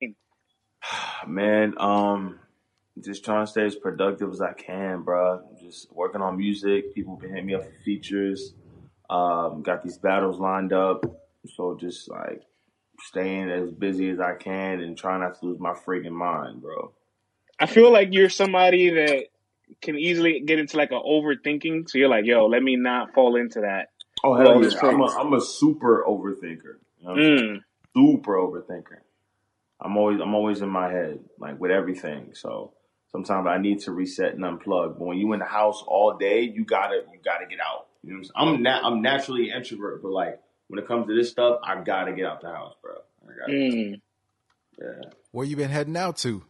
Man, 1.26 1.74
um, 1.78 2.38
just 3.02 3.24
trying 3.24 3.44
to 3.44 3.50
stay 3.50 3.64
as 3.64 3.74
productive 3.74 4.30
as 4.32 4.40
I 4.40 4.52
can, 4.52 5.02
bro. 5.02 5.42
Just 5.60 5.92
working 5.92 6.22
on 6.22 6.36
music. 6.36 6.94
People 6.94 7.16
been 7.16 7.30
hitting 7.30 7.46
me 7.46 7.54
up 7.54 7.64
for 7.64 7.82
features. 7.84 8.54
Um, 9.10 9.62
got 9.62 9.82
these 9.82 9.98
battles 9.98 10.38
lined 10.38 10.72
up. 10.72 11.04
So 11.54 11.76
just 11.78 12.10
like 12.10 12.42
staying 13.00 13.50
as 13.50 13.70
busy 13.70 14.10
as 14.10 14.20
I 14.20 14.34
can 14.34 14.80
and 14.80 14.96
trying 14.96 15.20
not 15.20 15.38
to 15.38 15.46
lose 15.46 15.60
my 15.60 15.72
freaking 15.72 16.12
mind, 16.12 16.62
bro. 16.62 16.92
I 17.58 17.66
feel 17.66 17.92
like 17.92 18.08
you're 18.12 18.28
somebody 18.28 18.90
that 18.90 19.26
can 19.80 19.96
easily 19.98 20.40
get 20.40 20.58
into 20.58 20.76
like 20.76 20.90
a 20.90 20.94
overthinking. 20.94 21.88
So 21.88 21.98
you're 21.98 22.08
like, 22.08 22.24
yo, 22.24 22.46
let 22.46 22.62
me 22.62 22.76
not 22.76 23.14
fall 23.14 23.36
into 23.36 23.60
that. 23.60 23.88
Oh 24.24 24.34
hell 24.34 24.62
yeah! 24.62 24.78
I'm 24.82 25.00
a. 25.00 25.06
I'm 25.06 25.32
a 25.34 25.40
super 25.40 26.04
overthinker. 26.06 26.78
You 26.98 27.04
know 27.04 27.10
what 27.12 27.18
I'm 27.18 27.38
saying? 27.38 27.62
Mm. 27.96 28.16
Super 28.16 28.34
overthinker. 28.36 28.98
I'm 29.80 29.96
always 29.96 30.20
I'm 30.20 30.34
always 30.34 30.62
in 30.62 30.68
my 30.68 30.90
head, 30.90 31.20
like 31.38 31.60
with 31.60 31.70
everything. 31.70 32.30
So 32.34 32.72
sometimes 33.12 33.46
I 33.46 33.58
need 33.58 33.80
to 33.80 33.92
reset 33.92 34.34
and 34.34 34.42
unplug. 34.44 34.98
But 34.98 35.06
when 35.06 35.18
you 35.18 35.32
in 35.32 35.38
the 35.40 35.44
house 35.46 35.82
all 35.86 36.16
day, 36.16 36.40
you 36.42 36.64
gotta 36.64 37.02
you 37.12 37.18
gotta 37.24 37.46
get 37.46 37.58
out. 37.60 37.86
You 38.02 38.12
know 38.12 38.18
what 38.20 38.30
I'm 38.36 38.46
saying? 38.46 38.56
I'm 38.56 38.62
na- 38.62 38.88
I'm 38.88 39.02
naturally 39.02 39.50
an 39.50 39.56
introvert, 39.58 40.02
but 40.02 40.12
like 40.12 40.40
when 40.68 40.78
it 40.78 40.86
comes 40.88 41.06
to 41.08 41.14
this 41.14 41.30
stuff, 41.30 41.60
I 41.62 41.80
gotta 41.82 42.12
get 42.12 42.24
out 42.26 42.40
the 42.40 42.48
house, 42.48 42.74
bro. 42.82 42.94
I 43.28 43.38
gotta, 43.38 43.52
Mm. 43.52 44.00
yeah. 44.80 45.10
Where 45.32 45.46
you 45.46 45.56
been 45.56 45.68
heading 45.70 45.96
out 45.96 46.16
to? 46.18 46.42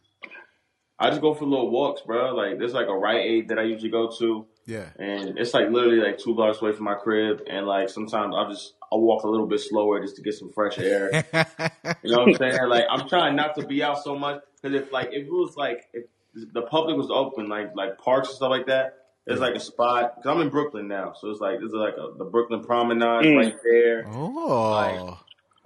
I 0.99 1.11
just 1.11 1.21
go 1.21 1.35
for 1.35 1.45
little 1.45 1.71
walks, 1.71 2.03
bro. 2.03 2.35
Like 2.35 2.59
there's 2.59 2.73
like 2.75 2.87
a 2.89 2.95
Rite 2.97 3.21
Aid 3.25 3.49
that 3.49 3.59
I 3.59 3.63
usually 3.65 3.91
go 3.91 4.11
to, 4.19 4.47
Yeah. 4.67 4.87
and 4.99 5.39
it's 5.39 5.55
like 5.55 5.71
literally 5.71 5.99
like 5.99 6.19
two 6.19 6.35
blocks 6.35 6.61
away 6.61 6.73
from 6.73 6.85
my 6.85 6.95
crib. 6.95 7.43
And 7.49 7.67
like 7.67 7.89
sometimes 7.89 8.35
I'll 8.37 8.51
just 8.51 8.75
I'll 8.93 9.01
walk 9.01 9.23
a 9.25 9.29
little 9.29 9.47
bit 9.47 9.61
slower 9.61 10.01
just 10.01 10.17
to 10.17 10.23
get 10.23 10.35
some 10.35 10.51
fresh 10.53 10.79
air. 10.79 11.25
You 12.03 12.11
know 12.13 12.25
what 12.25 12.29
I'm 12.29 12.35
saying? 12.35 12.69
Like 12.69 12.85
I'm 12.91 13.09
trying 13.09 13.37
not 13.37 13.55
to 13.57 13.67
be 13.67 13.83
out 13.83 14.03
so 14.03 14.19
much 14.19 14.41
because 14.61 14.81
if 14.81 14.93
like 14.93 15.09
if 15.13 15.27
it 15.27 15.31
was 15.33 15.55
like 15.57 15.85
if 15.93 16.05
the 16.53 16.63
public 16.63 16.97
was 16.97 17.09
open, 17.11 17.49
like 17.49 17.71
like 17.77 17.99
parks 17.99 18.29
and 18.29 18.37
stuff 18.37 18.51
like 18.51 18.67
that, 18.67 18.95
there's 19.27 19.41
like 19.41 19.55
a 19.55 19.61
spot. 19.61 20.17
Cause 20.17 20.27
I'm 20.27 20.41
in 20.41 20.51
Brooklyn 20.51 20.89
now, 20.89 21.15
so 21.19 21.31
it's 21.31 21.41
like 21.41 21.59
there's 21.59 21.73
like 21.73 21.95
a, 21.95 22.17
the 22.19 22.25
Brooklyn 22.25 22.63
Promenade 22.65 23.25
Mm. 23.25 23.37
right 23.37 23.57
there. 23.63 24.05
oh. 24.09 25.19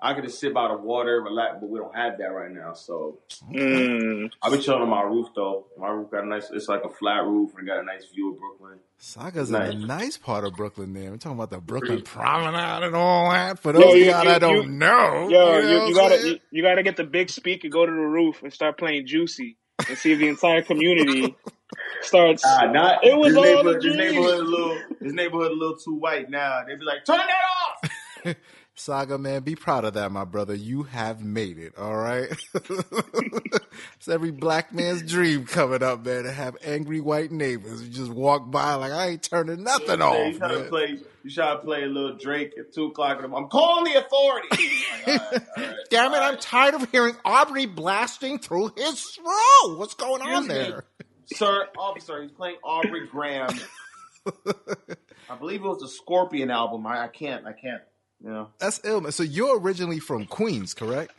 I 0.02 0.14
could 0.14 0.24
just 0.24 0.40
sit 0.40 0.54
by 0.54 0.68
the 0.68 0.74
water, 0.76 1.20
relax, 1.20 1.56
but 1.60 1.68
we 1.68 1.78
don't 1.78 1.94
have 1.94 2.18
that 2.18 2.26
right 2.32 2.50
now. 2.50 2.72
So 2.74 3.18
Mm. 3.52 4.30
I've 4.42 4.52
been 4.52 4.60
chilling 4.60 4.82
on 4.82 4.88
my 4.88 5.02
roof 5.02 5.28
though. 5.34 5.66
My 5.78 5.88
roof 5.90 6.10
got 6.10 6.24
a 6.24 6.26
nice. 6.26 6.50
It's 6.50 6.68
like 6.68 6.84
a 6.84 6.88
flat 6.90 7.24
roof 7.24 7.52
and 7.58 7.66
got 7.66 7.78
a 7.80 7.82
nice 7.82 8.06
view 8.14 8.32
of 8.32 8.38
Brooklyn. 8.38 8.78
Saga's 8.98 9.50
Nice. 9.50 9.72
in 9.72 9.80
the 9.82 9.86
nice 9.86 10.16
part 10.18 10.44
of 10.44 10.54
Brooklyn 10.54 10.92
there. 10.92 11.10
We're 11.10 11.16
talking 11.16 11.38
about 11.38 11.50
the 11.50 11.58
Brooklyn 11.60 12.02
Promenade 12.02 12.84
and 12.86 12.94
all 12.94 13.30
that. 13.30 13.58
For 13.58 13.72
Yo, 13.72 13.80
those 13.80 13.92
of 13.94 13.98
you, 13.98 14.04
y'all 14.06 14.22
you, 14.24 14.28
that 14.30 14.40
don't 14.40 14.78
know, 14.78 15.28
yo, 15.28 15.56
you 15.58 15.62
know 15.62 15.82
you, 15.84 15.88
you 15.88 15.94
gotta, 15.94 16.28
you, 16.28 16.38
you 16.50 16.62
gotta 16.62 16.82
get 16.82 16.96
the 16.96 17.04
big 17.04 17.30
speaker, 17.30 17.68
go 17.68 17.86
to 17.86 17.90
the 17.92 17.96
roof, 17.98 18.42
and 18.42 18.52
start 18.52 18.78
playing 18.78 19.06
Juicy, 19.06 19.56
and 19.88 19.96
see 19.96 20.12
if 20.12 20.18
the 20.18 20.28
entire 20.28 20.60
community 20.62 21.34
starts. 22.02 22.42
Ah, 22.46 22.66
not 22.70 23.02
It 23.04 23.16
was 23.16 23.32
this 23.34 23.36
all 23.38 23.44
a 23.44 23.46
neighborhood. 23.54 23.82
This 23.82 23.96
neighborhood 23.96 24.38
a 24.40 24.42
little. 24.42 24.78
This 25.00 25.12
neighborhood 25.14 25.50
a 25.52 25.54
little 25.54 25.76
too 25.78 25.94
white 25.94 26.28
now. 26.30 26.62
They'd 26.66 26.78
be 26.78 26.84
like, 26.84 27.04
turn 27.06 27.18
that 27.18 27.30
off. 28.28 28.34
Saga, 28.80 29.18
man, 29.18 29.42
be 29.42 29.54
proud 29.54 29.84
of 29.84 29.92
that, 29.92 30.10
my 30.10 30.24
brother. 30.24 30.54
You 30.54 30.84
have 30.84 31.22
made 31.22 31.58
it, 31.58 31.76
all 31.76 31.94
right? 31.96 32.28
it's 32.54 34.08
every 34.08 34.30
black 34.30 34.72
man's 34.72 35.02
dream 35.02 35.44
coming 35.44 35.82
up, 35.82 36.04
man, 36.04 36.24
to 36.24 36.32
have 36.32 36.56
angry 36.64 37.00
white 37.00 37.30
neighbors. 37.30 37.82
You 37.82 37.90
just 37.90 38.10
walk 38.10 38.50
by 38.50 38.74
like, 38.74 38.90
I 38.92 39.08
ain't 39.08 39.22
turning 39.22 39.62
nothing 39.64 39.98
Man, 39.98 40.02
off, 40.02 40.32
you 40.32 40.38
try 40.38 40.48
to 40.54 40.64
play. 40.64 40.98
You 41.22 41.30
try 41.30 41.52
to 41.52 41.58
play 41.58 41.82
a 41.82 41.86
little 41.86 42.16
Drake 42.16 42.54
at 42.58 42.72
two 42.72 42.86
o'clock 42.86 43.16
in 43.16 43.22
the 43.22 43.28
morning. 43.28 43.44
I'm 43.44 43.50
calling 43.50 43.92
the 43.92 44.04
authorities. 44.04 44.50
Like, 45.06 45.20
all 45.20 45.30
right, 45.30 45.42
all 45.58 45.64
right, 45.64 45.76
Damn 45.90 46.14
it, 46.14 46.16
all 46.16 46.22
I'm 46.22 46.38
tired 46.38 46.74
of 46.74 46.90
hearing 46.90 47.16
Aubrey 47.22 47.66
blasting 47.66 48.38
through 48.38 48.72
his 48.78 49.04
throat. 49.04 49.78
What's 49.78 49.92
going 49.94 50.22
on 50.22 50.44
Excuse 50.44 50.48
me, 50.48 50.54
there? 50.54 50.84
sir, 51.26 51.66
officer. 51.76 52.22
He's 52.22 52.32
playing 52.32 52.56
Aubrey 52.64 53.06
Graham. 53.08 53.50
I 55.28 55.36
believe 55.38 55.62
it 55.62 55.68
was 55.68 55.80
the 55.80 55.88
Scorpion 55.88 56.50
album. 56.50 56.86
I, 56.86 57.04
I 57.04 57.08
can't. 57.08 57.46
I 57.46 57.52
can't. 57.52 57.82
You 58.22 58.30
know. 58.30 58.48
That's 58.58 58.80
ill, 58.84 59.00
man. 59.00 59.12
So 59.12 59.22
you're 59.22 59.58
originally 59.58 59.98
from 59.98 60.26
Queens, 60.26 60.74
correct? 60.74 61.12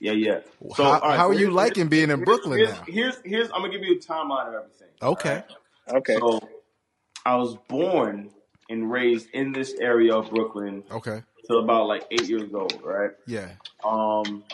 Yeah, 0.00 0.12
yeah. 0.12 0.40
So, 0.76 0.84
how, 0.84 0.98
all 1.00 1.08
right, 1.08 1.16
how 1.16 1.24
so 1.26 1.30
are 1.30 1.32
you 1.32 1.38
here's- 1.40 1.54
liking 1.54 1.88
being 1.88 2.04
in 2.04 2.10
here's- 2.10 2.24
Brooklyn 2.24 2.58
here's, 2.58 2.70
now? 2.72 2.84
Here's, 2.86 3.16
here's, 3.24 3.48
I'm 3.52 3.60
gonna 3.62 3.70
give 3.72 3.82
you 3.82 3.96
a 3.96 3.98
timeline 3.98 4.48
of 4.48 4.54
everything. 4.54 4.88
Okay. 5.02 5.34
right? 5.88 5.96
Okay. 5.96 6.16
So, 6.18 6.40
I 7.26 7.36
was 7.36 7.56
born 7.68 8.30
and 8.68 8.90
raised 8.90 9.28
in 9.32 9.52
this 9.52 9.74
area 9.80 10.14
of 10.14 10.30
Brooklyn 10.30 10.84
Okay. 10.90 11.22
till 11.46 11.60
about 11.62 11.86
like 11.86 12.04
eight 12.10 12.28
years 12.28 12.52
old, 12.54 12.78
right? 12.84 13.10
Yeah. 13.26 13.48
Um, 13.82 14.44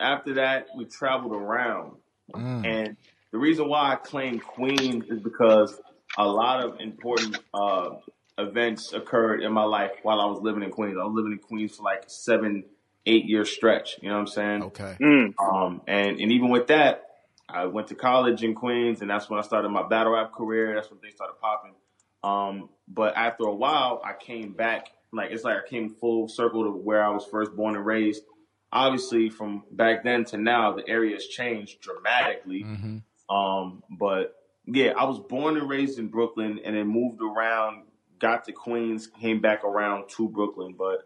after 0.00 0.34
that, 0.34 0.68
we 0.76 0.84
traveled 0.86 1.34
around, 1.34 1.96
Mm. 2.34 2.66
and 2.66 2.96
the 3.32 3.38
reason 3.38 3.68
why 3.68 3.92
I 3.92 3.96
claim 3.96 4.38
Queens 4.38 5.04
is 5.10 5.20
because 5.20 5.78
a 6.16 6.26
lot 6.26 6.64
of 6.64 6.80
important 6.80 7.38
uh, 7.54 7.90
events 8.38 8.92
occurred 8.92 9.42
in 9.42 9.52
my 9.52 9.64
life 9.64 9.92
while 10.02 10.20
I 10.20 10.26
was 10.26 10.40
living 10.40 10.62
in 10.62 10.70
Queens. 10.70 10.96
I 11.00 11.04
was 11.04 11.14
living 11.14 11.32
in 11.32 11.38
Queens 11.38 11.76
for 11.76 11.82
like 11.82 12.04
seven, 12.06 12.64
eight 13.06 13.24
year 13.24 13.44
stretch. 13.44 13.96
You 14.00 14.08
know 14.08 14.14
what 14.14 14.20
I'm 14.20 14.26
saying? 14.28 14.62
Okay. 14.64 14.96
Mm. 15.00 15.34
Um, 15.38 15.82
and 15.86 16.20
and 16.20 16.32
even 16.32 16.50
with 16.50 16.68
that, 16.68 17.04
I 17.48 17.66
went 17.66 17.88
to 17.88 17.94
college 17.94 18.42
in 18.44 18.54
Queens, 18.54 19.00
and 19.00 19.10
that's 19.10 19.28
when 19.28 19.38
I 19.38 19.42
started 19.42 19.70
my 19.70 19.86
battle 19.86 20.12
rap 20.12 20.32
career. 20.32 20.74
That's 20.74 20.90
when 20.90 21.00
things 21.00 21.14
started 21.14 21.34
popping. 21.40 21.74
Um, 22.22 22.68
but 22.86 23.16
after 23.16 23.44
a 23.44 23.54
while, 23.54 24.00
I 24.04 24.12
came 24.12 24.52
back. 24.52 24.88
Like 25.12 25.30
it's 25.30 25.44
like 25.44 25.56
I 25.56 25.68
came 25.68 25.88
full 25.88 26.28
circle 26.28 26.64
to 26.64 26.70
where 26.70 27.02
I 27.02 27.08
was 27.08 27.24
first 27.24 27.56
born 27.56 27.76
and 27.76 27.84
raised. 27.84 28.22
Obviously, 28.70 29.30
from 29.30 29.64
back 29.70 30.04
then 30.04 30.24
to 30.26 30.36
now, 30.36 30.74
the 30.74 30.86
area 30.86 31.14
has 31.14 31.26
changed 31.26 31.80
dramatically. 31.80 32.62
hmm 32.62 32.98
Um, 33.34 33.82
but 33.98 34.34
yeah, 34.66 34.92
I 34.96 35.04
was 35.04 35.18
born 35.18 35.56
and 35.56 35.68
raised 35.68 35.98
in 35.98 36.08
Brooklyn, 36.08 36.60
and 36.62 36.76
then 36.76 36.86
moved 36.86 37.22
around, 37.22 37.84
got 38.18 38.44
to 38.44 38.52
Queens, 38.52 39.06
came 39.06 39.40
back 39.40 39.64
around 39.64 40.08
to 40.10 40.28
Brooklyn. 40.28 40.74
But 40.76 41.04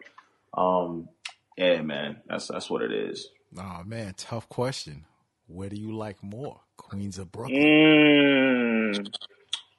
um, 0.60 1.08
yeah, 1.56 1.82
man, 1.82 2.22
that's 2.28 2.48
that's 2.48 2.68
what 2.70 2.82
it 2.82 2.92
is. 2.92 3.28
Oh 3.58 3.82
man, 3.84 4.14
tough 4.16 4.48
question. 4.48 5.04
Where 5.46 5.68
do 5.68 5.76
you 5.76 5.94
like 5.94 6.22
more, 6.22 6.60
Queens 6.76 7.18
or 7.18 7.26
Brooklyn? 7.26 7.60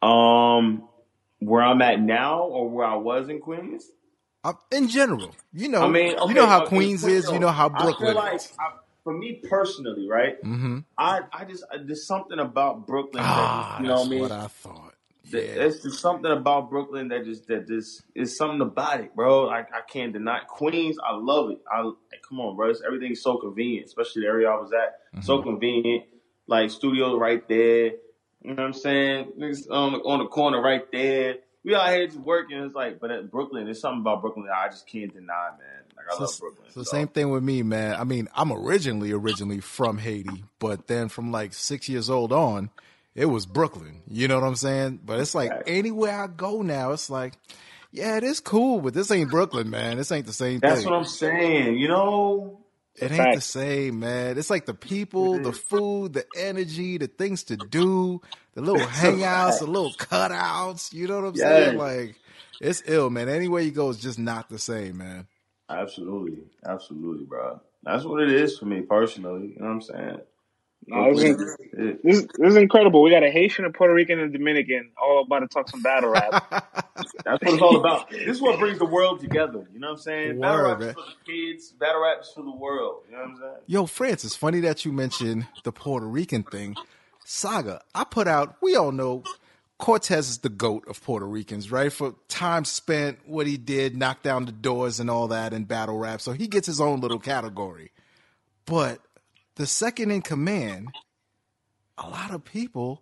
Mm. 0.03 0.07
Um, 0.07 0.88
where 1.39 1.63
I'm 1.63 1.81
at 1.81 1.99
now, 1.99 2.44
or 2.44 2.69
where 2.69 2.85
I 2.85 2.95
was 2.95 3.29
in 3.29 3.39
Queens. 3.39 3.89
Uh, 4.44 4.53
in 4.71 4.89
general, 4.89 5.33
you 5.53 5.69
know, 5.69 5.83
I 5.83 5.88
mean, 5.88 6.15
okay, 6.17 6.27
you 6.27 6.33
know 6.33 6.45
how 6.45 6.63
okay, 6.63 6.75
Queens 6.75 7.05
is, 7.05 7.31
you 7.31 7.39
know 7.39 7.47
how 7.47 7.69
Brooklyn 7.69 8.15
like, 8.15 8.35
is. 8.35 8.51
I, 8.59 8.73
for 9.03 9.13
me 9.17 9.41
personally, 9.50 10.07
right? 10.07 10.41
Mm-hmm. 10.44 10.79
I 10.97 11.21
I 11.31 11.45
just 11.45 11.63
there's 11.85 12.05
something 12.05 12.39
about 12.39 12.85
Brooklyn 12.85 13.23
that 13.23 13.29
Ah, 13.29 13.77
just, 13.79 13.81
you 13.81 13.88
know 13.88 13.95
that's 13.95 14.00
what 14.00 14.05
I 14.05 14.09
mean. 14.09 14.21
what 14.21 14.31
I 14.31 14.47
thought. 14.47 14.93
Yeah. 15.25 15.39
There's 15.56 15.81
just 15.81 16.00
something 16.00 16.31
about 16.31 16.69
Brooklyn 16.69 17.07
that 17.09 17.23
just 17.23 17.47
that 17.47 17.67
just 17.67 18.03
is 18.13 18.35
something 18.38 18.61
about 18.61 19.00
it, 19.00 19.16
bro. 19.16 19.44
Like 19.44 19.69
I 19.73 19.81
can't 19.81 20.11
deny 20.13 20.39
Queens. 20.47 20.97
I 21.03 21.16
love 21.16 21.51
it. 21.51 21.59
I 21.72 21.81
like, 21.81 21.95
come 22.28 22.39
on, 22.41 22.56
bro. 22.56 22.69
It's, 22.69 22.81
everything's 22.85 23.22
so 23.22 23.38
convenient, 23.38 23.85
especially 23.88 24.23
the 24.23 24.28
area 24.28 24.50
I 24.50 24.59
was 24.59 24.72
at. 24.73 25.23
So 25.23 25.39
Mhm. 25.39 25.44
convenient. 25.44 26.03
Like 26.47 26.72
studios 26.72 27.17
right 27.19 27.47
there. 27.47 27.85
You 28.41 28.53
know 28.53 28.56
what 28.56 28.59
I'm 28.63 28.73
saying? 28.73 29.31
Niggas 29.39 29.72
on 29.72 29.94
the, 29.94 30.00
on 30.00 30.19
the 30.19 30.25
corner 30.28 30.62
right 30.62 30.83
there. 30.91 31.35
We 31.63 31.73
out 31.73 31.89
here 31.94 32.06
just 32.07 32.19
working. 32.19 32.57
It's 32.57 32.75
like, 32.75 33.00
but 33.00 33.09
at 33.09 33.31
Brooklyn, 33.31 33.63
there's 33.63 33.79
something 33.79 34.01
about 34.01 34.19
Brooklyn 34.22 34.47
that 34.47 34.57
I 34.57 34.67
just 34.67 34.85
can't 34.85 35.13
deny, 35.13 35.51
man. 35.57 35.83
Like 35.95 36.06
I 36.12 36.16
So, 36.16 36.23
love 36.25 36.39
Brooklyn. 36.41 36.67
so 36.73 36.83
So, 36.83 36.91
same 36.91 37.07
thing 37.07 37.29
with 37.29 37.41
me, 37.41 37.63
man. 37.63 37.95
I 37.95 38.03
mean, 38.03 38.28
I'm 38.35 38.51
originally 38.51 39.13
originally 39.13 39.62
from 39.62 39.97
Haiti, 40.00 40.44
but 40.59 40.88
then 40.88 41.07
from 41.07 41.31
like 41.31 41.53
six 41.53 41.88
years 41.88 42.09
old 42.09 42.33
on, 42.33 42.69
it 43.16 43.25
was 43.25 43.46
Brooklyn. 43.46 44.01
You 44.07 44.28
know 44.28 44.40
what 44.40 44.47
I'm 44.47 44.56
saying? 44.56 45.01
But 45.06 45.19
it's 45.19 45.35
like 45.35 45.50
Facts. 45.50 45.63
anywhere 45.68 46.24
I 46.24 46.28
go 46.28 46.62
now, 46.62 46.91
it's 46.91 47.09
like, 47.09 47.34
yeah, 47.91 48.18
it 48.18 48.24
is 48.24 48.40
cool, 48.40 48.81
but 48.81 48.94
this 48.94 49.12
ain't 49.12 49.29
Brooklyn, 49.29 49.69
man. 49.69 49.97
This 49.97 50.12
ain't 50.12 50.25
the 50.25 50.34
same 50.34 50.59
that's 50.59 50.81
thing. 50.81 50.90
what 50.91 50.97
I'm 50.97 51.06
saying. 51.06 51.78
You 51.78 51.88
know, 51.88 52.59
It 52.96 53.12
ain't 53.12 53.18
Fact. 53.18 53.35
the 53.35 53.41
same, 53.41 54.00
man. 54.00 54.38
It's 54.38 54.50
like 54.50 54.66
the 54.66 54.74
people, 54.74 55.40
the 55.40 55.51
food, 55.53 56.13
the 56.13 56.25
energy, 56.36 56.98
the 56.98 57.07
things 57.07 57.44
to 57.45 57.57
do, 57.57 58.21
the 58.56 58.62
little 58.62 58.88
hangouts, 58.88 59.60
the 59.60 59.68
little 59.68 59.92
cutouts. 59.94 60.94
You 60.94 61.07
know 61.07 61.21
what 61.21 61.27
I'm 61.30 61.36
saying? 61.36 61.77
Like, 61.77 62.15
it's 62.60 62.81
ill, 62.86 63.10
man. 63.10 63.30
Anywhere 63.30 63.62
you 63.62 63.71
go, 63.71 63.89
it's 63.89 64.00
just 64.00 64.19
not 64.19 64.50
the 64.50 64.60
same, 64.60 64.98
man. 64.98 65.27
Absolutely, 65.69 66.44
absolutely, 66.65 67.25
bro. 67.25 67.60
That's 67.83 68.06
what 68.06 68.21
it 68.24 68.31
is 68.31 68.57
for 68.57 68.65
me 68.65 68.81
personally. 68.81 69.54
You 69.56 69.60
know 69.60 69.68
what 69.68 69.74
I'm 69.74 69.81
saying? 69.81 70.18
No, 70.88 71.13
this, 71.13 71.24
is, 71.24 71.41
is 71.74 71.97
this, 72.03 72.21
this 72.38 72.50
is 72.50 72.56
incredible. 72.56 73.01
We 73.01 73.12
got 73.12 73.24
a 73.24 73.31
Haitian, 73.31 73.65
a 73.65 73.71
Puerto 73.71 73.94
Rican, 73.94 74.19
and 74.19 74.33
a 74.33 74.38
Dominican 74.38 74.91
all 75.01 75.24
about 75.24 75.39
to 75.39 75.47
talk 75.47 75.69
some 75.69 75.81
battle 75.81 76.09
rap. 76.09 76.31
That's 77.25 77.44
what 77.44 77.53
it's 77.53 77.62
all 77.62 77.77
about. 77.77 78.09
This 78.09 78.27
is 78.27 78.41
what 78.41 78.59
brings 78.59 78.80
the 78.80 78.85
world 78.85 79.19
together. 79.19 79.68
You 79.74 79.80
know 79.80 79.88
what 79.88 79.94
I'm 79.94 80.01
saying? 80.01 80.39
Battle 80.39 80.57
Word, 80.57 80.69
rap 80.69 80.80
is 80.80 80.85
man. 80.85 80.95
for 80.95 81.01
the 81.01 81.31
kids. 81.31 81.71
Battle 81.71 82.01
rap 82.01 82.18
is 82.21 82.31
for 82.33 82.44
the 82.44 82.56
world. 82.56 83.03
You 83.09 83.15
know 83.15 83.21
what 83.21 83.30
I'm 83.30 83.38
saying? 83.38 83.56
Yo, 83.68 83.85
Francis, 83.85 84.35
funny 84.35 84.59
that 84.62 84.85
you 84.85 84.91
mentioned 84.91 85.47
the 85.63 85.71
Puerto 85.71 86.07
Rican 86.07 86.44
thing. 86.44 86.75
Saga, 87.25 87.81
I 87.95 88.03
put 88.03 88.27
out, 88.27 88.57
we 88.62 88.75
all 88.75 88.91
know 88.91 89.24
Cortez 89.77 90.29
is 90.29 90.38
the 90.39 90.50
GOAT 90.50 90.88
of 90.88 91.01
Puerto 91.03 91.25
Ricans, 91.25 91.71
right? 91.71 91.91
For 91.91 92.15
time 92.27 92.65
spent, 92.65 93.19
what 93.25 93.47
he 93.47 93.57
did, 93.57 93.97
knock 93.97 94.24
down 94.24 94.45
the 94.45 94.51
doors 94.51 95.00
and 95.00 95.09
all 95.09 95.29
that 95.29 95.53
in 95.53 95.63
battle 95.63 95.97
rap. 95.97 96.21
So 96.21 96.31
he 96.31 96.47
gets 96.47 96.68
his 96.68 96.79
own 96.79 97.01
little 97.01 97.19
category. 97.19 97.91
But 98.65 99.00
the 99.55 99.65
second 99.65 100.11
in 100.11 100.21
command, 100.21 100.89
a 101.97 102.07
lot 102.09 102.31
of 102.31 102.44
people 102.44 103.01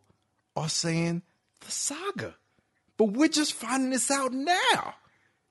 are 0.56 0.69
saying 0.69 1.21
the 1.62 1.71
saga. 1.71 2.36
But 2.98 3.06
we're 3.13 3.30
just 3.30 3.53
finding 3.53 3.89
this 3.89 4.12
out 4.12 4.31
now. 4.33 4.95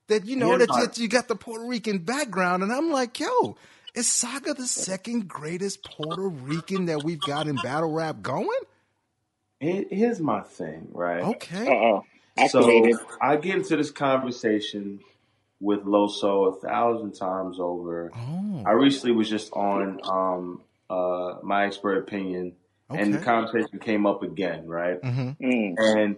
That 0.08 0.26
you 0.26 0.36
know 0.36 0.48
Here's 0.48 0.60
that 0.60 0.68
my- 0.70 0.80
you, 0.82 0.88
you 1.04 1.08
got 1.08 1.28
the 1.28 1.36
Puerto 1.36 1.64
Rican 1.64 1.98
background, 1.98 2.62
and 2.64 2.72
I'm 2.72 2.90
like, 2.90 3.18
yo, 3.20 3.56
is 3.94 4.08
Saga 4.08 4.54
the 4.54 4.66
second 4.66 5.28
greatest 5.28 5.84
Puerto 5.84 6.28
Rican 6.28 6.86
that 6.86 7.04
we've 7.04 7.20
got 7.20 7.46
in 7.46 7.56
battle 7.56 7.92
rap 7.92 8.20
going? 8.20 8.48
Here- 9.60 9.84
Here's 9.88 10.20
my 10.20 10.40
thing, 10.42 10.88
right? 10.92 11.22
Okay. 11.22 11.66
Uh 11.66 11.70
oh. 11.70 12.04
So 12.48 12.88
I 13.20 13.36
get 13.36 13.56
into 13.56 13.76
this 13.76 13.90
conversation 13.90 15.00
with 15.60 15.80
Loso 15.84 16.56
a 16.56 16.60
thousand 16.66 17.12
times 17.12 17.58
over. 17.60 18.10
Oh, 18.16 18.62
I 18.66 18.72
recently 18.72 19.14
was 19.14 19.28
just 19.28 19.52
on 19.52 20.00
um, 20.04 20.62
uh, 20.90 21.38
my 21.42 21.66
expert 21.66 21.98
opinion, 21.98 22.52
and 22.90 23.14
the 23.14 23.18
conversation 23.18 23.78
came 23.78 24.04
up 24.06 24.22
again, 24.22 24.66
right? 24.66 24.98
hmm 25.02 25.30
Mm. 25.40 25.74
And 25.78 26.16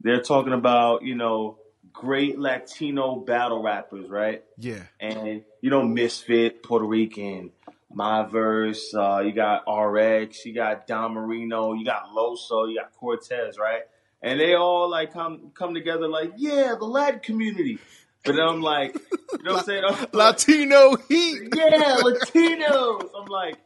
they're 0.00 0.22
talking 0.22 0.52
about 0.54 1.02
you 1.04 1.14
know 1.14 1.58
great 1.92 2.38
Latino 2.38 3.16
battle 3.16 3.62
rappers, 3.62 4.08
right? 4.08 4.42
yeah. 4.58 4.82
And 4.98 5.42
you 5.60 5.70
know 5.70 5.82
Misfit, 5.82 6.62
Puerto 6.62 6.84
Rican, 6.86 7.50
My 7.92 8.24
Verse, 8.24 8.92
uh, 8.94 9.20
you 9.24 9.32
got 9.32 9.64
RX, 9.70 10.44
you 10.46 10.54
got 10.54 10.86
Don 10.86 11.12
Marino, 11.14 11.74
you 11.74 11.84
got 11.84 12.08
Loso, 12.16 12.68
you 12.68 12.76
got 12.80 12.92
Cortez, 12.98 13.58
right? 13.58 13.82
And 14.22 14.40
they 14.40 14.54
all 14.54 14.88
like 14.90 15.12
come 15.12 15.52
come 15.54 15.74
together 15.74 16.08
like, 16.08 16.32
yeah, 16.38 16.74
the 16.78 16.86
Latin 16.86 17.20
community. 17.20 17.78
But 18.24 18.36
then 18.36 18.46
I'm 18.48 18.62
like, 18.62 18.94
you 18.94 19.42
know 19.44 19.52
what 19.52 19.58
I'm 19.60 19.64
saying? 19.66 19.84
I'm 19.86 20.00
like, 20.00 20.14
Latino 20.14 20.96
heat. 21.10 21.42
yeah, 21.54 21.98
Latinos. 22.00 23.10
I'm 23.14 23.26
like, 23.26 23.56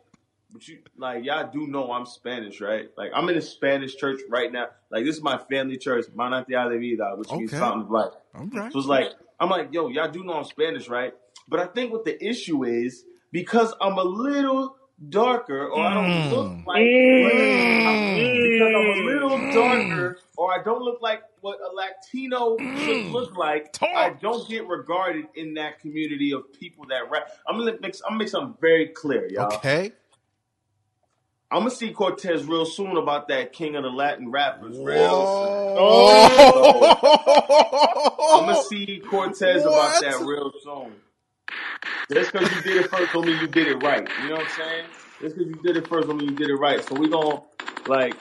but 0.59 0.67
you 0.69 0.79
like 0.97 1.25
y'all 1.25 1.49
do 1.53 1.67
know 1.69 1.93
I'm 1.93 2.05
Spanish, 2.05 2.61
right? 2.61 2.89
Like 2.97 3.11
I'm 3.15 3.29
in 3.29 3.37
a 3.37 3.41
Spanish 3.43 3.95
church 3.97 4.21
right 4.29 4.53
now. 4.53 4.67
Like 4.91 5.05
this 5.05 5.17
is 5.17 5.23
my 5.23 5.39
family 5.39 5.77
church, 5.79 6.07
Manantial 6.17 6.71
de 6.71 6.79
Vida, 6.79 7.15
which 7.17 7.31
means 7.31 7.53
Okay. 7.53 7.61
fountain 7.61 7.83
of 7.83 7.91
life. 7.91 8.13
All 8.35 8.47
right. 8.47 8.73
So 8.73 8.79
it's 8.81 8.89
like 8.89 9.13
I'm 9.41 9.51
like, 9.51 9.73
yo, 9.73 9.89
y'all 9.89 10.11
do 10.11 10.25
know 10.25 10.35
I'm 10.35 10.45
Spanish, 10.45 10.89
right? 10.89 11.15
But 11.49 11.61
I 11.61 11.67
think 11.67 11.93
what 11.93 12.05
the 12.05 12.23
issue 12.25 12.65
is 12.65 13.05
because 13.31 13.73
I'm 13.81 13.99
a 13.99 14.03
little 14.03 14.77
darker, 15.09 15.69
or 15.69 15.87
I 15.87 15.95
don't 15.95 16.11
Mm. 16.11 16.31
look 16.31 16.67
like 16.67 16.83
Mm. 16.83 18.43
because 18.43 18.73
I'm 18.75 18.87
a 18.87 19.05
little 19.07 19.39
darker, 19.53 20.19
or 20.37 20.59
I 20.59 20.63
don't 20.65 20.83
look 20.83 21.01
like 21.01 21.23
what 21.41 21.59
a 21.61 21.73
Latino 21.73 22.59
should 22.85 23.05
look 23.07 23.37
like. 23.37 23.73
Talk. 23.73 23.91
I 23.95 24.11
don't 24.11 24.49
get 24.49 24.67
regarded 24.67 25.27
in 25.37 25.55
that 25.55 25.79
community 25.79 26.33
of 26.33 26.53
people 26.53 26.85
that 26.89 27.09
rap. 27.11 27.29
I'm 27.47 27.59
gonna 27.59 27.77
make 27.81 27.95
I'm 28.05 28.11
gonna 28.11 28.19
make 28.19 28.29
something 28.29 28.57
very 28.61 28.89
clear, 28.89 29.29
y'all. 29.31 29.55
Okay. 29.55 29.93
I'm 31.51 31.61
gonna 31.61 31.71
see 31.71 31.93
Cortez 31.93 32.45
real 32.45 32.67
soon 32.67 32.99
about 32.99 33.29
that 33.29 33.55
king 33.55 33.75
of 33.75 33.83
the 33.83 33.89
Latin 33.89 34.31
rappers. 34.31 34.77
Real 34.77 35.09
Whoa. 35.09 36.95
I'm 38.35 38.47
gonna 38.47 38.63
see 38.65 39.01
Cortez 39.09 39.63
about 39.63 39.99
that 40.03 40.21
real 40.21 40.53
soon. 40.63 40.93
Just 42.13 42.33
because 42.33 42.55
you 42.55 42.63
did 42.63 42.85
it 42.85 42.91
first 42.91 43.15
don't 43.15 43.27
mean 43.27 43.41
you 43.41 43.47
did 43.47 43.67
it 43.67 43.83
right. 43.83 44.07
You 44.23 44.29
know 44.29 44.35
what 44.37 44.45
I'm 44.45 44.51
saying? 44.57 44.85
Just 45.23 45.37
because 45.37 45.51
you 45.51 45.63
did 45.63 45.79
it 45.79 45.89
first 45.89 46.07
don't 46.07 46.19
mean 46.19 46.29
you 46.29 46.37
did 46.37 46.51
it 46.51 46.57
right. 46.57 46.87
So 46.87 46.95
we 46.97 47.09
gonna 47.09 47.41
like 47.87 48.15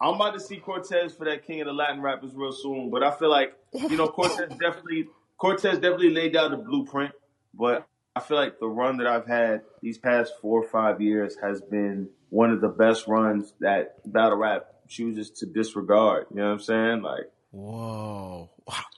I'm 0.00 0.14
about 0.14 0.34
to 0.34 0.40
see 0.40 0.58
Cortez 0.58 1.12
for 1.12 1.24
that 1.24 1.44
king 1.44 1.60
of 1.60 1.66
the 1.66 1.72
Latin 1.72 2.00
rappers 2.00 2.30
real 2.36 2.52
soon. 2.52 2.88
But 2.90 3.02
I 3.02 3.10
feel 3.10 3.30
like 3.30 3.54
you 3.72 3.96
know 3.96 4.06
Cortez 4.06 4.48
definitely 4.60 5.08
Cortez 5.38 5.80
definitely 5.80 6.10
laid 6.10 6.34
down 6.34 6.52
the 6.52 6.56
blueprint. 6.56 7.10
But 7.52 7.88
I 8.14 8.20
feel 8.20 8.36
like 8.36 8.60
the 8.60 8.68
run 8.68 8.98
that 8.98 9.08
I've 9.08 9.26
had 9.26 9.62
these 9.82 9.98
past 9.98 10.34
four 10.40 10.62
or 10.62 10.68
five 10.68 11.00
years 11.00 11.36
has 11.42 11.60
been 11.60 12.08
one 12.30 12.50
of 12.50 12.60
the 12.60 12.68
best 12.68 13.06
runs 13.06 13.52
that 13.60 14.00
battle 14.10 14.38
rap 14.38 14.66
chooses 14.88 15.30
to 15.30 15.46
disregard. 15.46 16.26
You 16.30 16.36
know 16.36 16.46
what 16.46 16.52
I'm 16.52 16.60
saying? 16.60 17.02
Like 17.02 17.30
Whoa. 17.50 18.50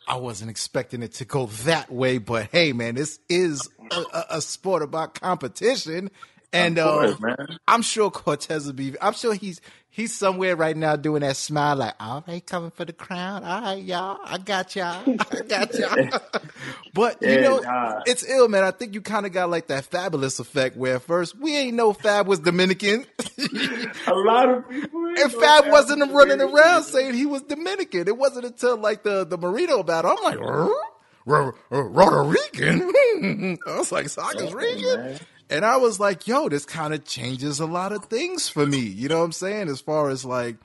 I 0.08 0.16
wasn't 0.16 0.50
expecting 0.50 1.02
it 1.02 1.12
to 1.14 1.24
go 1.24 1.46
that 1.46 1.90
way, 1.90 2.18
but 2.18 2.48
hey, 2.50 2.72
man, 2.72 2.96
this 2.96 3.20
is 3.28 3.68
a, 3.92 4.24
a, 4.30 4.40
sport 4.40 4.82
about 4.82 5.14
competition. 5.14 6.10
And 6.52 6.78
of 6.78 6.92
course, 6.94 7.14
uh. 7.22 7.46
I'm 7.68 7.82
sure 7.82 8.10
Cortez 8.10 8.66
will 8.66 8.72
be, 8.72 8.94
I'm 9.00 9.12
sure 9.12 9.34
he's 9.34 9.60
he's 9.88 10.14
somewhere 10.16 10.56
right 10.56 10.76
now 10.76 10.96
doing 10.96 11.20
that 11.22 11.36
smile 11.36 11.76
like, 11.76 11.94
all 12.00 12.24
right, 12.26 12.44
coming 12.44 12.70
for 12.72 12.84
the 12.84 12.92
crown. 12.92 13.44
All 13.44 13.60
right, 13.62 13.82
y'all. 13.82 14.18
I 14.24 14.38
got 14.38 14.74
y'all. 14.76 15.08
I 15.32 15.40
got 15.48 15.74
y'all. 15.78 16.20
but, 16.94 17.22
you 17.22 17.38
Yeah, 17.40 17.40
know, 17.40 17.62
nah. 17.62 18.00
it's 18.04 18.28
ill, 18.28 18.48
man. 18.48 18.64
I 18.64 18.72
think 18.72 18.94
you 18.94 19.00
kind 19.00 19.26
of 19.26 19.32
got 19.32 19.50
like 19.50 19.68
that 19.68 19.84
fabulous 19.84 20.40
effect 20.40 20.76
where 20.76 20.96
at 20.96 21.02
first 21.02 21.38
we 21.38 21.56
ain't 21.56 21.76
know 21.76 21.92
Fab 21.92 22.26
was 22.26 22.40
Dominican. 22.40 23.06
A 24.06 24.14
lot 24.14 24.48
of 24.48 24.68
people. 24.68 25.06
And 25.16 25.32
Fab 25.32 25.68
wasn't 25.68 26.00
was 26.00 26.10
running 26.12 26.40
around 26.40 26.84
saying 26.84 27.14
he 27.14 27.26
was 27.26 27.42
Dominican. 27.42 28.08
It 28.08 28.16
wasn't 28.16 28.46
until 28.46 28.76
like 28.76 29.02
the 29.04 29.24
the 29.24 29.38
Marino 29.38 29.82
battle. 29.82 30.16
I'm 30.16 30.24
like, 30.24 30.38
"Huh? 30.38 30.70
R- 31.26 31.54
R- 31.70 31.90
Puerto 31.90 32.22
Rican. 32.24 33.58
I 33.66 33.78
was 33.78 33.92
like, 33.92 34.08
Saga's 34.08 34.52
Yeah, 34.52 34.54
Rican. 34.54 35.20
And 35.50 35.64
I 35.64 35.76
was 35.78 35.98
like, 35.98 36.28
yo, 36.28 36.48
this 36.48 36.64
kind 36.64 36.94
of 36.94 37.04
changes 37.04 37.58
a 37.58 37.66
lot 37.66 37.92
of 37.92 38.04
things 38.04 38.48
for 38.48 38.64
me. 38.64 38.78
You 38.78 39.08
know 39.08 39.18
what 39.18 39.24
I'm 39.24 39.32
saying? 39.32 39.68
As 39.68 39.80
far 39.80 40.08
as 40.08 40.24
like, 40.24 40.56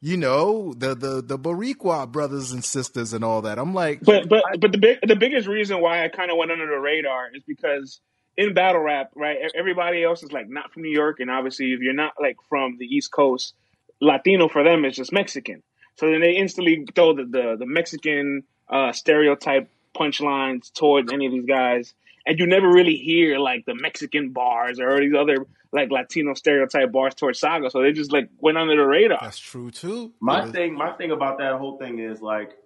you 0.00 0.16
know, 0.16 0.74
the 0.76 0.94
the 0.94 1.22
the 1.22 1.38
Boricua 1.38 2.10
brothers 2.10 2.52
and 2.52 2.64
sisters 2.64 3.12
and 3.12 3.24
all 3.24 3.42
that. 3.42 3.58
I'm 3.58 3.72
like, 3.72 4.00
But 4.02 4.28
but 4.28 4.42
but 4.58 4.72
the 4.72 4.78
big 4.78 4.98
the 5.06 5.16
biggest 5.16 5.46
reason 5.46 5.80
why 5.80 6.04
I 6.04 6.08
kind 6.08 6.30
of 6.30 6.36
went 6.36 6.50
under 6.50 6.66
the 6.66 6.78
radar 6.78 7.28
is 7.34 7.42
because 7.46 8.00
in 8.36 8.54
battle 8.54 8.82
rap, 8.82 9.12
right? 9.14 9.38
Everybody 9.54 10.02
else 10.02 10.22
is 10.22 10.32
like 10.32 10.48
not 10.48 10.72
from 10.72 10.82
New 10.82 10.92
York, 10.92 11.20
and 11.20 11.30
obviously 11.30 11.72
if 11.72 11.80
you're 11.80 11.94
not 11.94 12.14
like 12.20 12.36
from 12.48 12.76
the 12.78 12.86
East 12.86 13.12
Coast, 13.12 13.54
Latino 14.00 14.48
for 14.48 14.64
them 14.64 14.84
is 14.84 14.96
just 14.96 15.12
Mexican. 15.12 15.62
So 15.96 16.10
then 16.10 16.20
they 16.20 16.32
instantly 16.32 16.84
throw 16.94 17.14
the 17.14 17.24
the, 17.24 17.56
the 17.60 17.66
Mexican 17.66 18.42
uh, 18.68 18.92
stereotype 18.92 19.70
punchlines 19.96 20.72
towards 20.72 21.12
any 21.12 21.26
of 21.26 21.32
these 21.32 21.46
guys, 21.46 21.94
and 22.26 22.38
you 22.38 22.46
never 22.46 22.68
really 22.70 22.96
hear 22.96 23.38
like 23.38 23.64
the 23.66 23.74
Mexican 23.74 24.30
bars 24.30 24.80
or 24.80 24.98
these 25.00 25.14
other 25.14 25.46
like 25.72 25.90
Latino 25.90 26.34
stereotype 26.34 26.92
bars 26.92 27.14
towards 27.14 27.40
Saga. 27.40 27.68
So 27.70 27.82
they 27.82 27.92
just 27.92 28.12
like 28.12 28.28
went 28.38 28.56
under 28.58 28.76
the 28.76 28.86
radar. 28.86 29.18
that's 29.20 29.38
true 29.38 29.70
too. 29.70 30.12
My 30.20 30.44
Yeah. 30.44 30.52
thing, 30.52 30.74
my 30.74 30.92
thing 30.92 31.10
about 31.10 31.38
that 31.38 31.54
whole 31.58 31.78
thing 31.78 31.98
is 31.98 32.20
like 32.22 32.56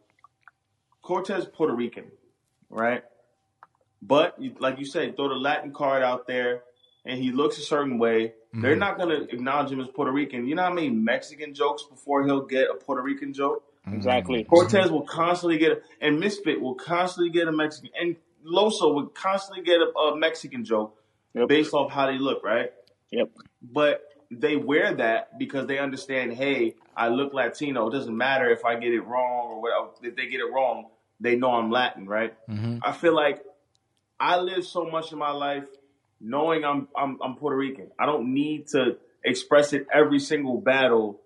Cortez 1.03 1.47
Puerto 1.47 1.75
Rican, 1.75 2.05
right? 2.71 3.03
But 4.03 4.39
like 4.61 4.79
you 4.79 4.85
said, 4.85 5.17
throw 5.17 5.29
the 5.29 5.35
Latin 5.35 5.73
card 5.73 6.03
out 6.03 6.27
there, 6.27 6.63
and 7.05 7.19
he 7.19 7.33
looks 7.33 7.59
a 7.59 7.63
certain 7.63 7.99
way. 7.99 8.35
They're 8.53 8.77
Mhm. 8.77 8.79
not 8.79 8.99
gonna 8.99 9.23
acknowledge 9.31 9.71
him 9.73 9.81
as 9.81 9.89
Puerto 9.89 10.13
Rican. 10.13 10.47
You 10.47 10.55
know 10.55 10.63
how 10.63 10.71
I 10.71 10.75
many 10.75 10.91
Mexican 10.91 11.55
jokes 11.55 11.83
before 11.85 12.25
he'll 12.25 12.45
get 12.47 12.69
a 12.71 12.75
Puerto 12.75 13.03
Rican 13.03 13.33
joke? 13.33 13.65
Exactly. 13.93 14.45
Cortez 14.45 14.91
will 14.91 15.03
constantly 15.07 15.57
get, 15.59 15.73
a, 15.73 15.81
and 16.01 16.21
Misfit 16.21 16.61
will 16.61 16.75
constantly 16.75 17.31
get 17.31 17.49
a 17.49 17.53
Mexican, 17.53 17.91
and 17.99 18.17
Loso 18.47 18.95
would 18.95 19.15
constantly 19.15 19.65
get 19.65 19.81
a, 19.81 19.91
a 19.99 20.17
Mexican 20.17 20.65
joke 20.65 20.95
Yep. 21.35 21.49
based 21.49 21.75
off 21.75 21.91
how 21.93 22.07
they 22.07 22.19
look, 22.19 22.43
right? 22.43 22.73
Yep. 23.11 23.31
But 23.63 24.03
they 24.31 24.57
wear 24.57 24.95
that 24.95 25.39
because 25.39 25.67
they 25.67 25.79
understand, 25.79 26.33
hey, 26.33 26.75
I 26.97 27.09
look 27.09 27.33
Latino. 27.35 27.89
It 27.89 27.93
doesn't 27.93 28.17
matter 28.17 28.49
if 28.51 28.65
I 28.65 28.77
get 28.77 28.93
it 28.93 29.03
wrong 29.03 29.51
or 29.51 29.61
whatever. 29.63 29.89
If 30.03 30.17
they 30.17 30.27
get 30.27 30.41
it 30.41 30.51
wrong, 30.53 30.87
they 31.21 31.37
know 31.37 31.51
I'm 31.53 31.71
Latin, 31.71 32.07
right? 32.07 32.35
Mhm. 32.49 32.81
I 32.83 32.93
feel 32.93 33.15
like 33.15 33.45
I 34.19 34.39
live 34.41 34.65
so 34.65 34.85
much 34.85 35.13
in 35.13 35.19
my 35.19 35.31
life 35.33 35.65
knowing 36.21 36.65
I'm 36.65 36.89
I'm, 36.97 37.19
I'm 37.23 37.37
Puerto 37.37 37.57
Rican. 37.57 37.91
I 37.99 38.07
don't 38.07 38.33
need 38.35 38.69
to 38.69 38.97
express 39.25 39.73
it 39.73 39.87
every 39.93 40.19
single 40.19 40.61
battle 40.61 41.21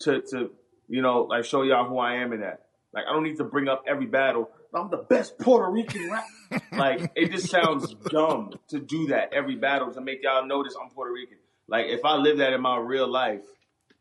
to 0.00 0.22
to 0.30 0.50
you 0.88 1.02
know 1.02 1.22
like 1.22 1.44
show 1.44 1.62
y'all 1.62 1.86
who 1.88 1.98
I 1.98 2.14
am 2.16 2.32
in 2.32 2.40
that. 2.40 2.66
Like 2.92 3.04
I 3.08 3.12
don't 3.12 3.24
need 3.24 3.36
to 3.38 3.44
bring 3.44 3.68
up 3.68 3.84
every 3.86 4.06
battle. 4.06 4.50
I'm 4.74 4.90
the 4.90 4.98
best 4.98 5.38
Puerto 5.38 5.70
Rican 5.70 6.10
rap. 6.10 6.26
like 6.78 7.10
it 7.16 7.30
just 7.32 7.48
sounds 7.50 7.94
dumb 8.10 8.58
to 8.68 8.78
do 8.78 9.08
that 9.08 9.32
every 9.32 9.56
battle 9.56 9.92
to 9.92 10.00
make 10.00 10.22
y'all 10.22 10.46
notice 10.46 10.74
I'm 10.82 10.90
Puerto 10.90 11.12
Rican. 11.12 11.38
Like 11.68 11.86
if 11.86 12.04
I 12.04 12.16
live 12.16 12.38
that 12.38 12.52
in 12.52 12.60
my 12.60 12.78
real 12.78 13.08
life, 13.08 13.42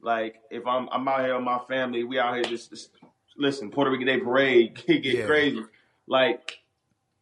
like 0.01 0.41
if 0.51 0.65
I'm 0.67 0.87
I'm 0.91 1.07
out 1.07 1.21
here 1.21 1.35
with 1.35 1.43
my 1.43 1.59
family, 1.67 2.03
we 2.03 2.19
out 2.19 2.35
here 2.35 2.43
just, 2.43 2.69
just 2.69 2.91
listen 3.37 3.71
Puerto 3.71 3.91
Rican 3.91 4.07
Day 4.07 4.19
Parade, 4.19 4.75
get 4.87 5.03
Yeah. 5.03 5.25
crazy. 5.25 5.63
Like 6.07 6.59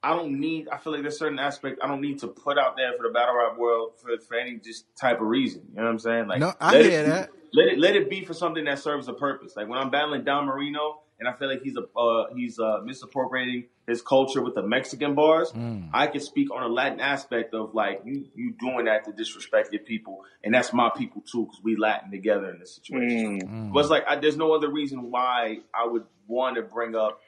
I 0.04 0.16
don't 0.16 0.40
need. 0.40 0.68
I 0.70 0.78
feel 0.78 0.94
like 0.94 1.02
there's 1.02 1.18
certain 1.18 1.40
aspect 1.40 1.80
I 1.82 1.88
don't 1.88 2.02
need 2.02 2.20
to 2.20 2.28
put 2.28 2.60
out 2.60 2.78
there 2.78 2.94
for 2.96 3.04
the 3.04 3.10
battle 3.10 3.36
rap 3.36 3.58
world 3.58 3.94
for, 4.00 4.16
for 4.20 4.36
any 4.38 4.58
just 4.58 4.86
type 4.96 5.20
of 5.20 5.26
reason. 5.28 5.64
You 5.72 5.78
know 5.78 5.86
what 5.86 5.90
I'm 5.92 6.00
saying? 6.00 6.28
Like, 6.28 6.42
No, 6.42 6.54
I 6.60 6.78
hear 6.78 7.02
it 7.02 7.06
that. 7.06 7.30
Let 7.54 7.68
it 7.70 7.80
let 7.80 7.96
it 7.96 8.08
be 8.10 8.24
for 8.24 8.34
something 8.36 8.66
that 8.66 8.78
serves 8.80 9.08
a 9.08 9.14
purpose. 9.14 9.56
Like 9.56 9.68
when 9.68 9.80
I'm 9.80 9.90
battling 9.90 10.24
Don 10.24 10.46
Marino, 10.46 11.02
and 11.20 11.30
I 11.30 11.34
feel 11.34 11.48
like 11.48 11.62
he's 11.62 11.78
a 11.78 12.00
uh, 12.00 12.26
he's 12.36 12.60
uh, 12.60 12.80
misappropriating 12.84 13.66
his 13.88 14.02
culture 14.02 14.42
with 14.42 14.56
the 14.56 14.64
Mexican 14.64 15.16
bars. 15.16 15.52
Mm. 15.52 15.90
I 15.94 16.08
can 16.08 16.22
speak 16.22 16.52
on 16.52 16.64
a 16.64 16.68
Latin 16.68 17.00
aspect 17.00 17.54
of 17.54 17.74
like 17.74 18.02
you 18.06 18.26
you 18.36 18.54
doing 18.60 18.86
that 18.86 19.06
to 19.06 19.12
disrespect 19.12 19.72
your 19.72 19.84
people, 19.84 20.24
and 20.44 20.54
that's 20.54 20.74
my 20.74 20.90
people 20.96 21.22
too 21.22 21.46
because 21.46 21.62
we 21.64 21.76
Latin 21.76 22.12
together 22.12 22.50
in 22.50 22.60
this 22.60 22.76
situation. 22.76 23.42
Mm. 23.42 23.74
But 23.74 23.80
it's 23.82 23.90
like 23.90 24.04
I, 24.08 24.18
there's 24.18 24.38
no 24.38 24.54
other 24.54 24.70
reason 24.70 25.12
why 25.12 25.60
I 25.74 25.88
would 25.88 26.06
want 26.28 26.58
to 26.58 26.64
bring 26.64 26.96
up 26.96 27.22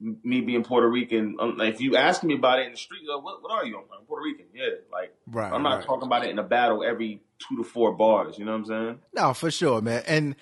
me 0.00 0.40
being 0.40 0.64
Puerto 0.64 0.88
Rican. 0.88 1.36
Um, 1.38 1.56
like, 1.58 1.74
if 1.74 1.80
you 1.80 1.96
ask 1.96 2.22
me 2.22 2.34
about 2.34 2.58
it 2.58 2.66
in 2.66 2.72
the 2.72 2.78
street, 2.78 3.02
like, 3.06 3.22
what, 3.22 3.42
what 3.42 3.52
are 3.52 3.66
you? 3.66 3.76
I'm 3.78 4.06
Puerto 4.06 4.24
Rican. 4.24 4.46
Yeah, 4.54 4.68
like 4.90 5.14
Right, 5.26 5.52
I'm 5.52 5.62
not 5.62 5.76
right. 5.76 5.84
talking 5.84 6.06
about 6.06 6.24
it 6.24 6.30
in 6.30 6.38
a 6.38 6.42
battle 6.42 6.82
every 6.82 7.20
two 7.38 7.56
to 7.58 7.64
four 7.64 7.92
bars. 7.92 8.38
You 8.38 8.44
know 8.44 8.52
what 8.52 8.58
I'm 8.58 8.64
saying? 8.66 8.98
No, 9.14 9.34
for 9.34 9.50
sure, 9.50 9.80
man. 9.82 10.02
And 10.06 10.36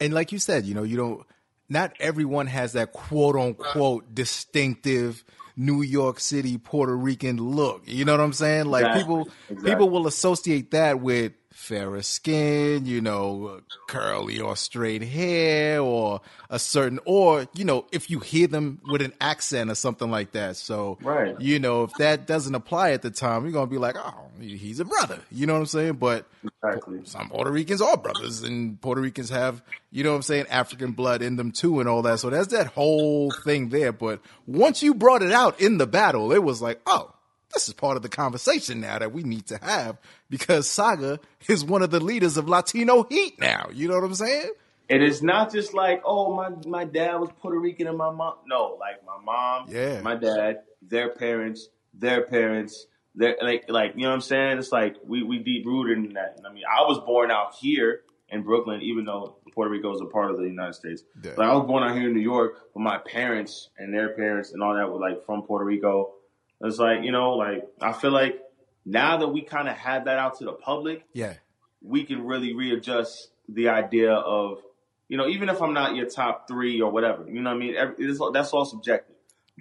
and 0.00 0.12
like 0.12 0.32
you 0.32 0.38
said, 0.38 0.66
you 0.66 0.74
know, 0.74 0.82
you 0.82 0.96
don't. 0.96 1.26
Not 1.68 1.92
everyone 2.00 2.46
has 2.46 2.72
that 2.72 2.92
quote 2.92 3.36
unquote 3.36 4.14
distinctive 4.14 5.24
New 5.56 5.82
York 5.82 6.20
City 6.20 6.56
Puerto 6.56 6.96
Rican 6.96 7.36
look. 7.36 7.82
You 7.84 8.04
know 8.04 8.12
what 8.12 8.20
I'm 8.20 8.32
saying? 8.32 8.66
Like 8.66 8.86
Exactly, 8.86 9.02
people 9.02 9.28
exactly. 9.48 9.70
people 9.70 9.90
will 9.90 10.06
associate 10.06 10.70
that 10.70 11.00
with 11.00 11.32
fairer 11.58 12.00
skin, 12.02 12.86
you 12.86 13.00
know, 13.00 13.60
curly 13.88 14.40
or 14.40 14.54
straight 14.54 15.02
hair, 15.02 15.80
or 15.80 16.20
a 16.48 16.58
certain, 16.58 17.00
or 17.04 17.46
you 17.54 17.64
know, 17.64 17.84
if 17.90 18.08
you 18.08 18.20
hear 18.20 18.46
them 18.46 18.80
with 18.88 19.02
an 19.02 19.12
accent 19.20 19.68
or 19.68 19.74
something 19.74 20.08
like 20.10 20.30
that. 20.32 20.56
So, 20.56 20.98
Right. 21.02 21.38
you 21.40 21.58
know, 21.58 21.82
if 21.82 21.92
that 21.94 22.26
doesn't 22.28 22.54
apply 22.54 22.92
at 22.92 23.02
the 23.02 23.10
time, 23.10 23.42
you're 23.42 23.52
gonna 23.52 23.66
be 23.66 23.76
like, 23.76 23.96
oh, 23.98 24.14
he's 24.40 24.78
a 24.78 24.84
brother. 24.84 25.18
You 25.32 25.46
know 25.46 25.54
what 25.54 25.60
I'm 25.60 25.66
saying? 25.66 25.94
But 25.94 26.26
Exactly. 26.62 27.00
some 27.04 27.28
Puerto 27.28 27.50
Ricans 27.50 27.82
are 27.82 27.96
brothers, 27.96 28.42
and 28.44 28.80
Puerto 28.80 29.00
Ricans 29.00 29.30
have, 29.30 29.60
you 29.90 30.04
know 30.04 30.10
what 30.10 30.16
I'm 30.16 30.22
saying, 30.22 30.46
African 30.50 30.92
blood 30.92 31.22
in 31.22 31.34
them 31.36 31.50
too, 31.50 31.80
and 31.80 31.88
all 31.88 32.02
that. 32.02 32.20
So 32.20 32.30
that's 32.30 32.48
that 32.48 32.68
whole 32.68 33.32
thing 33.44 33.70
there. 33.70 33.92
But 33.92 34.20
once 34.46 34.82
you 34.82 34.94
brought 34.94 35.22
it 35.22 35.32
out 35.32 35.60
in 35.60 35.78
the 35.78 35.86
battle, 35.88 36.32
it 36.32 36.42
was 36.42 36.62
like, 36.62 36.80
oh, 36.86 37.12
this 37.54 37.68
is 37.68 37.74
part 37.74 37.96
of 37.96 38.02
the 38.02 38.08
conversation 38.08 38.80
now 38.80 38.98
that 38.98 39.12
we 39.12 39.22
need 39.22 39.46
to 39.46 39.58
have 39.58 39.96
because 40.30 40.68
Saga 40.68 41.18
is 41.48 41.64
one 41.64 41.82
of 41.82 41.90
the 41.90 42.00
leaders 42.00 42.36
of 42.36 42.48
Latino 42.48 43.04
Heat 43.04 43.40
now. 43.40 43.68
You 43.72 43.88
know 43.88 43.94
what 43.94 44.04
I'm 44.04 44.14
saying? 44.14 44.50
And 44.90 45.02
it's 45.02 45.22
not 45.22 45.52
just 45.52 45.74
like, 45.74 46.02
oh, 46.04 46.34
my 46.34 46.50
my 46.66 46.84
dad 46.84 47.16
was 47.16 47.30
Puerto 47.40 47.58
Rican 47.58 47.86
and 47.86 47.98
my 47.98 48.10
mom. 48.10 48.34
No, 48.46 48.76
like 48.80 49.04
my 49.04 49.18
mom, 49.22 49.66
Yeah. 49.70 50.00
my 50.02 50.14
dad, 50.14 50.60
their 50.82 51.10
parents, 51.10 51.68
their 51.94 52.22
parents, 52.24 52.86
their 53.14 53.36
like 53.42 53.64
like 53.68 53.92
you 53.96 54.02
know 54.02 54.08
what 54.08 54.14
I'm 54.14 54.20
saying? 54.22 54.58
It's 54.58 54.72
like 54.72 54.96
we 55.06 55.22
we 55.22 55.38
deep 55.38 55.66
rooted 55.66 55.98
in 55.98 56.12
that. 56.14 56.38
I 56.48 56.52
mean, 56.52 56.64
I 56.70 56.82
was 56.82 56.98
born 57.00 57.30
out 57.30 57.54
here 57.60 58.00
in 58.30 58.42
Brooklyn, 58.42 58.80
even 58.82 59.04
though 59.06 59.36
Puerto 59.54 59.70
Rico 59.70 59.94
is 59.94 60.00
a 60.00 60.06
part 60.06 60.30
of 60.30 60.36
the 60.36 60.44
United 60.44 60.74
States. 60.74 61.02
Yeah. 61.22 61.32
But 61.36 61.46
I 61.46 61.54
was 61.54 61.66
born 61.66 61.82
out 61.82 61.94
here 61.96 62.08
in 62.08 62.14
New 62.14 62.20
York, 62.20 62.54
but 62.74 62.80
my 62.80 62.98
parents 62.98 63.70
and 63.78 63.92
their 63.92 64.10
parents 64.10 64.52
and 64.52 64.62
all 64.62 64.74
that 64.74 64.90
were 64.90 65.00
like 65.00 65.24
from 65.26 65.42
Puerto 65.42 65.64
Rico. 65.64 66.14
It's 66.60 66.78
like 66.78 67.02
you 67.04 67.12
know, 67.12 67.34
like 67.34 67.64
I 67.80 67.92
feel 67.92 68.10
like 68.10 68.40
now 68.84 69.18
that 69.18 69.28
we 69.28 69.42
kind 69.42 69.68
of 69.68 69.76
had 69.76 70.06
that 70.06 70.18
out 70.18 70.38
to 70.38 70.44
the 70.44 70.52
public, 70.52 71.04
Yeah. 71.12 71.34
we 71.82 72.04
can 72.04 72.24
really 72.26 72.54
readjust 72.54 73.28
the 73.48 73.68
idea 73.68 74.12
of, 74.12 74.60
you 75.08 75.16
know, 75.18 75.26
even 75.28 75.48
if 75.50 75.60
I'm 75.60 75.74
not 75.74 75.94
your 75.94 76.06
top 76.06 76.48
three 76.48 76.80
or 76.80 76.90
whatever, 76.90 77.26
you 77.28 77.40
know 77.42 77.50
what 77.50 77.56
I 77.56 77.58
mean? 77.60 77.74
Every, 77.76 78.12
that's 78.32 78.52
all 78.52 78.64
subjective. 78.64 79.14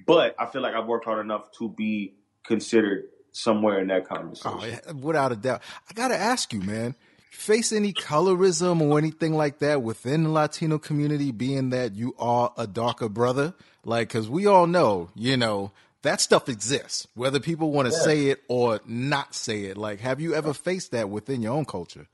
But 0.06 0.36
I 0.40 0.46
feel 0.46 0.62
like 0.62 0.76
I've 0.76 0.86
worked 0.88 1.06
hard 1.06 1.20
enough 1.20 1.52
to 1.60 1.68
be 1.70 2.14
considered 2.46 3.06
somewhere 3.34 3.80
in 3.80 3.88
that 3.88 4.08
conversation. 4.08 4.60
Oh, 4.62 4.66
yeah, 4.66 4.92
without 4.94 5.32
a 5.32 5.36
doubt. 5.36 5.62
I 5.90 5.94
got 5.94 6.08
to 6.10 6.18
ask 6.18 6.54
you, 6.54 6.62
man, 6.62 6.96
face 7.32 7.72
any 7.74 7.94
colorism 7.94 8.82
or 8.82 8.98
anything 8.98 9.34
like 9.34 9.60
that 9.60 9.82
within 9.82 10.24
the 10.24 10.30
Latino 10.30 10.78
community, 10.80 11.32
being 11.32 11.70
that 11.72 11.96
you 11.96 12.16
are 12.18 12.54
a 12.58 12.66
darker 12.68 13.10
brother? 13.10 13.54
Like, 13.84 14.08
because 14.10 14.30
we 14.30 14.48
all 14.48 14.68
know, 14.68 15.10
you 15.16 15.36
know, 15.38 15.72
that 16.04 16.22
stuff 16.22 16.48
exists, 16.50 17.08
whether 17.16 17.40
people 17.40 17.72
want 17.72 17.88
to 17.88 17.94
Yeah. 17.94 18.02
say 18.02 18.26
it 18.28 18.42
or 18.48 18.80
not 18.86 19.34
say 19.36 19.66
it. 19.66 19.78
Like, 19.78 20.00
have 20.00 20.20
you 20.22 20.34
ever 20.36 20.54
faced 20.54 20.92
that 20.92 21.10
within 21.10 21.42
your 21.42 21.54
own 21.54 21.66
culture? 21.66 22.08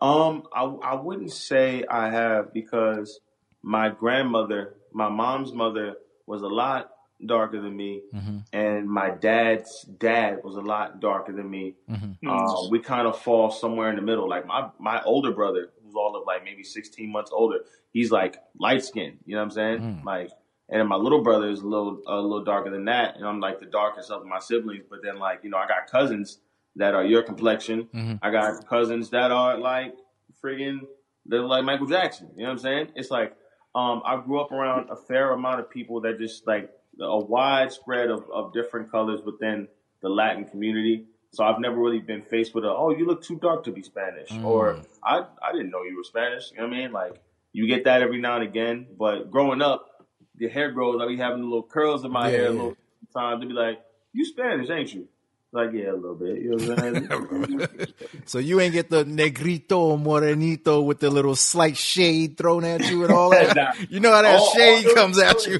Um, 0.00 0.44
I, 0.52 0.64
I 0.64 0.94
wouldn't 0.96 1.32
say 1.32 1.84
I 1.88 2.10
have 2.10 2.52
because 2.52 3.20
my 3.62 3.88
grandmother, 3.88 4.74
my 4.92 5.08
mom's 5.08 5.52
mother, 5.52 5.94
was 6.26 6.42
a 6.42 6.48
lot 6.48 6.90
darker 7.24 7.60
than 7.60 7.76
me, 7.76 8.02
and 8.52 8.88
my 8.90 9.10
dad's 9.10 9.82
dad 9.82 10.40
was 10.42 10.56
a 10.56 10.60
lot 10.60 10.98
darker 11.00 11.32
than 11.32 11.48
me. 11.48 11.74
Uh, 12.26 12.68
we 12.70 12.80
kind 12.80 13.06
of 13.06 13.18
fall 13.20 13.50
somewhere 13.50 13.90
in 13.90 13.96
the 13.96 14.02
middle. 14.02 14.28
Like 14.28 14.44
my 14.46 14.70
my 14.78 15.00
older 15.02 15.30
brother, 15.32 15.70
who's 15.84 15.94
all 15.94 16.16
of 16.16 16.26
like 16.26 16.42
maybe 16.44 16.64
16 16.64 17.10
months 17.10 17.30
older, 17.32 17.58
he's 17.92 18.10
like 18.10 18.38
light 18.58 18.84
skinned. 18.84 19.18
You 19.24 19.36
know 19.36 19.40
what 19.42 19.44
I'm 19.46 19.50
saying? 19.52 20.02
Like, 20.04 20.30
and 20.72 20.80
then 20.80 20.88
my 20.88 20.96
little 20.96 21.22
brother 21.22 21.50
is 21.50 21.60
a 21.60 21.66
little 21.66 22.00
a 22.06 22.16
little 22.16 22.44
darker 22.44 22.70
than 22.70 22.86
that, 22.86 23.16
and 23.16 23.26
I'm 23.26 23.40
like 23.40 23.60
the 23.60 23.66
darkest 23.66 24.10
of 24.10 24.24
my 24.24 24.38
siblings. 24.38 24.84
But 24.88 25.00
then 25.02 25.18
like 25.18 25.40
you 25.44 25.50
know, 25.50 25.58
I 25.58 25.68
got 25.68 25.90
cousins 25.90 26.38
that 26.76 26.94
are 26.94 27.04
your 27.04 27.22
complexion. 27.22 27.88
I 28.22 28.30
got 28.30 28.66
cousins 28.66 29.10
that 29.10 29.30
are 29.30 29.58
like 29.58 29.94
friggin' 30.42 30.80
they're 31.26 31.42
like 31.42 31.64
Michael 31.64 31.86
Jackson. 31.86 32.30
You 32.36 32.44
know 32.44 32.48
what 32.48 32.52
I'm 32.52 32.58
saying? 32.58 32.88
It's 32.96 33.10
like 33.10 33.36
um, 33.74 34.02
I 34.04 34.20
grew 34.24 34.40
up 34.40 34.50
around 34.50 34.90
a 34.90 34.96
fair 34.96 35.32
amount 35.32 35.60
of 35.60 35.70
people 35.70 36.00
that 36.02 36.18
just 36.18 36.46
like 36.46 36.70
a 37.00 37.18
wide 37.18 37.72
spread 37.72 38.10
of, 38.10 38.24
of 38.32 38.52
different 38.52 38.90
colors 38.90 39.20
within 39.24 39.68
the 40.00 40.08
Latin 40.08 40.44
community. 40.46 41.04
So 41.32 41.44
I've 41.44 41.60
never 41.60 41.76
really 41.76 42.00
been 42.00 42.22
faced 42.22 42.54
with 42.54 42.64
a 42.64 42.68
oh 42.68 42.90
you 42.90 43.06
look 43.06 43.22
too 43.22 43.38
dark 43.38 43.64
to 43.64 43.72
be 43.72 43.82
Spanish 43.82 44.30
or 44.42 44.78
I 45.04 45.24
I 45.42 45.52
didn't 45.52 45.70
know 45.70 45.82
you 45.82 45.96
were 45.96 46.04
Spanish. 46.04 46.50
You 46.50 46.58
know 46.58 46.68
what 46.68 46.74
I 46.74 46.78
mean? 46.78 46.92
Like 46.92 47.22
you 47.52 47.66
get 47.66 47.84
that 47.84 48.02
every 48.02 48.20
now 48.20 48.36
and 48.36 48.44
again. 48.44 48.86
But 48.98 49.30
growing 49.30 49.62
up, 49.62 49.86
the 50.42 50.48
hair 50.52 50.70
grows. 50.72 51.00
I 51.00 51.06
be 51.06 51.16
having 51.16 51.40
the 51.40 51.46
little 51.46 51.62
curls 51.62 52.04
in 52.04 52.10
my 52.12 52.28
Yeah, 52.30 52.36
hair 52.36 52.40
a 52.42 52.44
yeah. 52.48 52.50
little 52.50 52.76
times. 53.14 53.40
They 53.40 53.46
be 53.48 53.52
like, 53.54 53.80
"You 54.12 54.24
Spanish, 54.24 54.68
ain't 54.70 54.92
you?" 54.94 55.08
Like 55.54 55.72
yeah, 55.72 55.90
a 55.92 55.94
little 55.94 56.14
bit. 56.14 56.38
You 56.40 56.56
know 56.56 56.74
what 56.74 56.78
I'm 56.78 57.58
saying? 57.58 57.86
So 58.24 58.38
you 58.38 58.60
ain't 58.60 58.72
get 58.72 58.88
the 58.88 59.04
negrito 59.04 59.78
or 59.80 59.98
morenito 59.98 60.80
with 60.84 61.00
the 61.00 61.10
little 61.10 61.36
slight 61.36 61.76
shade 61.76 62.38
thrown 62.38 62.64
at 62.64 62.88
you 62.90 63.04
and 63.04 63.12
all 63.12 63.30
that. 63.38 63.54
Nah. 63.56 63.72
You 63.90 64.00
know 64.00 64.12
how 64.12 64.22
that 64.22 64.36
All- 64.38 64.46
all 64.46 64.54
shade 64.54 64.84
those 64.86 64.94
comes 64.94 65.18
at 65.18 65.46
you. 65.46 65.58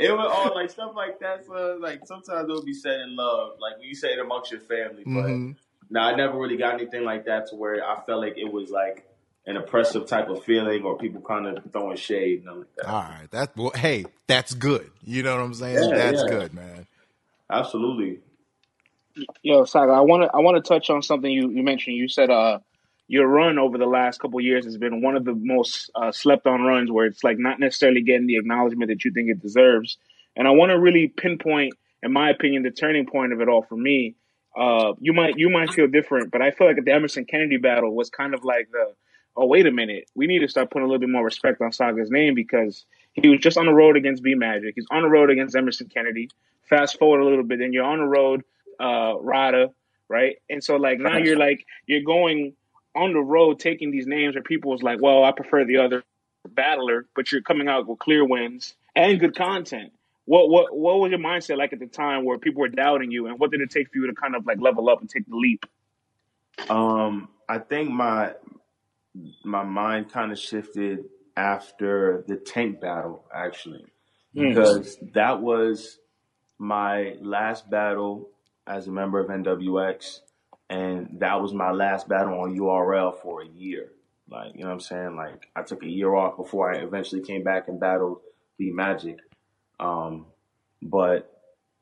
it 0.00 0.10
was 0.12 0.26
all 0.32 0.54
like 0.54 0.70
stuff 0.70 0.92
like 0.94 1.18
that. 1.20 1.44
So 1.46 1.78
like 1.80 2.06
sometimes 2.06 2.48
it 2.48 2.52
would 2.52 2.64
be 2.64 2.74
said 2.74 3.00
in 3.00 3.16
love, 3.16 3.52
like 3.60 3.78
when 3.78 3.88
you 3.88 3.94
say 3.94 4.08
it 4.12 4.18
amongst 4.18 4.50
your 4.50 4.60
family. 4.60 5.02
But 5.04 5.26
Mhm. 5.26 5.56
no, 5.90 6.00
I 6.00 6.14
never 6.16 6.38
really 6.38 6.56
got 6.56 6.74
anything 6.74 7.04
like 7.04 7.26
that 7.26 7.48
to 7.50 7.56
where 7.56 7.84
I 7.86 8.00
felt 8.06 8.20
like 8.20 8.38
it 8.38 8.50
was 8.50 8.70
like 8.70 9.06
an 9.46 9.56
oppressive 9.56 10.06
type 10.06 10.28
of 10.28 10.42
feeling 10.44 10.82
or 10.82 10.96
people 10.96 11.20
kind 11.20 11.46
of 11.46 11.62
throwing 11.72 11.96
shade 11.96 12.44
and 12.46 12.58
like 12.58 12.74
that. 12.76 12.86
All 12.86 13.02
right, 13.02 13.30
that 13.30 13.56
well, 13.56 13.72
hey, 13.74 14.06
that's 14.26 14.54
good. 14.54 14.90
You 15.04 15.22
know 15.22 15.36
what 15.36 15.44
I'm 15.44 15.54
saying? 15.54 15.74
Yeah, 15.74 15.96
that's 15.96 16.22
yeah. 16.22 16.28
good, 16.28 16.54
man. 16.54 16.86
Absolutely. 17.50 18.20
Yo, 19.42 19.64
Saga, 19.64 19.92
I 19.92 20.00
want 20.00 20.24
to 20.24 20.30
I 20.34 20.40
want 20.40 20.62
to 20.62 20.68
touch 20.68 20.90
on 20.90 21.02
something 21.02 21.30
you, 21.30 21.50
you 21.50 21.62
mentioned. 21.62 21.96
You 21.96 22.08
said 22.08 22.30
uh 22.30 22.58
your 23.06 23.28
run 23.28 23.58
over 23.58 23.76
the 23.76 23.86
last 23.86 24.18
couple 24.18 24.38
of 24.38 24.44
years 24.44 24.64
has 24.64 24.78
been 24.78 25.02
one 25.02 25.14
of 25.14 25.24
the 25.24 25.34
most 25.34 25.90
uh, 25.94 26.10
slept 26.10 26.46
on 26.46 26.62
runs 26.62 26.90
where 26.90 27.04
it's 27.06 27.22
like 27.22 27.38
not 27.38 27.60
necessarily 27.60 28.02
getting 28.02 28.26
the 28.26 28.36
acknowledgement 28.36 28.88
that 28.88 29.04
you 29.04 29.12
think 29.12 29.28
it 29.28 29.42
deserves. 29.42 29.98
And 30.36 30.48
I 30.48 30.52
want 30.52 30.70
to 30.70 30.80
really 30.80 31.08
pinpoint, 31.08 31.74
in 32.02 32.12
my 32.12 32.30
opinion, 32.30 32.62
the 32.62 32.70
turning 32.70 33.06
point 33.06 33.32
of 33.34 33.40
it 33.40 33.48
all 33.48 33.62
for 33.62 33.76
me. 33.76 34.16
Uh, 34.56 34.94
you 35.00 35.12
might 35.12 35.36
you 35.36 35.50
might 35.50 35.70
feel 35.70 35.88
different, 35.88 36.30
but 36.30 36.40
I 36.40 36.50
feel 36.52 36.66
like 36.68 36.82
the 36.82 36.92
Emerson 36.92 37.24
Kennedy 37.24 37.56
battle 37.56 37.94
was 37.94 38.08
kind 38.08 38.34
of 38.34 38.44
like 38.44 38.68
the 38.70 38.94
oh 39.36 39.46
wait 39.46 39.66
a 39.66 39.70
minute, 39.70 40.08
we 40.14 40.26
need 40.26 40.40
to 40.40 40.48
start 40.48 40.70
putting 40.70 40.84
a 40.84 40.88
little 40.88 41.00
bit 41.00 41.08
more 41.08 41.24
respect 41.24 41.60
on 41.60 41.72
Saga's 41.72 42.10
name 42.10 42.34
because 42.34 42.84
he 43.12 43.28
was 43.28 43.40
just 43.40 43.56
on 43.56 43.66
the 43.66 43.72
road 43.72 43.96
against 43.96 44.22
B 44.22 44.34
Magic. 44.34 44.74
He's 44.74 44.86
on 44.90 45.02
the 45.02 45.08
road 45.08 45.30
against 45.30 45.56
Emerson 45.56 45.88
Kennedy. 45.88 46.30
Fast 46.68 46.98
forward 46.98 47.20
a 47.20 47.24
little 47.24 47.44
bit, 47.44 47.58
then 47.58 47.72
you're 47.72 47.84
on 47.84 47.98
the 47.98 48.06
road, 48.06 48.42
uh, 48.80 49.14
Rada, 49.20 49.70
right? 50.08 50.36
And 50.48 50.62
so 50.62 50.76
like 50.76 50.98
now 50.98 51.18
you're 51.18 51.36
like 51.36 51.66
you're 51.86 52.02
going 52.02 52.54
on 52.94 53.12
the 53.12 53.20
road 53.20 53.58
taking 53.58 53.90
these 53.90 54.06
names 54.06 54.34
where 54.34 54.42
people 54.42 54.70
was 54.70 54.82
like, 54.82 55.00
well, 55.02 55.24
I 55.24 55.32
prefer 55.32 55.64
the 55.64 55.78
other 55.78 56.04
battler, 56.48 57.06
but 57.14 57.32
you're 57.32 57.42
coming 57.42 57.68
out 57.68 57.86
with 57.86 57.98
clear 57.98 58.24
wins 58.24 58.74
and 58.94 59.18
good 59.18 59.36
content. 59.36 59.92
What 60.26 60.48
what 60.48 60.74
what 60.74 60.98
was 61.00 61.10
your 61.10 61.20
mindset 61.20 61.58
like 61.58 61.72
at 61.72 61.80
the 61.80 61.86
time 61.86 62.24
where 62.24 62.38
people 62.38 62.60
were 62.60 62.68
doubting 62.68 63.10
you, 63.10 63.26
and 63.26 63.38
what 63.38 63.50
did 63.50 63.60
it 63.60 63.70
take 63.70 63.92
for 63.92 63.98
you 63.98 64.06
to 64.06 64.14
kind 64.14 64.34
of 64.34 64.46
like 64.46 64.58
level 64.60 64.88
up 64.88 65.00
and 65.00 65.10
take 65.10 65.28
the 65.28 65.36
leap? 65.36 65.66
Um, 66.70 67.28
I 67.48 67.58
think 67.58 67.90
my 67.90 68.32
my 69.44 69.64
mind 69.64 70.10
kind 70.10 70.32
of 70.32 70.38
shifted 70.38 71.04
after 71.36 72.24
the 72.28 72.36
tank 72.36 72.80
battle, 72.80 73.24
actually, 73.34 73.84
Hmm. 74.34 74.48
because 74.48 74.96
that 75.14 75.40
was 75.40 75.98
my 76.58 77.16
last 77.20 77.68
battle 77.70 78.30
as 78.66 78.86
a 78.86 78.90
member 78.92 79.20
of 79.20 79.28
NWX, 79.30 80.20
and 80.70 81.20
that 81.20 81.40
was 81.40 81.52
my 81.52 81.70
last 81.72 82.08
battle 82.08 82.40
on 82.40 82.56
URL 82.56 83.12
for 83.12 83.42
a 83.42 83.46
year. 83.46 83.90
Like, 84.28 84.54
you 84.54 84.62
know 84.62 84.68
what 84.68 84.74
I'm 84.74 84.80
saying? 84.80 85.16
Like, 85.16 85.50
I 85.54 85.62
took 85.62 85.82
a 85.82 85.88
year 85.88 86.14
off 86.14 86.36
before 86.36 86.72
I 86.72 86.78
eventually 86.78 87.20
came 87.22 87.42
back 87.42 87.68
and 87.68 87.78
battled 87.78 88.20
the 88.58 88.70
Magic. 88.72 89.18
Um, 89.78 90.26
but 90.80 91.30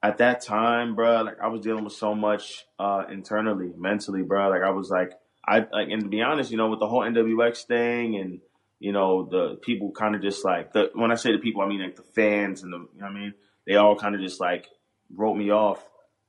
at 0.02 0.18
that 0.18 0.40
time, 0.40 0.94
bro, 0.96 1.22
like 1.22 1.40
I 1.40 1.46
was 1.48 1.60
dealing 1.60 1.84
with 1.84 1.92
so 1.92 2.14
much 2.14 2.66
uh 2.78 3.04
internally, 3.10 3.72
mentally, 3.76 4.22
bro. 4.22 4.48
Like 4.48 4.62
I 4.62 4.70
was 4.70 4.90
like, 4.90 5.12
I 5.46 5.58
like, 5.58 5.88
and 5.90 6.02
to 6.02 6.08
be 6.08 6.22
honest, 6.22 6.50
you 6.50 6.56
know, 6.56 6.68
with 6.68 6.80
the 6.80 6.86
whole 6.86 7.00
NWX 7.00 7.64
thing, 7.64 8.16
and 8.16 8.40
you 8.78 8.92
know, 8.92 9.24
the 9.24 9.56
people 9.56 9.90
kind 9.92 10.14
of 10.14 10.22
just 10.22 10.44
like 10.44 10.72
the 10.72 10.90
when 10.94 11.10
I 11.10 11.16
say 11.16 11.32
the 11.32 11.38
people, 11.38 11.62
I 11.62 11.68
mean 11.68 11.82
like 11.82 11.96
the 11.96 12.02
fans 12.02 12.62
and 12.62 12.72
the, 12.72 12.78
you 12.78 13.00
know, 13.00 13.06
I 13.06 13.12
mean, 13.12 13.34
they 13.66 13.76
all 13.76 13.96
kind 13.96 14.14
of 14.14 14.20
just 14.20 14.40
like 14.40 14.66
wrote 15.14 15.34
me 15.34 15.50
off, 15.50 15.82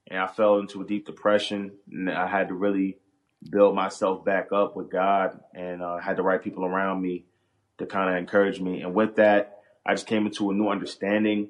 and 0.09 0.19
I 0.19 0.27
fell 0.27 0.59
into 0.59 0.81
a 0.81 0.85
deep 0.85 1.05
depression, 1.05 1.73
and 1.91 2.09
I 2.09 2.27
had 2.27 2.47
to 2.47 2.53
really 2.53 2.97
build 3.51 3.75
myself 3.75 4.23
back 4.23 4.51
up 4.51 4.75
with 4.75 4.91
God, 4.91 5.39
and 5.53 5.81
uh, 5.81 5.97
had 5.97 6.17
the 6.17 6.23
right 6.23 6.41
people 6.41 6.65
around 6.65 7.01
me 7.01 7.25
to 7.77 7.85
kind 7.85 8.09
of 8.09 8.17
encourage 8.17 8.59
me, 8.59 8.81
and 8.81 8.93
with 8.93 9.15
that, 9.17 9.59
I 9.85 9.93
just 9.93 10.07
came 10.07 10.25
into 10.25 10.49
a 10.49 10.53
new 10.53 10.69
understanding. 10.69 11.49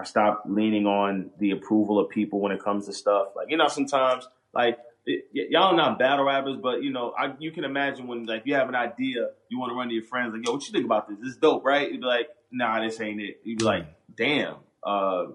I 0.00 0.04
stopped 0.04 0.48
leaning 0.48 0.86
on 0.86 1.30
the 1.38 1.52
approval 1.52 1.98
of 1.98 2.08
people 2.10 2.40
when 2.40 2.52
it 2.52 2.62
comes 2.62 2.86
to 2.86 2.92
stuff. 2.92 3.28
Like, 3.34 3.50
you 3.50 3.56
know, 3.56 3.68
sometimes, 3.68 4.28
like, 4.54 4.78
y- 5.08 5.46
y'all 5.50 5.76
not 5.76 5.98
battle 5.98 6.24
rappers, 6.24 6.56
but 6.62 6.82
you 6.82 6.90
know, 6.92 7.12
I, 7.18 7.32
you 7.38 7.50
can 7.50 7.64
imagine 7.64 8.06
when 8.06 8.26
like 8.26 8.42
you 8.44 8.54
have 8.54 8.68
an 8.68 8.74
idea, 8.74 9.28
you 9.48 9.58
want 9.58 9.70
to 9.70 9.76
run 9.76 9.88
to 9.88 9.94
your 9.94 10.04
friends, 10.04 10.32
like, 10.34 10.46
yo, 10.46 10.52
what 10.52 10.66
you 10.66 10.72
think 10.72 10.84
about 10.84 11.08
this? 11.08 11.18
This 11.18 11.30
is 11.30 11.36
dope, 11.36 11.64
right? 11.64 11.90
You'd 11.90 12.00
be 12.00 12.06
like, 12.06 12.28
nah, 12.52 12.82
this 12.82 13.00
ain't 13.00 13.20
it. 13.20 13.40
You'd 13.44 13.58
be 13.58 13.64
like, 13.64 13.86
damn, 14.16 14.56
uh, 14.82 15.26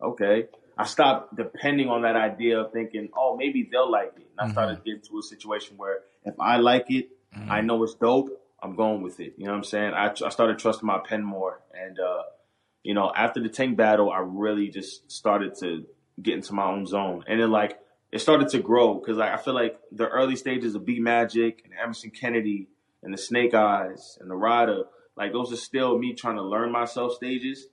okay. 0.00 0.46
I 0.78 0.84
stopped 0.84 1.36
depending 1.36 1.88
on 1.88 2.02
that 2.02 2.16
idea 2.16 2.60
of 2.60 2.72
thinking, 2.72 3.10
oh, 3.14 3.36
maybe 3.36 3.68
they'll 3.70 3.90
like 3.90 4.14
it. 4.16 4.26
And 4.38 4.48
I 4.48 4.52
started 4.52 4.82
getting 4.84 5.02
to 5.02 5.18
a 5.18 5.22
situation 5.22 5.76
where 5.76 5.98
if 6.24 6.34
I 6.40 6.56
like 6.56 6.86
it, 6.90 7.10
I 7.48 7.60
know 7.60 7.82
it's 7.84 7.94
dope. 7.94 8.30
I'm 8.62 8.76
going 8.76 9.02
with 9.02 9.20
it. 9.20 9.34
You 9.36 9.44
know 9.46 9.52
what 9.52 9.58
I'm 9.58 9.64
saying? 9.64 9.92
I, 9.94 10.12
I 10.24 10.28
started 10.30 10.58
trusting 10.58 10.86
my 10.86 10.98
pen 10.98 11.22
more, 11.22 11.60
and 11.72 11.98
uh, 11.98 12.22
you 12.82 12.92
know, 12.94 13.10
after 13.14 13.42
the 13.42 13.48
tank 13.48 13.76
battle, 13.76 14.10
I 14.10 14.18
really 14.18 14.68
just 14.68 15.10
started 15.10 15.54
to 15.60 15.86
get 16.20 16.34
into 16.34 16.52
my 16.52 16.66
own 16.66 16.86
zone, 16.86 17.24
and 17.26 17.40
then 17.40 17.50
like 17.50 17.78
it 18.12 18.20
started 18.20 18.48
to 18.48 18.58
grow 18.58 18.94
because 18.94 19.16
like 19.16 19.32
I 19.32 19.36
feel 19.36 19.54
like 19.54 19.78
the 19.92 20.08
early 20.08 20.36
stages 20.36 20.74
of 20.74 20.84
B 20.84 20.98
Magic 20.98 21.62
and 21.64 21.72
Emerson 21.80 22.10
Kennedy 22.10 22.68
and 23.02 23.14
the 23.14 23.18
Snake 23.18 23.54
Eyes 23.54 24.18
and 24.20 24.30
the 24.30 24.34
Rider, 24.34 24.84
like 25.16 25.32
those 25.32 25.52
are 25.52 25.56
still 25.56 25.98
me 25.98 26.14
trying 26.14 26.36
to 26.36 26.42
learn 26.42 26.72
myself 26.72 27.14
stages. 27.14 27.66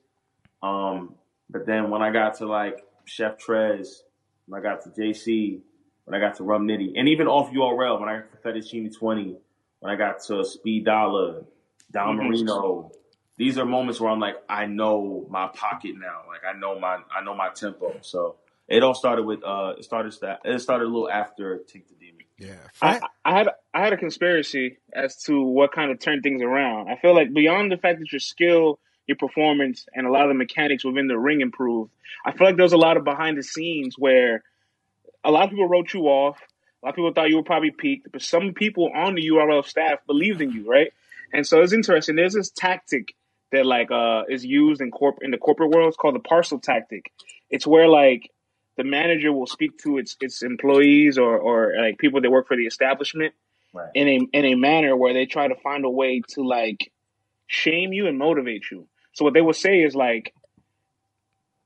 Um, 0.62 1.14
but 1.50 1.66
then 1.66 1.90
when 1.90 2.02
I 2.02 2.12
got 2.12 2.38
to 2.38 2.46
like 2.46 2.84
Chef 3.04 3.38
Trez, 3.38 4.02
when 4.46 4.60
I 4.60 4.62
got 4.62 4.82
to 4.84 4.90
JC, 4.90 5.60
when 6.04 6.14
I 6.14 6.24
got 6.24 6.36
to 6.36 6.44
Rum 6.44 6.66
Nitty, 6.66 6.92
and 6.96 7.08
even 7.08 7.26
off 7.26 7.50
URL, 7.50 8.00
when 8.00 8.08
I 8.08 8.20
got 8.20 8.42
to 8.42 8.48
Fettuccine 8.48 8.94
20, 8.96 9.36
when 9.80 9.92
I 9.92 9.96
got 9.96 10.22
to 10.24 10.44
Speed 10.44 10.84
Dollar, 10.84 11.44
Don. 11.90 12.16
Marino, 12.16 12.92
these 13.36 13.56
are 13.58 13.64
moments 13.64 14.00
where 14.00 14.10
I'm 14.10 14.20
like, 14.20 14.36
I 14.48 14.66
know 14.66 15.26
my 15.30 15.48
pocket 15.48 15.94
now. 15.96 16.22
Like 16.28 16.42
I 16.44 16.58
know 16.58 16.78
my 16.78 16.98
I 17.14 17.24
know 17.24 17.34
my 17.34 17.48
tempo. 17.50 17.96
So 18.02 18.36
it 18.68 18.82
all 18.82 18.94
started 18.94 19.24
with 19.24 19.42
uh 19.44 19.74
it 19.78 19.84
started 19.84 20.12
sta- 20.12 20.38
it 20.44 20.58
started 20.60 20.84
a 20.84 20.88
little 20.88 21.10
after 21.10 21.58
Take 21.66 21.88
the 21.88 21.94
Demon. 21.94 22.26
Yeah. 22.38 22.54
I, 22.80 23.00
I 23.24 23.38
had 23.38 23.48
I 23.74 23.84
had 23.84 23.92
a 23.92 23.96
conspiracy 23.96 24.78
as 24.92 25.16
to 25.24 25.42
what 25.42 25.72
kind 25.72 25.90
of 25.90 25.98
turned 25.98 26.22
things 26.22 26.42
around. 26.42 26.88
I 26.88 26.96
feel 26.96 27.14
like 27.14 27.32
beyond 27.32 27.72
the 27.72 27.76
fact 27.76 27.98
that 27.98 28.12
your 28.12 28.20
skill, 28.20 28.78
your 29.06 29.16
performance, 29.16 29.86
and 29.94 30.06
a 30.06 30.10
lot 30.10 30.22
of 30.22 30.28
the 30.28 30.34
mechanics 30.34 30.84
within 30.84 31.08
the 31.08 31.18
ring 31.18 31.40
improved, 31.40 31.90
I 32.24 32.32
feel 32.32 32.46
like 32.46 32.56
there 32.56 32.64
was 32.64 32.72
a 32.72 32.78
lot 32.78 32.96
of 32.96 33.04
behind 33.04 33.38
the 33.38 33.42
scenes 33.42 33.96
where 33.98 34.44
a 35.24 35.30
lot 35.30 35.44
of 35.44 35.50
people 35.50 35.68
wrote 35.68 35.92
you 35.92 36.02
off. 36.02 36.38
A 36.82 36.86
lot 36.86 36.90
of 36.90 36.94
people 36.96 37.12
thought 37.12 37.28
you 37.28 37.36
were 37.36 37.42
probably 37.42 37.72
peaked, 37.72 38.12
but 38.12 38.22
some 38.22 38.54
people 38.54 38.92
on 38.94 39.16
the 39.16 39.28
URL 39.28 39.64
staff 39.64 39.98
believed 40.06 40.40
in 40.40 40.52
you, 40.52 40.70
right? 40.70 40.92
And 41.32 41.44
so 41.44 41.60
it's 41.60 41.72
interesting. 41.72 42.14
There's 42.14 42.34
this 42.34 42.50
tactic 42.50 43.14
that 43.50 43.66
like 43.66 43.90
uh 43.90 44.24
is 44.28 44.44
used 44.44 44.80
in 44.80 44.90
corp 44.90 45.18
in 45.22 45.30
the 45.30 45.38
corporate 45.38 45.70
world. 45.70 45.88
It's 45.88 45.96
called 45.96 46.14
the 46.14 46.20
parcel 46.20 46.60
tactic. 46.60 47.10
It's 47.50 47.66
where 47.66 47.88
like 47.88 48.30
the 48.78 48.84
manager 48.84 49.32
will 49.32 49.46
speak 49.46 49.76
to 49.84 49.98
its 49.98 50.16
its 50.20 50.42
employees 50.42 51.18
or 51.18 51.38
or 51.38 51.74
like 51.78 51.98
people 51.98 52.22
that 52.22 52.30
work 52.30 52.48
for 52.48 52.56
the 52.56 52.66
establishment 52.66 53.34
Right. 53.74 53.90
in 53.94 54.08
a 54.08 54.18
in 54.32 54.44
a 54.46 54.54
manner 54.54 54.96
where 54.96 55.12
they 55.12 55.26
try 55.26 55.46
to 55.48 55.56
find 55.56 55.84
a 55.84 55.90
way 55.90 56.22
to 56.30 56.42
like 56.42 56.90
shame 57.48 57.92
you 57.92 58.06
and 58.06 58.18
motivate 58.18 58.64
you. 58.70 58.88
So 59.12 59.24
what 59.26 59.34
they 59.34 59.42
will 59.42 59.52
say 59.52 59.82
is 59.82 59.94
like 59.94 60.32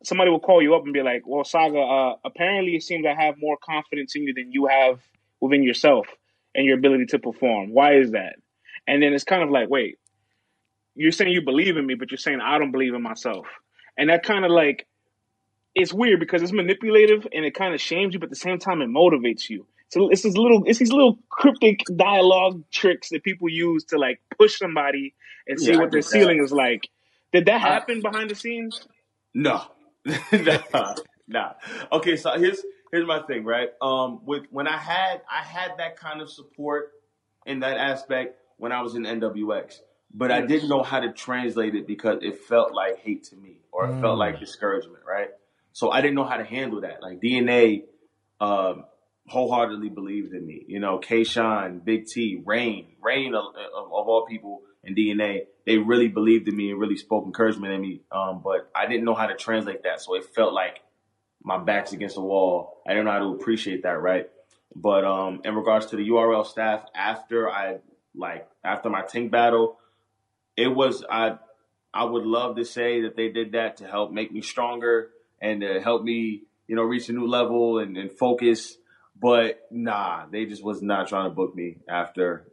somebody 0.04 0.30
will 0.32 0.40
call 0.40 0.60
you 0.62 0.74
up 0.74 0.84
and 0.84 0.92
be 0.92 1.02
like, 1.02 1.22
"Well, 1.26 1.44
Saga, 1.44 1.78
uh, 1.78 2.16
apparently 2.24 2.74
it 2.74 2.82
seems 2.82 3.06
I 3.06 3.14
have 3.14 3.36
more 3.38 3.56
confidence 3.62 4.16
in 4.16 4.24
you 4.24 4.34
than 4.34 4.50
you 4.50 4.66
have 4.66 5.00
within 5.40 5.62
yourself 5.62 6.08
and 6.54 6.66
your 6.66 6.76
ability 6.76 7.06
to 7.06 7.20
perform. 7.20 7.70
Why 7.72 7.94
is 7.96 8.12
that?" 8.12 8.36
And 8.88 9.02
then 9.02 9.12
it's 9.14 9.24
kind 9.24 9.42
of 9.44 9.50
like, 9.50 9.68
"Wait, 9.70 9.98
you're 10.96 11.12
saying 11.12 11.32
you 11.32 11.42
believe 11.42 11.76
in 11.76 11.86
me, 11.86 11.94
but 11.94 12.10
you're 12.10 12.18
saying 12.18 12.40
I 12.40 12.58
don't 12.58 12.72
believe 12.72 12.94
in 12.94 13.02
myself." 13.02 13.46
And 13.96 14.10
that 14.10 14.24
kind 14.24 14.44
of 14.44 14.50
like 14.50 14.86
it's 15.74 15.92
weird 15.92 16.20
because 16.20 16.42
it's 16.42 16.52
manipulative 16.52 17.26
and 17.32 17.44
it 17.44 17.54
kind 17.54 17.74
of 17.74 17.80
shames 17.80 18.14
you, 18.14 18.20
but 18.20 18.26
at 18.26 18.30
the 18.30 18.36
same 18.36 18.58
time 18.58 18.82
it 18.82 18.88
motivates 18.88 19.50
you. 19.50 19.66
So 19.90 20.10
it's 20.10 20.22
this 20.22 20.36
little, 20.36 20.64
it's 20.66 20.78
these 20.80 20.92
little 20.92 21.18
cryptic 21.30 21.80
dialogue 21.96 22.64
tricks 22.72 23.10
that 23.10 23.24
people 23.24 23.48
use 23.50 23.84
to 23.86 23.98
like 23.98 24.20
push 24.38 24.58
somebody 24.58 25.14
and 25.48 25.60
see 25.60 25.72
Yeah, 25.72 25.76
what 25.76 25.92
their 25.92 26.02
ceiling 26.02 26.42
is 26.44 26.52
like. 26.52 26.88
Did 27.32 27.46
that 27.46 27.60
happen 27.60 28.02
behind 28.02 28.30
the 28.30 28.34
scenes? 28.36 28.82
No, 29.34 29.62
nah, 30.32 30.94
nah. 31.28 31.52
Okay, 31.92 32.16
so 32.16 32.32
here's 32.38 32.62
here's 32.92 33.06
my 33.06 33.22
thing, 33.22 33.44
right? 33.44 33.70
Um, 33.80 34.20
with 34.26 34.44
when 34.50 34.66
I 34.68 34.76
had 34.78 35.22
I 35.30 35.42
had 35.42 35.72
that 35.78 35.96
kind 35.96 36.20
of 36.20 36.30
support 36.30 36.92
in 37.46 37.60
that 37.60 37.76
aspect 37.78 38.36
when 38.58 38.72
I 38.72 38.82
was 38.82 38.94
in 38.96 39.04
NWX, 39.04 39.76
but 40.14 40.30
I 40.32 40.42
didn't 40.42 40.68
know 40.68 40.82
how 40.82 41.00
to 41.00 41.12
translate 41.12 41.74
it 41.76 41.86
because 41.86 42.18
it 42.22 42.40
felt 42.40 42.74
like 42.74 42.98
hate 42.98 43.24
to 43.24 43.36
me 43.36 43.60
or 43.72 43.86
it 43.86 43.94
felt 44.00 44.16
Mm. 44.16 44.18
like 44.18 44.40
discouragement, 44.40 45.04
right? 45.08 45.30
So 45.72 45.90
I 45.90 46.00
didn't 46.00 46.16
know 46.16 46.24
how 46.24 46.36
to 46.36 46.44
handle 46.44 46.82
that. 46.82 47.02
Like 47.02 47.20
DNA, 47.20 47.84
um, 48.40 48.84
wholeheartedly 49.26 49.88
believed 49.88 50.34
in 50.34 50.46
me. 50.46 50.64
You 50.66 50.80
know, 50.80 50.98
K. 50.98 51.24
Shine, 51.24 51.78
Big 51.78 52.06
T, 52.06 52.42
Rain, 52.44 52.96
Rain 53.00 53.34
of, 53.34 53.44
of, 53.54 53.92
all 53.92 54.26
people 54.28 54.62
in 54.84 54.94
DNA, 54.94 55.46
they 55.64 55.78
really 55.78 56.08
believed 56.08 56.48
in 56.48 56.56
me 56.56 56.70
and 56.70 56.80
really 56.80 56.96
spoke 56.96 57.24
encouragement 57.24 57.72
in 57.72 57.80
me. 57.80 58.02
Um, 58.10 58.42
but 58.42 58.70
I 58.74 58.86
didn't 58.86 59.04
know 59.04 59.14
how 59.14 59.26
to 59.26 59.36
translate 59.36 59.84
that, 59.84 60.00
so 60.00 60.14
it 60.16 60.24
felt 60.34 60.52
like 60.52 60.80
my 61.42 61.58
back's 61.58 61.92
against 61.92 62.16
the 62.16 62.20
wall. 62.20 62.82
I 62.86 62.90
didn't 62.90 63.06
know 63.06 63.12
how 63.12 63.18
to 63.20 63.34
appreciate 63.34 63.84
that, 63.84 64.00
right? 64.00 64.28
But 64.74 65.04
um, 65.04 65.40
in 65.44 65.54
regards 65.54 65.86
to 65.86 65.96
the 65.96 66.08
URL 66.08 66.46
staff, 66.46 66.84
after 66.94 67.50
I 67.50 67.78
like 68.14 68.48
after 68.64 68.90
my 68.90 69.02
tank 69.02 69.30
battle, 69.30 69.78
it 70.56 70.68
was 70.68 71.04
I 71.08 71.38
I 71.92 72.04
would 72.04 72.24
love 72.24 72.56
to 72.56 72.64
say 72.64 73.02
that 73.02 73.16
they 73.16 73.28
did 73.28 73.52
that 73.52 73.78
to 73.78 73.86
help 73.86 74.12
make 74.12 74.32
me 74.32 74.40
stronger 74.40 75.10
and 75.42 75.60
to 75.60 75.80
help 75.80 76.02
me, 76.04 76.44
you 76.68 76.76
know, 76.76 76.82
reach 76.82 77.08
a 77.08 77.12
new 77.12 77.26
level 77.26 77.80
and, 77.80 77.96
and 77.98 78.10
focus. 78.10 78.76
But 79.20 79.60
nah, 79.70 80.24
they 80.30 80.46
just 80.46 80.64
was 80.64 80.80
not 80.80 81.08
trying 81.08 81.28
to 81.28 81.34
book 81.34 81.54
me 81.54 81.78
after, 81.88 82.48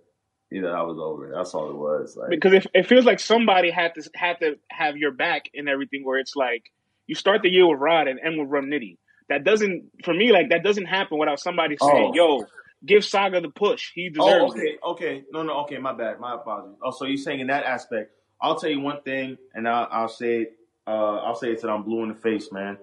you 0.52 0.62
know, 0.62 0.70
I 0.70 0.82
was 0.82 0.98
over. 1.00 1.32
That's 1.34 1.54
all 1.54 1.70
it 1.70 1.76
was. 1.76 2.18
Like, 2.18 2.30
Because 2.32 2.54
it, 2.54 2.68
it 2.74 2.88
feels 2.88 3.06
like 3.06 3.20
somebody 3.20 3.72
had 3.72 3.94
to 3.96 4.10
had 4.14 4.40
to 4.42 4.56
have 4.70 4.98
your 4.98 5.12
back 5.12 5.46
and 5.54 5.70
everything. 5.70 6.04
Where 6.04 6.20
it's 6.20 6.36
like 6.36 6.72
you 7.08 7.16
start 7.16 7.44
the 7.44 7.50
year 7.50 7.68
with 7.68 7.80
Rod 7.80 8.08
and 8.08 8.20
end 8.20 8.40
with 8.40 8.50
Rum 8.50 8.66
Nitty. 8.66 8.98
That 9.30 9.44
doesn't 9.44 9.92
for 10.04 10.14
me 10.14 10.32
like 10.32 10.50
that 10.50 10.64
doesn't 10.64 10.86
happen 10.86 11.20
without 11.20 11.40
somebody 11.40 11.78
oh. 11.80 11.88
saying, 11.88 12.12
Oh. 12.20 12.40
"Yo, 12.40 12.46
give 12.86 13.06
Saga 13.06 13.42
the 13.42 13.50
push. 13.50 13.92
He 13.94 14.10
oh, 14.20 14.26
deserves 14.26 14.54
Oh, 14.56 14.60
it." 14.60 14.80
okay, 14.84 15.06
okay. 15.08 15.24
No, 15.32 15.44
no, 15.44 15.62
okay. 15.62 15.78
My 15.78 15.94
bad. 15.94 16.20
My 16.20 16.36
apologies. 16.36 16.78
Oh, 16.84 16.92
so 16.92 17.06
you're 17.06 17.18
saying 17.18 17.40
in 17.40 17.48
that 17.48 17.64
aspect? 17.64 18.12
I'll 18.42 18.56
tell 18.58 18.70
you 18.70 18.80
one 18.80 19.02
thing, 19.02 19.38
and 19.54 19.68
I'll, 19.68 19.88
I'll 19.92 20.08
say 20.10 20.42
it. 20.42 20.59
Uh, 20.88 21.18
I'll 21.18 21.36
say 21.36 21.52
it 21.52 21.62
till 21.62 21.70
I'm 21.70 21.84
blue 21.84 22.04
in 22.04 22.10
the 22.10 22.16
face, 22.16 22.52
man. 22.52 22.78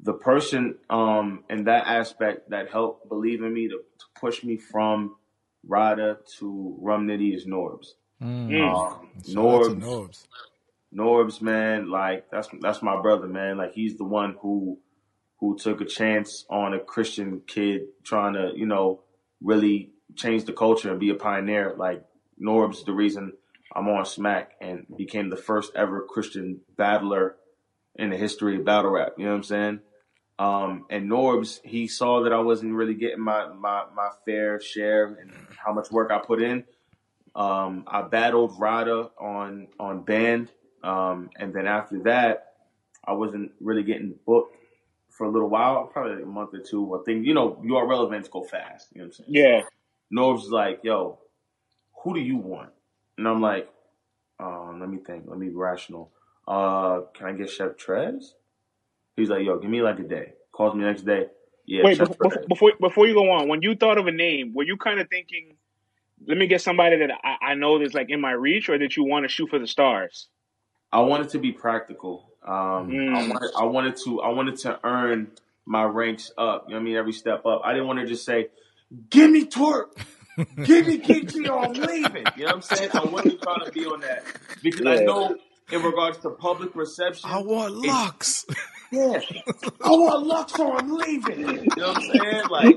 The 0.00 0.14
person 0.14 0.76
um, 0.90 1.44
in 1.48 1.64
that 1.64 1.86
aspect 1.86 2.50
that 2.50 2.70
helped 2.70 3.08
believe 3.08 3.42
in 3.42 3.52
me 3.52 3.68
to, 3.68 3.76
to 3.76 4.04
push 4.20 4.42
me 4.42 4.56
from 4.56 5.16
Rada 5.66 6.18
to 6.38 6.76
Rum 6.80 7.06
Nitty 7.06 7.34
is 7.34 7.46
Norbs. 7.46 7.92
Mm. 8.22 8.48
Mm. 8.48 8.74
Um, 8.74 9.08
Shout 9.26 9.36
out 9.36 9.64
to 9.64 9.70
Norbs, 9.76 9.82
Norbs. 9.82 10.26
Norbs, 10.94 11.42
man, 11.42 11.90
like 11.90 12.30
that's 12.30 12.48
that's 12.60 12.82
my 12.82 13.00
brother, 13.00 13.26
man. 13.26 13.58
Like 13.58 13.72
he's 13.72 13.96
the 13.96 14.04
one 14.04 14.36
who 14.40 14.78
who 15.38 15.58
took 15.58 15.80
a 15.80 15.84
chance 15.84 16.44
on 16.48 16.74
a 16.74 16.80
Christian 16.80 17.42
kid 17.46 17.82
trying 18.02 18.34
to, 18.34 18.52
you 18.54 18.66
know, 18.66 19.02
really 19.42 19.90
change 20.16 20.44
the 20.44 20.52
culture 20.52 20.90
and 20.90 21.00
be 21.00 21.10
a 21.10 21.14
pioneer. 21.14 21.74
Like 21.76 22.04
Norbs, 22.40 22.84
the 22.84 22.92
reason 22.92 23.32
I'm 23.74 23.88
on 23.88 24.04
Smack 24.06 24.52
and 24.60 24.86
became 24.96 25.30
the 25.30 25.36
first 25.36 25.72
ever 25.74 26.02
Christian 26.08 26.60
battler 26.76 27.36
in 27.96 28.10
the 28.10 28.16
history 28.16 28.56
of 28.56 28.64
battle 28.64 28.90
rap. 28.90 29.14
You 29.18 29.24
know 29.24 29.30
what 29.30 29.36
I'm 29.36 29.42
saying? 29.42 29.80
Um, 30.38 30.86
and 30.90 31.10
Norbs, 31.10 31.60
he 31.64 31.86
saw 31.86 32.22
that 32.22 32.32
I 32.32 32.40
wasn't 32.40 32.74
really 32.74 32.94
getting 32.94 33.20
my, 33.20 33.52
my, 33.52 33.84
my 33.94 34.10
fair 34.24 34.60
share 34.60 35.06
and 35.20 35.32
how 35.56 35.72
much 35.72 35.90
work 35.90 36.10
I 36.10 36.18
put 36.18 36.42
in. 36.42 36.64
Um, 37.36 37.84
I 37.86 38.02
battled 38.02 38.54
Rada 38.58 39.10
on 39.18 39.66
on 39.80 40.04
band, 40.04 40.50
um, 40.84 41.30
and 41.36 41.52
then 41.52 41.66
after 41.66 41.98
that, 42.04 42.52
I 43.04 43.12
wasn't 43.12 43.52
really 43.60 43.82
getting 43.82 44.14
booked 44.24 44.56
for 45.10 45.26
a 45.26 45.30
little 45.30 45.48
while, 45.50 45.86
probably 45.86 46.14
like 46.14 46.22
a 46.22 46.26
month 46.26 46.54
or 46.54 46.60
two. 46.60 46.94
I 46.94 47.02
think 47.04 47.26
you 47.26 47.34
know 47.34 47.60
URL 47.64 48.06
events 48.06 48.28
go 48.28 48.44
fast. 48.44 48.88
You 48.92 49.00
know 49.00 49.06
what 49.06 49.18
I'm 49.18 49.24
saying? 49.24 49.28
Yeah. 49.30 49.62
Norbs 50.16 50.44
is 50.44 50.50
like, 50.50 50.80
"Yo, 50.84 51.18
who 52.04 52.14
do 52.14 52.20
you 52.20 52.36
want?" 52.36 52.70
And 53.18 53.28
I'm 53.28 53.40
like, 53.40 53.68
um, 54.40 54.80
"Let 54.80 54.90
me 54.90 54.98
think. 54.98 55.24
Let 55.28 55.38
me 55.38 55.48
be 55.48 55.54
rational. 55.54 56.12
Uh, 56.48 57.02
can 57.14 57.28
I 57.28 57.32
get 57.32 57.50
Chef 57.50 57.72
Trez?" 57.76 58.32
He's 59.16 59.30
like, 59.30 59.44
"Yo, 59.44 59.58
give 59.58 59.70
me 59.70 59.82
like 59.82 59.98
a 60.00 60.04
day." 60.04 60.34
Calls 60.52 60.74
me 60.74 60.84
next 60.84 61.02
day. 61.02 61.28
Yeah, 61.66 61.84
Wait, 61.84 61.90
Chef 61.90 62.08
before, 62.08 62.32
Trez. 62.32 62.46
before 62.48 62.72
before 62.80 63.06
you 63.08 63.14
go 63.14 63.30
on, 63.32 63.48
when 63.48 63.62
you 63.62 63.76
thought 63.76 63.98
of 63.98 64.06
a 64.08 64.12
name, 64.12 64.54
were 64.54 64.64
you 64.64 64.76
kind 64.76 65.00
of 65.00 65.08
thinking, 65.10 65.56
"Let 66.26 66.38
me 66.38 66.46
get 66.48 66.62
somebody 66.62 66.98
that 66.98 67.10
I, 67.24 67.52
I 67.52 67.54
know 67.54 67.78
that's 67.78 67.94
like 67.94 68.10
in 68.10 68.20
my 68.20 68.32
reach," 68.32 68.68
or 68.70 68.78
that 68.78 68.96
you 68.96 69.04
want 69.04 69.24
to 69.24 69.28
shoot 69.28 69.50
for 69.50 69.58
the 69.60 69.66
stars? 69.68 70.28
I 70.92 71.00
wanted 71.00 71.30
to 71.30 71.38
be 71.38 71.52
practical. 71.52 72.32
Um, 72.46 73.02
I 73.08 73.20
Mm. 73.20 73.28
wanted, 73.28 73.50
I 73.56 73.64
wanted 73.64 73.96
to, 74.04 74.22
I 74.22 74.30
wanted 74.30 74.56
to 74.60 74.80
earn 74.84 75.32
my 75.66 75.84
ranks 75.84 76.32
up. 76.38 76.66
You 76.68 76.74
know 76.74 76.78
what 76.78 76.82
I 76.82 76.84
mean? 76.84 76.96
Every 76.96 77.12
step 77.12 77.46
up. 77.46 77.62
I 77.64 77.72
didn't 77.74 77.88
want 77.88 78.00
to 78.00 78.06
just 78.06 78.24
say, 78.24 78.48
"Give 79.10 79.30
me 79.30 79.46
Twork, 79.46 79.96
give 80.64 80.86
me 80.86 80.98
Kiki, 80.98 81.48
or 81.48 81.64
I'm 81.64 81.72
leaving." 81.72 82.24
You 82.36 82.44
know 82.44 82.54
what 82.54 82.54
I'm 82.54 82.62
saying? 82.62 82.90
I 82.92 83.04
wasn't 83.04 83.42
trying 83.42 83.64
to 83.64 83.72
be 83.72 83.86
on 83.86 84.00
that 84.00 84.24
because 84.62 84.86
I 84.86 85.04
know 85.04 85.36
in 85.70 85.82
regards 85.82 86.18
to 86.18 86.30
public 86.30 86.74
reception. 86.74 87.28
I 87.30 87.38
want 87.38 87.74
Lux. 87.74 88.46
Yeah, 88.92 89.18
I 89.82 89.88
want 89.90 90.24
Lux 90.24 90.56
or 90.56 90.76
I'm 90.76 90.92
leaving. 90.94 91.40
You 91.40 91.62
know 91.76 91.88
what 91.88 91.96
I'm 91.96 92.02
saying? 92.02 92.42
Like, 92.48 92.76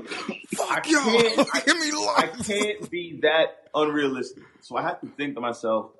I 0.60 0.80
Yo, 0.84 0.98
can't, 0.98 1.48
I, 1.54 1.60
give 1.64 1.78
me 1.78 1.92
Lux. 1.92 2.18
I 2.18 2.26
can't 2.42 2.90
be 2.90 3.20
that 3.22 3.68
unrealistic. 3.72 4.42
So 4.62 4.76
I 4.76 4.82
have 4.82 5.00
to 5.02 5.06
think 5.06 5.36
to 5.36 5.40
myself, 5.40 5.92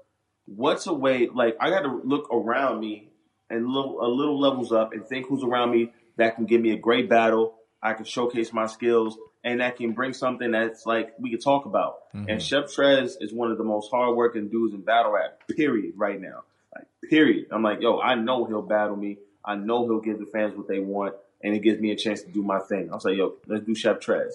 what's 0.46 0.88
a 0.88 0.92
way? 0.92 1.28
Like, 1.32 1.56
I 1.60 1.70
got 1.70 1.82
to 1.82 2.00
look 2.02 2.32
around 2.32 2.80
me 2.80 3.10
and 3.48 3.68
little 3.68 4.00
a 4.00 4.08
little 4.08 4.40
levels 4.40 4.72
up 4.72 4.92
and 4.92 5.06
think 5.06 5.28
who's 5.28 5.44
around 5.44 5.70
me 5.70 5.92
that 6.16 6.34
can 6.34 6.46
give 6.46 6.60
me 6.60 6.72
a 6.72 6.78
great 6.78 7.08
battle. 7.08 7.54
I 7.80 7.92
can 7.92 8.04
showcase 8.04 8.52
my 8.52 8.66
skills 8.66 9.16
and 9.44 9.61
that 9.61 9.77
can 9.77 9.92
bring 9.92 10.12
something 10.12 10.51
that's 10.51 10.87
like 10.87 11.14
we 11.18 11.31
can 11.31 11.40
talk 11.40 11.66
about. 11.66 12.01
And 12.12 12.27
mm-hmm. 12.27 12.38
Chef 12.38 12.64
Trez 12.64 13.16
is 13.20 13.33
one 13.33 13.51
of 13.51 13.59
the 13.59 13.64
most 13.64 13.90
hardworking 13.90 14.48
dudes 14.48 14.74
in 14.74 14.81
battle 14.81 15.12
rap. 15.12 15.40
Period. 15.48 15.94
Right 15.96 16.20
now, 16.20 16.42
like 16.74 16.87
period. 17.09 17.46
I'm 17.51 17.62
like, 17.62 17.81
yo, 17.81 18.01
I 18.01 18.14
know 18.14 18.44
he'll 18.44 18.62
battle 18.62 18.96
me. 18.96 19.18
I 19.44 19.55
know 19.55 19.85
he'll 19.87 20.01
give 20.01 20.18
the 20.18 20.27
fans 20.27 20.57
what 20.57 20.68
they 20.68 20.81
want, 20.81 21.14
and 21.42 21.55
it 21.55 21.61
gives 21.61 21.81
me 21.81 21.90
a 21.92 21.96
chance 21.96 22.22
to 22.22 22.31
do 22.31 22.42
my 22.42 22.59
thing. 22.59 22.90
I'll 22.92 23.01
say, 23.01 23.14
yo, 23.14 23.37
let's 23.46 23.64
do 23.64 23.74
Chef 23.74 23.98
Trez. 24.01 24.33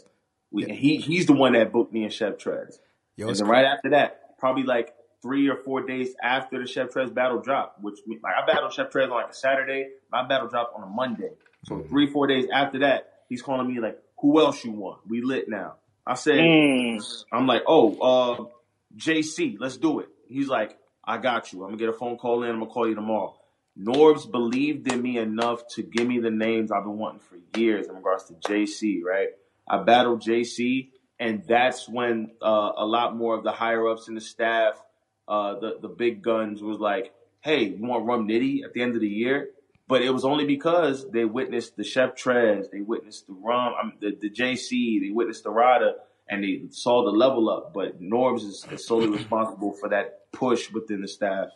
We, 0.52 0.64
and 0.64 0.72
he 0.72 0.98
he's 0.98 1.26
the 1.26 1.34
one 1.34 1.54
that 1.54 1.72
booked 1.72 1.94
me 1.94 2.04
and 2.04 2.14
Chef 2.14 2.38
Trez. 2.38 2.78
Yo, 3.16 3.28
and 3.28 3.36
then 3.38 3.48
right 3.48 3.66
after 3.66 3.90
that, 3.92 4.38
probably 4.40 4.64
like 4.64 4.94
three 5.22 5.48
or 5.48 5.56
four 5.56 5.82
days 5.82 6.14
after 6.22 6.60
the 6.60 6.68
Chef 6.68 6.90
Trez 6.90 7.14
battle 7.14 7.40
dropped, 7.40 7.82
which 7.82 8.00
like 8.08 8.34
I 8.36 8.46
battled 8.46 8.74
Chef 8.74 8.92
Trez 8.92 9.06
on 9.06 9.12
like 9.12 9.30
a 9.30 9.34
Saturday, 9.34 9.90
my 10.12 10.28
battle 10.28 10.48
dropped 10.48 10.76
on 10.76 10.84
a 10.84 10.88
Monday. 10.88 11.32
So 11.66 11.76
mm-hmm. 11.76 11.90
three 11.90 12.08
four 12.08 12.28
days 12.28 12.46
after 12.54 12.80
that, 12.80 13.24
he's 13.30 13.42
calling 13.42 13.68
me 13.68 13.80
like, 13.80 13.98
"Who 14.24 14.40
else 14.40 14.66
you 14.66 14.72
want? 14.72 15.02
We 15.08 15.22
lit 15.22 15.48
now." 15.48 15.76
I 16.08 16.16
said, 16.16 16.40
Mm. 16.40 17.24
I'm 17.32 17.46
like, 17.46 17.62
"Oh, 17.68 17.96
uh, 18.02 18.46
JC, 18.98 19.58
let's 19.60 19.78
do 19.78 20.00
it." 20.00 20.10
He's 20.28 20.48
like, 20.48 20.78
"I 21.04 21.18
got 21.18 21.54
you. 21.54 21.62
I'm 21.64 21.70
gonna 21.70 21.78
get 21.78 21.90
a 21.90 21.94
phone 21.94 22.18
call 22.18 22.42
in. 22.44 22.50
I'm 22.50 22.60
gonna 22.60 22.72
call 22.72 22.88
you 22.88 22.96
tomorrow." 22.96 23.36
Norbs 23.80 24.30
believed 24.30 24.92
in 24.92 25.02
me 25.02 25.18
enough 25.18 25.66
to 25.76 25.84
give 25.84 26.08
me 26.08 26.20
the 26.20 26.30
names 26.32 26.72
I've 26.72 26.84
been 26.84 26.98
wanting 26.98 27.22
for 27.22 27.38
years 27.60 27.88
in 27.88 27.96
regards 27.96 28.26
to 28.26 28.34
JC, 28.34 29.02
right? 29.04 29.30
I 29.68 29.82
battled 29.84 30.22
JC, 30.22 30.90
and 31.20 31.44
that's 31.48 31.88
when 31.90 32.32
uh, 32.42 32.72
a 32.78 32.86
lot 32.86 33.16
more 33.16 33.36
of 33.36 33.44
the 33.44 33.52
higher 33.52 33.88
ups 33.88 34.08
in 34.08 34.16
the 34.16 34.22
staff, 34.22 34.74
uh, 35.28 35.60
the 35.60 35.78
the 35.82 35.88
big 35.90 36.22
guns, 36.22 36.62
was 36.62 36.80
like, 36.80 37.14
"Hey, 37.42 37.70
you 37.70 37.86
want 37.86 38.06
Rum 38.06 38.28
Nitty 38.28 38.64
at 38.64 38.74
the 38.74 38.82
end 38.82 38.96
of 38.96 39.02
the 39.02 39.08
year?" 39.10 39.50
But 39.94 40.02
it 40.02 40.10
was 40.10 40.26
only 40.26 40.46
because 40.46 41.08
they 41.12 41.24
witnessed 41.24 41.78
the 41.78 41.84
Chef 41.84 42.16
Trez, 42.16 42.72
they 42.72 42.82
witnessed 42.82 43.28
the 43.28 43.34
Rum, 43.34 43.74
um, 43.80 43.94
the, 44.02 44.18
the 44.20 44.28
JC, 44.28 45.00
they 45.00 45.12
witnessed 45.12 45.44
the 45.44 45.52
Rada, 45.52 45.98
and 46.28 46.44
they 46.44 46.64
saw 46.72 47.06
the 47.06 47.12
level 47.12 47.48
up. 47.48 47.76
But 47.76 48.02
Norbs 48.02 48.40
is, 48.40 48.66
is 48.72 48.88
solely 48.88 49.10
responsible 49.10 49.72
for 49.74 49.90
that 49.90 50.32
push 50.32 50.72
within 50.72 51.02
the 51.02 51.08
staff 51.08 51.50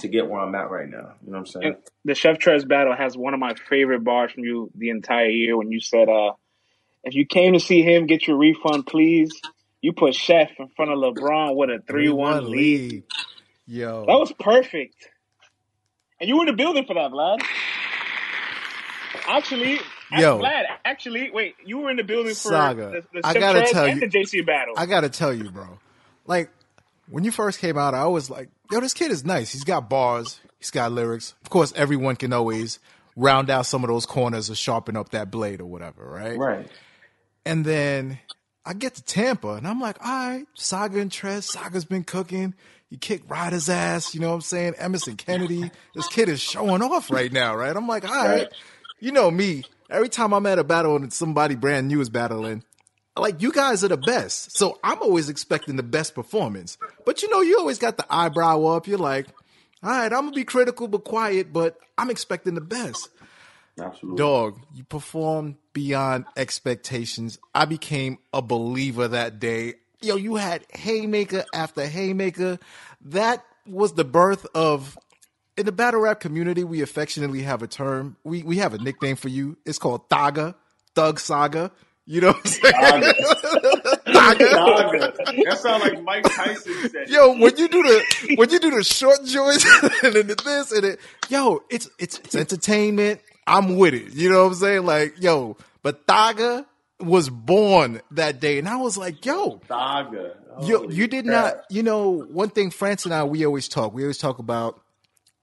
to 0.00 0.08
get 0.08 0.28
where 0.28 0.38
I'm 0.38 0.54
at 0.54 0.70
right 0.70 0.86
now. 0.86 1.14
You 1.24 1.32
know 1.32 1.38
what 1.38 1.38
I'm 1.38 1.46
saying? 1.46 1.64
And 1.64 1.76
the 2.04 2.14
Chef 2.14 2.36
Trez 2.36 2.68
battle 2.68 2.94
has 2.94 3.16
one 3.16 3.32
of 3.32 3.40
my 3.40 3.54
favorite 3.54 4.04
bars 4.04 4.32
from 4.32 4.44
you 4.44 4.70
the 4.74 4.90
entire 4.90 5.30
year 5.30 5.56
when 5.56 5.72
you 5.72 5.80
said, 5.80 6.10
uh, 6.10 6.32
if 7.04 7.14
you 7.14 7.24
came 7.24 7.54
to 7.54 7.58
see 7.58 7.80
him, 7.80 8.04
get 8.04 8.26
your 8.26 8.36
refund, 8.36 8.86
please. 8.86 9.32
You 9.80 9.94
put 9.94 10.14
Chef 10.14 10.50
in 10.58 10.68
front 10.76 10.90
of 10.90 10.98
LeBron 10.98 11.56
with 11.56 11.70
a 11.70 11.82
3 11.88 12.10
1 12.10 12.50
lead. 12.50 13.04
Yo. 13.66 14.04
That 14.04 14.18
was 14.18 14.30
perfect. 14.32 15.08
And 16.20 16.28
you 16.28 16.36
were 16.36 16.42
in 16.42 16.48
the 16.48 16.52
building 16.52 16.84
for 16.84 16.92
that, 16.92 17.12
Vlad. 17.12 17.38
Actually, 19.28 19.78
Yo. 20.12 20.38
Vlad, 20.38 20.64
actually, 20.84 21.30
wait, 21.30 21.54
you 21.64 21.78
were 21.78 21.90
in 21.90 21.96
the 21.96 22.02
building 22.02 22.32
for 22.34 22.50
Saga, 22.50 23.02
the, 23.12 23.20
the 23.20 23.26
I 23.26 23.34
gotta 23.34 23.66
tell 23.70 23.84
and 23.84 24.00
you- 24.00 24.08
the 24.08 24.18
JC 24.18 24.44
battle. 24.44 24.74
I 24.76 24.86
gotta 24.86 25.08
tell 25.08 25.32
you, 25.32 25.50
bro. 25.50 25.78
Like 26.26 26.50
when 27.10 27.24
you 27.24 27.30
first 27.30 27.58
came 27.60 27.76
out, 27.78 27.94
I 27.94 28.06
was 28.06 28.30
like, 28.30 28.48
"Yo, 28.70 28.80
this 28.80 28.94
kid 28.94 29.10
is 29.10 29.24
nice. 29.24 29.52
He's 29.52 29.64
got 29.64 29.88
bars. 29.88 30.40
He's 30.58 30.70
got 30.70 30.92
lyrics. 30.92 31.34
Of 31.42 31.50
course, 31.50 31.72
everyone 31.76 32.16
can 32.16 32.32
always 32.32 32.78
round 33.16 33.50
out 33.50 33.66
some 33.66 33.84
of 33.84 33.88
those 33.88 34.06
corners 34.06 34.50
or 34.50 34.54
sharpen 34.54 34.96
up 34.96 35.10
that 35.10 35.30
blade 35.30 35.60
or 35.60 35.66
whatever, 35.66 36.04
right? 36.08 36.36
Right. 36.38 36.68
And 37.44 37.64
then 37.64 38.18
I 38.64 38.74
get 38.74 38.94
to 38.96 39.02
Tampa, 39.02 39.54
and 39.54 39.66
I'm 39.66 39.80
like, 39.80 39.96
all 40.04 40.28
right, 40.30 40.46
Saga 40.54 41.00
and 41.00 41.10
Trez. 41.10 41.44
Saga's 41.44 41.84
been 41.84 42.04
cooking. 42.04 42.54
You 42.90 42.98
kick 42.98 43.22
Ryder's 43.28 43.68
ass. 43.68 44.14
You 44.14 44.20
know 44.20 44.28
what 44.28 44.34
I'm 44.36 44.40
saying? 44.42 44.74
Emerson 44.78 45.16
Kennedy. 45.16 45.70
This 45.94 46.08
kid 46.08 46.28
is 46.28 46.40
showing 46.40 46.82
off 46.82 47.10
right 47.10 47.30
now, 47.32 47.54
right? 47.54 47.74
I'm 47.76 47.86
like, 47.86 48.08
all 48.08 48.26
right. 48.26 48.48
You 49.00 49.12
know 49.12 49.30
me. 49.30 49.64
Every 49.90 50.08
time 50.08 50.32
I'm 50.34 50.46
at 50.46 50.58
a 50.58 50.64
battle 50.64 50.96
and 50.96 51.12
somebody 51.12 51.54
brand 51.54 51.88
new 51.88 52.00
is 52.00 52.10
battling, 52.10 52.62
like 53.16 53.40
you 53.40 53.52
guys 53.52 53.82
are 53.84 53.88
the 53.88 53.96
best. 53.96 54.56
So 54.56 54.78
I'm 54.82 55.00
always 55.00 55.28
expecting 55.28 55.76
the 55.76 55.82
best 55.82 56.14
performance. 56.14 56.76
But 57.04 57.22
you 57.22 57.30
know, 57.30 57.40
you 57.40 57.58
always 57.58 57.78
got 57.78 57.96
the 57.96 58.06
eyebrow 58.10 58.64
up. 58.64 58.86
You're 58.86 58.98
like, 58.98 59.26
all 59.82 59.90
right, 59.90 60.12
I'm 60.12 60.24
gonna 60.24 60.32
be 60.32 60.44
critical 60.44 60.88
but 60.88 61.04
quiet, 61.04 61.52
but 61.52 61.78
I'm 61.96 62.10
expecting 62.10 62.54
the 62.54 62.60
best. 62.60 63.08
Absolutely. 63.80 64.18
Dog, 64.18 64.60
you 64.74 64.84
performed 64.84 65.56
beyond 65.72 66.24
expectations. 66.36 67.38
I 67.54 67.64
became 67.64 68.18
a 68.32 68.42
believer 68.42 69.06
that 69.08 69.38
day. 69.38 69.74
Yo, 70.00 70.16
you 70.16 70.36
had 70.36 70.64
haymaker 70.74 71.44
after 71.54 71.86
haymaker. 71.86 72.58
That 73.02 73.44
was 73.66 73.92
the 73.94 74.04
birth 74.04 74.46
of 74.54 74.98
in 75.58 75.66
the 75.66 75.72
battle 75.72 76.00
rap 76.00 76.20
community, 76.20 76.64
we 76.64 76.80
affectionately 76.82 77.42
have 77.42 77.62
a 77.62 77.66
term. 77.66 78.16
We 78.24 78.42
we 78.42 78.58
have 78.58 78.74
a 78.74 78.78
nickname 78.78 79.16
for 79.16 79.28
you. 79.28 79.56
It's 79.66 79.78
called 79.78 80.08
Thaga, 80.08 80.54
Thug 80.94 81.18
Saga. 81.20 81.70
You 82.06 82.22
know 82.22 82.28
what 82.28 82.38
I'm 82.38 82.46
saying? 82.46 82.74
Saga. 82.74 83.14
Saga. 84.12 85.12
That 85.48 85.58
sounds 85.60 85.82
like 85.82 86.02
Mike 86.04 86.24
Tyson 86.24 86.88
said. 86.90 87.08
Yo, 87.10 87.32
when 87.38 87.56
you 87.56 87.68
do 87.68 87.82
the 87.82 88.34
when 88.36 88.48
you 88.50 88.58
do 88.58 88.70
the 88.70 88.82
short 88.84 89.24
joints 89.24 89.64
and 90.02 90.14
then 90.14 90.26
the 90.28 90.34
this 90.42 90.72
and 90.72 90.84
it, 90.84 91.00
yo, 91.28 91.62
it's 91.68 91.88
it's 91.98 92.18
it's 92.20 92.34
entertainment. 92.34 93.20
I'm 93.46 93.76
with 93.76 93.94
it. 93.94 94.12
You 94.14 94.30
know 94.30 94.42
what 94.44 94.48
I'm 94.52 94.54
saying? 94.54 94.86
Like, 94.86 95.14
yo, 95.20 95.56
but 95.82 96.06
Thaga 96.06 96.66
was 97.00 97.28
born 97.30 98.00
that 98.12 98.40
day, 98.40 98.58
and 98.58 98.68
I 98.68 98.76
was 98.76 98.96
like, 98.98 99.24
yo, 99.26 99.60
Thaga. 99.68 100.34
you 100.62 100.78
Holy 100.78 100.94
you 100.94 101.06
did 101.08 101.26
crap. 101.26 101.54
not. 101.56 101.64
You 101.70 101.82
know, 101.82 102.22
one 102.22 102.50
thing 102.50 102.70
France 102.70 103.04
and 103.04 103.12
I 103.14 103.24
we 103.24 103.44
always 103.44 103.68
talk. 103.68 103.92
We 103.92 104.02
always 104.02 104.18
talk 104.18 104.38
about 104.38 104.80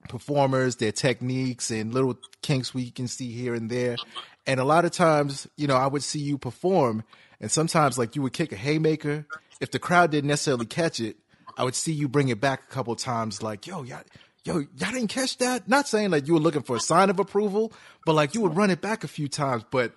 performers, 0.06 0.76
their 0.76 0.92
techniques, 0.92 1.70
and 1.70 1.92
little 1.92 2.18
kinks 2.42 2.72
we 2.72 2.90
can 2.90 3.08
see 3.08 3.32
here 3.32 3.54
and 3.54 3.70
there. 3.70 3.96
And 4.46 4.60
a 4.60 4.64
lot 4.64 4.84
of 4.84 4.92
times, 4.92 5.46
you 5.56 5.66
know, 5.66 5.76
I 5.76 5.86
would 5.86 6.02
see 6.02 6.20
you 6.20 6.38
perform, 6.38 7.04
and 7.40 7.50
sometimes 7.50 7.98
like 7.98 8.16
you 8.16 8.22
would 8.22 8.32
kick 8.32 8.52
a 8.52 8.56
haymaker. 8.56 9.26
If 9.60 9.70
the 9.70 9.78
crowd 9.78 10.10
didn't 10.10 10.28
necessarily 10.28 10.66
catch 10.66 11.00
it, 11.00 11.16
I 11.56 11.64
would 11.64 11.74
see 11.74 11.92
you 11.92 12.08
bring 12.08 12.28
it 12.28 12.40
back 12.40 12.62
a 12.64 12.72
couple 12.72 12.94
times. 12.96 13.42
Like, 13.42 13.66
yo, 13.66 13.82
y'all, 13.82 14.02
yo, 14.44 14.58
y'all 14.58 14.92
didn't 14.92 15.08
catch 15.08 15.38
that. 15.38 15.68
Not 15.68 15.88
saying 15.88 16.10
like 16.10 16.26
you 16.26 16.34
were 16.34 16.40
looking 16.40 16.62
for 16.62 16.76
a 16.76 16.80
sign 16.80 17.10
of 17.10 17.18
approval, 17.18 17.72
but 18.04 18.14
like 18.14 18.34
you 18.34 18.42
would 18.42 18.56
run 18.56 18.70
it 18.70 18.80
back 18.80 19.04
a 19.04 19.08
few 19.08 19.28
times. 19.28 19.64
But 19.70 19.92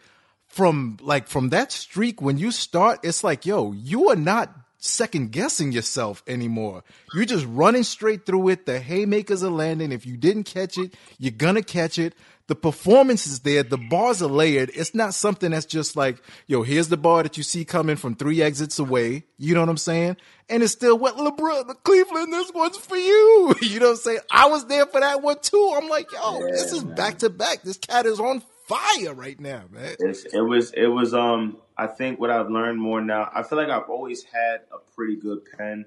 from 0.50 0.98
like 1.02 1.28
from 1.28 1.50
that 1.50 1.72
streak 1.72 2.22
when 2.22 2.38
you 2.38 2.52
start 2.52 3.00
it's 3.04 3.24
like 3.24 3.45
yo 3.45 3.72
you 3.72 4.10
are 4.10 4.15
not 4.15 4.52
second 4.79 5.31
guessing 5.31 5.71
yourself 5.71 6.23
anymore. 6.27 6.83
You're 7.13 7.25
just 7.25 7.45
running 7.47 7.83
straight 7.83 8.25
through 8.25 8.49
it. 8.49 8.65
The 8.65 8.79
haymakers 8.79 9.43
are 9.43 9.51
landing. 9.51 9.91
If 9.91 10.05
you 10.05 10.17
didn't 10.17 10.43
catch 10.43 10.77
it 10.77 10.95
you're 11.19 11.31
gonna 11.31 11.63
catch 11.63 11.99
it. 11.99 12.13
The 12.47 12.55
performance 12.55 13.27
is 13.27 13.41
there. 13.41 13.61
The 13.61 13.77
bars 13.77 14.23
are 14.23 14.29
layered. 14.29 14.71
It's 14.73 14.95
not 14.95 15.13
something 15.13 15.51
that's 15.51 15.67
just 15.67 15.95
like 15.95 16.21
yo 16.47 16.63
here's 16.63 16.87
the 16.87 16.97
bar 16.97 17.21
that 17.23 17.37
you 17.37 17.43
see 17.43 17.63
coming 17.63 17.95
from 17.95 18.15
three 18.15 18.41
exits 18.41 18.79
away. 18.79 19.23
You 19.37 19.53
know 19.53 19.59
what 19.59 19.69
i'm 19.69 19.77
saying? 19.77 20.17
And 20.49 20.63
it's 20.63 20.73
still 20.73 20.97
what 20.97 21.15
lebron 21.17 21.67
the 21.67 21.75
cleveland 21.75 22.33
this 22.33 22.51
one's 22.53 22.77
for 22.77 22.97
you. 22.97 23.53
You 23.61 23.79
know 23.79 23.87
what 23.87 23.91
i'm 23.91 23.97
saying? 23.97 24.19
I 24.31 24.47
was 24.47 24.65
there 24.65 24.85
for 24.87 24.99
that 25.01 25.21
one 25.21 25.39
too. 25.41 25.73
I'm 25.75 25.89
like 25.89 26.11
yo 26.11 26.41
this 26.41 26.71
is 26.71 26.83
back 26.83 27.19
to 27.19 27.29
back. 27.29 27.61
This 27.61 27.77
cat 27.77 28.05
is 28.05 28.19
on 28.19 28.41
fire 28.69 29.15
right 29.15 29.39
now 29.39 29.63
man. 29.71 29.95
It's, 29.99 30.25
it 30.25 30.41
was 30.41 30.71
it 30.73 30.86
was 30.86 31.13
um 31.13 31.58
I 31.75 31.88
think 31.88 32.19
what 32.19 32.29
I've 32.29 32.49
learned 32.51 32.79
more 32.79 33.01
now 33.01 33.29
I 33.34 33.41
feel 33.41 33.58
like 33.58 33.69
I've 33.69 33.89
always 33.89 34.23
had 34.23 34.62
a 34.71 34.77
pretty 34.95 35.15
good 35.15 35.39
pen 35.58 35.86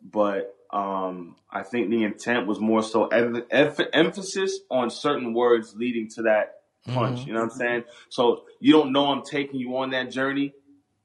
but 0.00 0.54
um 0.70 1.34
I 1.50 1.64
think 1.64 1.90
the 1.90 2.04
intent 2.04 2.46
was 2.46 2.60
more 2.60 2.82
so 2.82 3.08
em- 3.08 3.44
em- 3.50 3.74
emphasis 3.92 4.60
on 4.70 4.88
certain 4.90 5.34
words 5.34 5.74
leading 5.74 6.08
to 6.10 6.22
that 6.22 6.60
punch 6.86 7.26
you 7.26 7.32
know 7.32 7.40
what 7.40 7.52
I'm 7.52 7.58
saying? 7.58 7.84
So 8.08 8.44
you 8.60 8.72
don't 8.72 8.92
know 8.92 9.06
I'm 9.06 9.22
taking 9.22 9.58
you 9.58 9.76
on 9.78 9.90
that 9.90 10.12
journey 10.12 10.54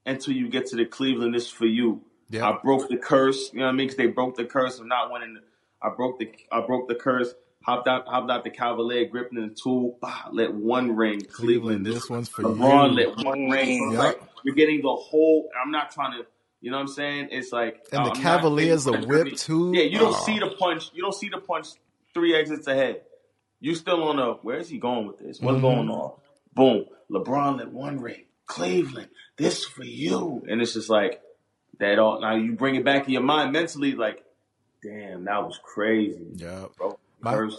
until 0.06 0.36
you 0.36 0.50
get 0.50 0.68
to 0.68 0.76
the 0.76 0.86
Cleveland 0.86 1.34
this 1.34 1.46
is 1.46 1.50
for 1.50 1.66
you. 1.66 2.04
Yeah. 2.30 2.48
I 2.48 2.60
broke 2.64 2.90
the 2.90 2.98
curse 2.98 3.52
you 3.54 3.60
know 3.60 3.66
what 3.66 3.72
I 3.72 3.76
mean? 3.76 3.88
Because 3.88 3.98
they 3.98 4.08
broke 4.08 4.36
the 4.36 4.46
curse 4.46 4.78
of 4.78 4.86
not 4.86 5.12
winning 5.12 5.40
I 5.82 5.90
broke 5.90 6.20
the 6.20 6.32
I 6.52 6.62
broke 6.62 6.88
the 6.88 6.96
curse 6.96 7.34
hopped 7.68 7.88
out 7.88 8.08
hopped 8.08 8.32
out 8.32 8.44
the 8.44 8.50
cavalier 8.50 9.06
gripping 9.06 9.42
the 9.42 9.54
tool 9.54 9.98
bah, 10.02 10.30
let 10.32 10.54
one 10.54 10.96
ring 10.96 11.20
Cleveland, 11.22 11.34
Cleveland 11.34 11.86
this 11.86 12.10
one's 12.10 12.30
for 12.30 12.44
LeBron 12.44 12.90
you. 12.98 13.06
let 13.08 13.26
one 13.26 13.50
ring. 13.50 13.92
Yep. 13.92 14.00
Like, 14.00 14.22
you're 14.44 14.56
getting 14.56 14.82
the 14.82 14.94
whole. 14.96 15.50
I'm 15.64 15.72
not 15.72 15.92
trying 15.92 16.14
to. 16.20 16.26
You 16.62 16.72
know 16.72 16.78
what 16.78 16.82
I'm 16.84 16.88
saying? 16.88 17.28
It's 17.32 17.52
like 17.52 17.86
And 17.92 18.06
the 18.06 18.12
I'm 18.12 18.16
Cavaliers 18.22 18.86
getting- 18.86 19.08
whip 19.08 19.36
too. 19.36 19.72
Yeah, 19.76 19.84
you 19.84 20.00
don't 20.00 20.16
Oh. 20.16 20.24
see 20.26 20.40
the 20.40 20.50
punch. 20.58 20.90
You 20.94 21.04
don't 21.04 21.14
see 21.14 21.30
the 21.30 21.40
punch 21.40 21.68
three 22.14 22.34
exits 22.36 22.66
ahead. 22.68 23.02
You 23.60 23.76
still 23.76 24.04
on 24.04 24.18
a. 24.20 24.34
Where 24.36 24.58
is 24.58 24.70
he 24.70 24.78
going 24.80 25.06
with 25.08 25.20
this? 25.20 25.40
What's 25.42 25.58
Mhm. 25.60 25.62
going 25.62 25.90
on? 25.90 26.14
Boom. 26.54 26.86
LeBron 27.12 27.58
let 27.60 27.72
one 27.72 28.00
ring. 28.00 28.24
Cleveland, 28.48 29.10
this 29.38 29.66
for 29.66 29.84
you. 29.84 30.44
And 30.50 30.62
it's 30.62 30.74
just 30.74 30.90
like 30.90 31.22
that. 31.80 32.00
All 32.00 32.22
now 32.22 32.36
you 32.36 32.54
bring 32.54 32.76
it 32.76 32.86
back 32.86 33.06
in 33.06 33.12
your 33.14 33.22
mind 33.24 33.52
mentally. 33.52 33.92
Like, 33.94 34.24
damn, 34.82 35.26
that 35.26 35.44
was 35.46 35.60
crazy. 35.64 36.26
Yeah. 36.36 36.66
Bro. 36.78 36.98
My-. 37.22 37.50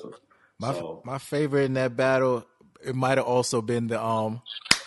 My 0.61 0.73
So- 0.73 1.03
my 1.05 1.19
favorite 1.19 1.65
in 1.65 1.75
that 1.75 1.97
battle, 1.97 2.45
it 2.85 2.95
might 2.95 3.19
have 3.19 3.27
also 3.27 3.63
been 3.63 3.87
the 3.89 4.03
um 4.03 4.43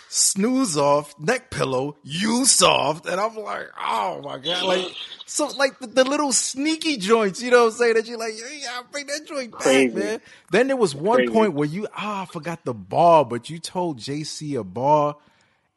snooze 0.08 0.76
off 0.76 1.18
neck 1.18 1.50
pillow, 1.50 1.96
you 2.02 2.44
soft, 2.44 3.06
and 3.06 3.18
I'm 3.18 3.34
like, 3.36 3.68
oh 3.82 4.20
my 4.22 4.36
god, 4.38 4.64
like 4.64 4.84
so 5.24 5.46
like 5.56 5.78
the, 5.78 5.86
the 5.86 6.04
little 6.04 6.32
sneaky 6.32 6.98
joints, 6.98 7.42
you 7.42 7.50
know 7.50 7.60
what 7.64 7.72
I'm 7.72 7.78
saying? 7.78 7.94
That 7.94 8.06
you're 8.06 8.18
like, 8.18 8.34
yeah, 8.38 8.58
yeah, 8.60 8.80
bring 8.90 9.06
that 9.06 9.26
joint 9.26 9.50
Crazy. 9.52 9.88
back, 9.94 10.04
man. 10.04 10.20
Then 10.50 10.66
there 10.66 10.76
was 10.76 10.94
one 10.94 11.16
Crazy. 11.20 11.32
point 11.32 11.54
where 11.54 11.68
you 11.68 11.88
ah, 11.96 12.22
I 12.22 12.26
forgot 12.26 12.64
the 12.66 12.74
ball 12.74 13.24
but 13.24 13.48
you 13.48 13.58
told 13.58 13.98
JC 13.98 14.58
a 14.60 14.64
ball 14.64 15.22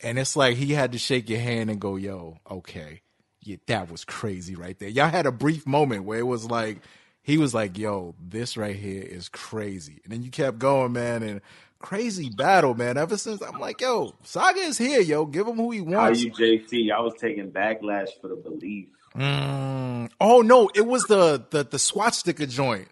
and 0.01 0.19
it's 0.19 0.35
like 0.35 0.57
he 0.57 0.73
had 0.73 0.91
to 0.91 0.97
shake 0.97 1.29
your 1.29 1.39
hand 1.39 1.69
and 1.69 1.79
go, 1.79 1.95
yo, 1.95 2.37
okay. 2.51 3.01
Yeah, 3.39 3.57
that 3.67 3.89
was 3.91 4.03
crazy 4.03 4.55
right 4.55 4.77
there. 4.79 4.89
Y'all 4.89 5.07
had 5.07 5.25
a 5.27 5.31
brief 5.31 5.65
moment 5.67 6.03
where 6.03 6.17
it 6.19 6.25
was 6.27 6.43
like 6.49 6.79
he 7.25 7.39
was 7.39 7.55
like, 7.55 7.75
"Yo, 7.75 8.13
this 8.23 8.55
right 8.55 8.75
here 8.75 9.01
is 9.01 9.29
crazy," 9.29 9.99
and 10.03 10.13
then 10.13 10.21
you 10.21 10.29
kept 10.29 10.59
going, 10.59 10.93
man, 10.93 11.23
and 11.23 11.41
crazy 11.79 12.29
battle, 12.29 12.75
man. 12.75 12.99
Ever 12.99 13.17
since 13.17 13.41
I'm 13.41 13.59
like, 13.59 13.81
"Yo, 13.81 14.13
Saga 14.21 14.59
is 14.59 14.77
here, 14.77 15.01
yo. 15.01 15.25
Give 15.25 15.47
him 15.47 15.55
who 15.55 15.71
he 15.71 15.81
wants. 15.81 15.95
How 15.95 16.03
wants." 16.03 16.23
you 16.23 16.31
JC? 16.31 16.91
I 16.91 16.99
was 16.99 17.15
taking 17.19 17.49
backlash 17.49 18.09
for 18.21 18.27
the 18.27 18.35
belief. 18.35 18.89
Mm. 19.15 20.11
Oh 20.21 20.41
no, 20.41 20.69
it 20.75 20.85
was 20.85 21.05
the 21.05 21.43
the 21.49 21.63
the 21.63 21.79
swatch 21.79 22.13
sticker 22.13 22.45
joint. 22.45 22.89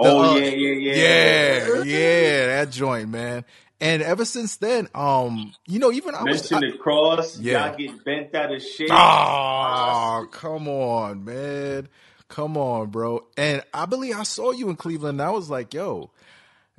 The, 0.00 0.08
Oh 0.08 0.32
uh, 0.32 0.34
yeah, 0.34 0.48
yeah, 0.48 0.72
yeah, 0.72 0.94
yeah, 0.94 1.82
yeah, 1.84 2.46
that 2.46 2.70
joint, 2.72 3.08
man. 3.08 3.44
And 3.80 4.02
ever 4.02 4.24
since 4.24 4.56
then, 4.56 4.88
um, 4.96 5.52
you 5.68 5.78
know, 5.78 5.92
even 5.92 6.16
I 6.16 6.24
was. 6.24 6.50
Mention 6.50 6.72
the 6.72 6.78
cross. 6.78 7.38
Yeah. 7.38 7.68
Y'all 7.68 7.76
get 7.76 8.04
bent 8.04 8.34
out 8.34 8.52
of 8.52 8.62
shape. 8.62 8.88
Oh, 8.90 10.26
come 10.32 10.66
on, 10.66 11.24
man. 11.24 11.88
Come 12.28 12.56
on, 12.56 12.90
bro. 12.90 13.26
And 13.36 13.62
I 13.72 13.86
believe 13.86 14.16
I 14.16 14.24
saw 14.24 14.52
you 14.52 14.70
in 14.70 14.76
Cleveland. 14.76 15.20
And 15.20 15.28
I 15.28 15.30
was 15.32 15.50
like, 15.50 15.74
yo, 15.74 16.10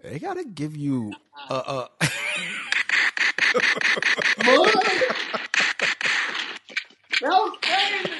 they 0.04 0.20
got 0.20 0.36
to 0.36 0.46
give 0.46 0.76
you 0.78 1.18
a. 1.50 1.56
a 1.56 1.90
That 7.22 7.30
was 7.30 7.58
crazy. 7.62 8.12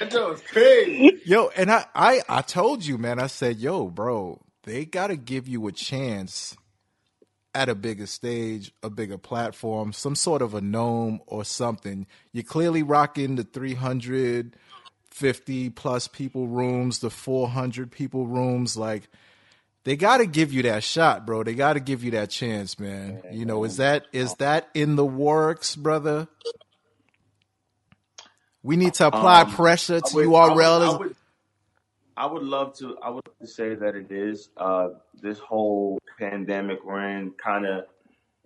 what 0.00 0.10
That 0.10 0.12
was 0.28 0.42
crazy. 0.42 1.20
yo, 1.24 1.50
and 1.56 1.70
I, 1.70 1.86
I, 1.94 2.22
I 2.28 2.42
told 2.42 2.84
you, 2.84 2.98
man, 2.98 3.18
I 3.20 3.28
said, 3.28 3.58
yo, 3.58 3.88
bro, 3.88 4.40
they 4.64 4.84
got 4.84 5.08
to 5.08 5.16
give 5.16 5.48
you 5.48 5.66
a 5.68 5.72
chance 5.72 6.56
at 7.54 7.68
a 7.68 7.74
bigger 7.74 8.06
stage, 8.06 8.72
a 8.82 8.90
bigger 8.90 9.18
platform, 9.18 9.92
some 9.92 10.14
sort 10.14 10.42
of 10.42 10.54
a 10.54 10.60
NOME 10.60 11.20
or 11.26 11.44
something. 11.44 12.06
You're 12.32 12.44
clearly 12.44 12.82
rocking 12.82 13.36
the 13.36 13.44
350 13.44 15.70
plus 15.70 16.08
people 16.08 16.46
rooms, 16.46 17.00
the 17.00 17.10
400 17.10 17.90
people 17.90 18.26
rooms. 18.26 18.76
Like, 18.76 19.08
they 19.84 19.96
got 19.96 20.18
to 20.18 20.26
give 20.26 20.52
you 20.52 20.62
that 20.62 20.84
shot, 20.84 21.26
bro. 21.26 21.42
They 21.42 21.54
got 21.54 21.72
to 21.74 21.80
give 21.80 22.04
you 22.04 22.12
that 22.12 22.30
chance, 22.30 22.78
man. 22.78 23.22
You 23.32 23.44
know, 23.44 23.64
is 23.64 23.76
that 23.78 24.06
is 24.12 24.34
that 24.36 24.68
in 24.74 24.96
the 24.96 25.04
works, 25.04 25.74
brother? 25.76 26.28
We 28.62 28.76
need 28.76 28.94
to 28.94 29.08
apply 29.08 29.42
Um, 29.42 29.50
pressure 29.52 30.00
to 30.00 30.14
would- 30.16 30.26
URL. 30.26 30.94
I 30.94 30.98
would, 30.98 31.16
I 32.16 32.26
would, 32.26 32.42
love 32.42 32.74
to. 32.78 32.96
I 33.02 33.10
would 33.10 33.24
say 33.44 33.74
that 33.74 33.94
it 33.94 34.10
is. 34.10 34.50
Uh, 34.56 34.88
this 35.20 35.38
whole 35.38 35.98
pandemic 36.18 36.84
we're 36.84 37.08
in 37.18 37.32
kind 37.42 37.66
of 37.66 37.84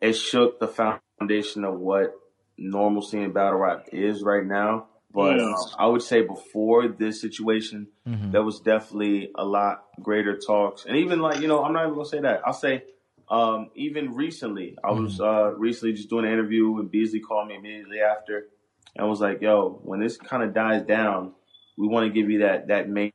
it 0.00 0.12
shook 0.14 0.61
the 0.61 0.68
foundation 0.68 1.64
of 1.64 1.79
what 1.79 2.14
normalcy 2.59 3.20
in 3.22 3.33
battle 3.33 3.59
rap 3.59 3.87
is 3.92 4.22
right 4.22 4.44
now. 4.44 4.87
But 5.12 5.40
uh, 5.40 5.55
I 5.79 5.87
would 5.87 6.02
say 6.02 6.20
before 6.22 6.88
this 6.88 7.20
situation, 7.20 7.88
Mhm. 8.07 8.33
there 8.33 8.42
was 8.42 8.61
definitely 8.61 9.31
a 9.35 9.44
lot 9.44 9.85
greater 10.02 10.37
talks, 10.37 10.85
and 10.85 10.96
even 10.98 11.20
like 11.20 11.40
you 11.40 11.48
know, 11.48 11.64
I'm 11.64 11.72
not 11.72 11.85
even 11.85 11.94
gonna 11.94 12.07
say 12.07 12.20
that. 12.20 12.42
I'll 12.46 12.52
say 12.52 12.85
um, 13.29 13.70
even 13.74 14.14
recently, 14.14 14.76
I 14.85 14.92
was 14.92 15.20
uh, 15.20 15.52
recently 15.57 15.94
just 15.94 16.09
doing 16.09 16.26
an 16.26 16.33
interview, 16.33 16.79
and 16.79 16.90
Beasley 16.90 17.20
called 17.20 17.48
me 17.48 17.57
immediately 17.57 18.00
after, 18.00 18.46
and 18.94 19.09
was 19.09 19.20
like, 19.20 19.40
"Yo, 19.40 19.81
when 19.83 19.98
this 20.00 20.16
kind 20.16 20.42
of 20.44 20.55
dies 20.55 20.83
down, 20.83 21.33
we 21.76 21.88
want 21.88 22.07
to 22.07 22.12
give 22.12 22.31
you 22.31 22.40
that 22.40 22.68
that 22.68 22.88
main 22.88 23.12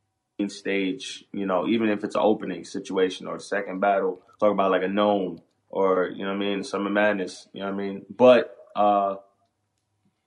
stage, 0.49 1.25
you 1.31 1.45
know, 1.45 1.67
even 1.67 1.89
if 1.89 2.03
it's 2.03 2.15
an 2.15 2.21
opening 2.23 2.63
situation 2.65 3.27
or 3.27 3.35
a 3.37 3.39
second 3.41 3.79
battle, 3.79 4.21
talk 4.39 4.51
about 4.51 4.71
like 4.71 4.83
a 4.83 4.87
NOME 4.87 5.41
or 5.69 6.07
you 6.07 6.23
know 6.23 6.29
what 6.31 6.35
I 6.35 6.39
mean, 6.39 6.63
Summer 6.63 6.89
Madness, 6.89 7.47
you 7.53 7.61
know 7.61 7.67
what 7.67 7.75
I 7.75 7.77
mean. 7.77 8.05
But 8.09 8.55
uh, 8.75 9.15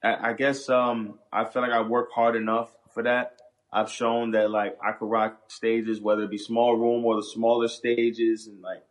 I, 0.03 0.31
I 0.31 0.33
guess 0.35 0.69
um, 0.69 1.19
I 1.33 1.45
feel 1.45 1.63
like 1.63 1.73
I 1.73 1.83
work 1.83 2.11
hard 2.13 2.37
enough 2.37 2.71
for 2.93 3.03
that. 3.05 3.37
I've 3.73 3.91
shown 3.91 4.31
that 4.33 4.51
like 4.51 4.77
I 4.83 4.93
could 4.93 5.07
rock 5.11 5.39
stages, 5.49 6.01
whether 6.01 6.23
it 6.23 6.31
be 6.31 6.39
small 6.39 6.77
room 6.77 7.05
or 7.05 7.17
the 7.17 7.25
smaller 7.25 7.69
stages, 7.69 8.47
and 8.47 8.61
like 8.63 8.85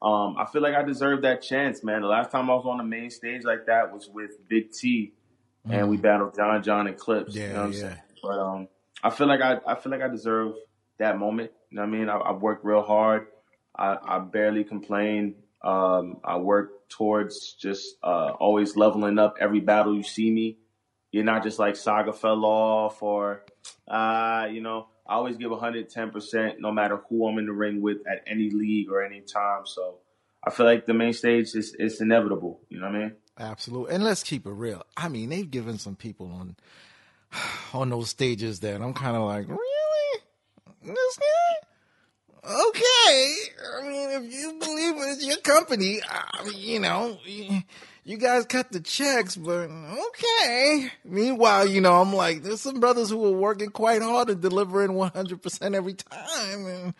um, 0.00 0.36
I 0.38 0.46
feel 0.50 0.62
like 0.62 0.74
I 0.74 0.82
deserve 0.82 1.22
that 1.22 1.42
chance, 1.42 1.84
man. 1.84 2.00
The 2.00 2.08
last 2.08 2.30
time 2.30 2.50
I 2.50 2.54
was 2.54 2.64
on 2.66 2.78
the 2.78 2.84
main 2.84 3.10
stage 3.10 3.44
like 3.44 3.66
that 3.66 3.92
was 3.92 4.08
with 4.08 4.48
Big 4.48 4.72
T, 4.72 5.12
and 5.68 5.90
we 5.90 5.96
battled 5.98 6.34
John 6.34 6.62
John 6.62 6.86
and 6.86 6.96
Clips. 6.96 7.34
you 7.36 7.42
Mm. 7.42 7.46
Yeah, 7.46 7.52
know 7.52 7.58
what 7.58 7.66
I'm 7.66 7.72
yeah. 7.72 7.78
saying? 7.80 7.96
But 8.22 8.38
um, 8.38 8.68
I 9.02 9.10
feel 9.10 9.26
like 9.26 9.40
I 9.40 9.58
I 9.66 9.74
feel 9.74 9.92
like 9.92 10.02
I 10.02 10.08
deserve 10.08 10.54
that 10.98 11.18
moment. 11.18 11.50
You 11.70 11.76
know 11.76 11.82
what 11.82 11.88
I 11.88 11.98
mean? 11.98 12.08
I, 12.08 12.16
I 12.16 12.32
worked 12.32 12.64
real 12.64 12.82
hard. 12.82 13.26
I, 13.76 13.96
I 14.02 14.18
barely 14.18 14.64
complain. 14.64 15.36
Um, 15.62 16.18
I 16.24 16.36
work 16.38 16.88
towards 16.88 17.54
just 17.54 17.96
uh, 18.02 18.32
always 18.38 18.76
leveling 18.76 19.18
up 19.18 19.36
every 19.40 19.60
battle 19.60 19.94
you 19.94 20.02
see 20.02 20.30
me. 20.30 20.58
You're 21.10 21.24
not 21.24 21.42
just 21.42 21.58
like 21.58 21.76
Saga 21.76 22.12
fell 22.12 22.44
off 22.44 23.02
or, 23.02 23.44
uh, 23.86 24.48
you 24.50 24.60
know, 24.60 24.88
I 25.06 25.14
always 25.14 25.36
give 25.36 25.50
110% 25.50 26.54
no 26.58 26.72
matter 26.72 27.00
who 27.08 27.26
I'm 27.26 27.38
in 27.38 27.46
the 27.46 27.52
ring 27.52 27.82
with 27.82 27.98
at 28.10 28.22
any 28.26 28.50
league 28.50 28.90
or 28.90 29.02
any 29.04 29.20
time. 29.20 29.62
So 29.66 29.98
I 30.46 30.50
feel 30.50 30.64
like 30.64 30.86
the 30.86 30.94
main 30.94 31.12
stage 31.12 31.54
is 31.54 31.76
it's 31.78 32.00
inevitable. 32.00 32.60
You 32.68 32.80
know 32.80 32.86
what 32.86 32.96
I 32.96 32.98
mean? 32.98 33.12
Absolutely. 33.38 33.94
And 33.94 34.04
let's 34.04 34.22
keep 34.22 34.46
it 34.46 34.52
real. 34.52 34.84
I 34.96 35.08
mean, 35.08 35.28
they've 35.28 35.50
given 35.50 35.78
some 35.78 35.96
people 35.96 36.32
on 36.32 36.56
on 37.74 37.90
those 37.90 38.10
stages 38.10 38.60
that 38.60 38.80
I'm 38.80 38.94
kind 38.94 39.16
of 39.16 39.22
like, 39.24 39.48
really? 39.48 40.20
This 40.84 41.18
guy? 41.18 41.68
Okay. 42.44 43.34
I 43.78 43.88
mean, 43.88 44.10
if 44.10 44.32
you 44.32 44.58
believe 44.58 44.94
it's 45.12 45.24
your 45.24 45.36
company, 45.38 46.00
I 46.08 46.44
mean, 46.44 46.54
you 46.58 46.80
know, 46.80 47.18
you- 47.24 47.62
you 48.04 48.16
guys 48.16 48.44
cut 48.46 48.72
the 48.72 48.80
checks, 48.80 49.36
but 49.36 49.70
okay. 49.70 50.90
Meanwhile, 51.04 51.68
you 51.68 51.80
know, 51.80 52.00
I'm 52.00 52.12
like, 52.12 52.42
there's 52.42 52.60
some 52.60 52.80
brothers 52.80 53.10
who 53.10 53.24
are 53.26 53.30
working 53.38 53.70
quite 53.70 54.02
hard 54.02 54.28
and 54.28 54.40
delivering 54.42 54.90
100% 54.90 55.74
every 55.76 55.94
time. 55.94 56.66
And, 56.66 56.94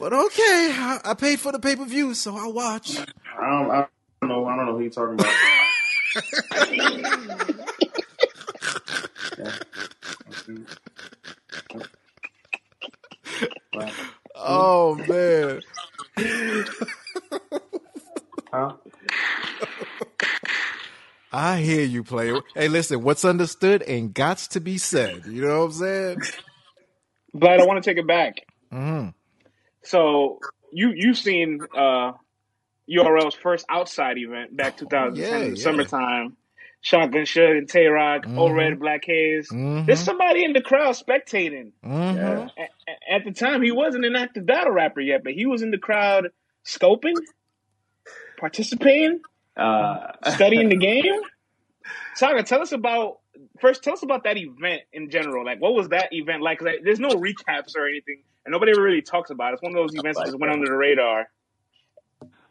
but 0.00 0.12
okay, 0.12 0.72
I, 0.74 0.98
I 1.04 1.14
paid 1.14 1.38
for 1.38 1.52
the 1.52 1.60
pay 1.60 1.76
per 1.76 1.84
view, 1.84 2.12
so 2.14 2.36
I'll 2.36 2.52
watch. 2.52 2.98
I 2.98 3.04
don't, 3.48 3.70
I 3.70 3.86
don't 4.20 4.28
know. 4.30 4.46
I 4.46 4.56
don't 4.56 4.66
know 4.66 4.72
who 4.74 4.80
you're 4.80 4.90
talking 4.90 5.14
about. 5.14 5.32
Yeah. 9.38 9.52
Oh, 14.36 14.94
man. 15.06 15.62
Huh? 18.52 18.74
I 21.32 21.60
hear 21.60 21.84
you, 21.84 22.04
player. 22.04 22.44
Hey, 22.54 22.68
listen, 22.68 23.02
what's 23.02 23.24
understood 23.24 23.82
and 23.82 24.14
gots 24.14 24.48
to 24.50 24.60
be 24.60 24.78
said. 24.78 25.26
You 25.26 25.42
know 25.42 25.60
what 25.60 25.66
I'm 25.66 25.72
saying? 25.72 26.28
But 27.34 27.60
I 27.60 27.64
want 27.64 27.82
to 27.82 27.90
take 27.90 27.98
it 27.98 28.06
back. 28.06 28.36
hmm 28.72 29.08
So 29.84 30.42
you 30.72 30.92
you've 30.94 31.18
seen 31.18 31.68
uh, 31.76 32.12
URL's 32.90 33.34
first 33.36 33.66
outside 33.70 34.18
event 34.18 34.56
back 34.56 34.76
2010 34.78 35.18
Yeah, 35.22 35.44
in 35.44 35.54
yeah. 35.54 35.88
The 36.82 36.88
summertime. 36.88 37.12
Shotgun 37.12 37.22
Suge 37.22 37.58
and 37.58 37.68
Tay 37.68 37.86
Roc, 37.86 38.24
Mhm. 38.26 38.38
Old 38.38 38.54
Red 38.54 38.78
Black 38.78 39.04
Haze. 39.04 39.48
Mhm. 39.50 39.86
There's 39.86 40.00
somebody 40.00 40.44
in 40.44 40.52
the 40.52 40.60
crowd 40.62 40.94
spectating. 40.94 41.72
hmm 41.82 41.92
Yeah. 41.92 42.48
A- 42.56 42.62
a- 42.62 43.14
At 43.14 43.24
the 43.24 43.32
time, 43.32 43.62
he 43.62 43.72
wasn't 43.72 44.04
an 44.04 44.16
active 44.16 44.46
battle 44.46 44.72
rapper 44.72 45.00
yet, 45.00 45.22
but 45.24 45.32
he 45.34 45.46
was 45.46 45.62
in 45.62 45.70
the 45.70 45.78
crowd 45.78 46.28
scoping, 46.64 47.14
participating, 48.38 49.20
Uh, 49.56 50.12
studying 50.30 50.68
the 50.68 50.76
game. 50.76 51.04
Saga, 52.14 52.42
tell 52.42 52.60
us 52.62 52.72
about 52.72 53.20
first. 53.60 53.82
Tell 53.82 53.92
us 53.94 54.02
about 54.02 54.24
that 54.24 54.36
event 54.36 54.82
in 54.92 55.08
general. 55.10 55.44
Like, 55.44 55.60
what 55.60 55.74
was 55.74 55.88
that 55.90 56.12
event 56.12 56.42
like? 56.42 56.58
'Cause, 56.58 56.66
like, 56.66 56.80
there's 56.82 57.00
no 57.00 57.08
recaps 57.10 57.74
or 57.76 57.86
anything, 57.88 58.22
and 58.44 58.52
nobody 58.52 58.72
really 58.78 59.00
talks 59.02 59.30
about 59.30 59.50
it. 59.52 59.54
It's 59.54 59.62
one 59.62 59.72
of 59.72 59.76
those 59.76 59.94
events 59.94 60.18
that 60.18 60.26
just 60.26 60.38
went 60.38 60.52
under 60.52 60.66
the 60.66 60.76
radar. 60.76 61.28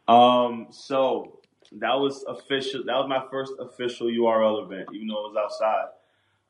Um, 0.07 0.67
so 0.71 1.39
that 1.73 1.93
was 1.93 2.23
official. 2.27 2.83
That 2.85 2.95
was 2.95 3.07
my 3.09 3.23
first 3.29 3.53
official 3.59 4.07
URL 4.07 4.65
event, 4.65 4.89
even 4.93 5.07
though 5.07 5.25
it 5.27 5.33
was 5.33 5.37
outside. 5.37 5.87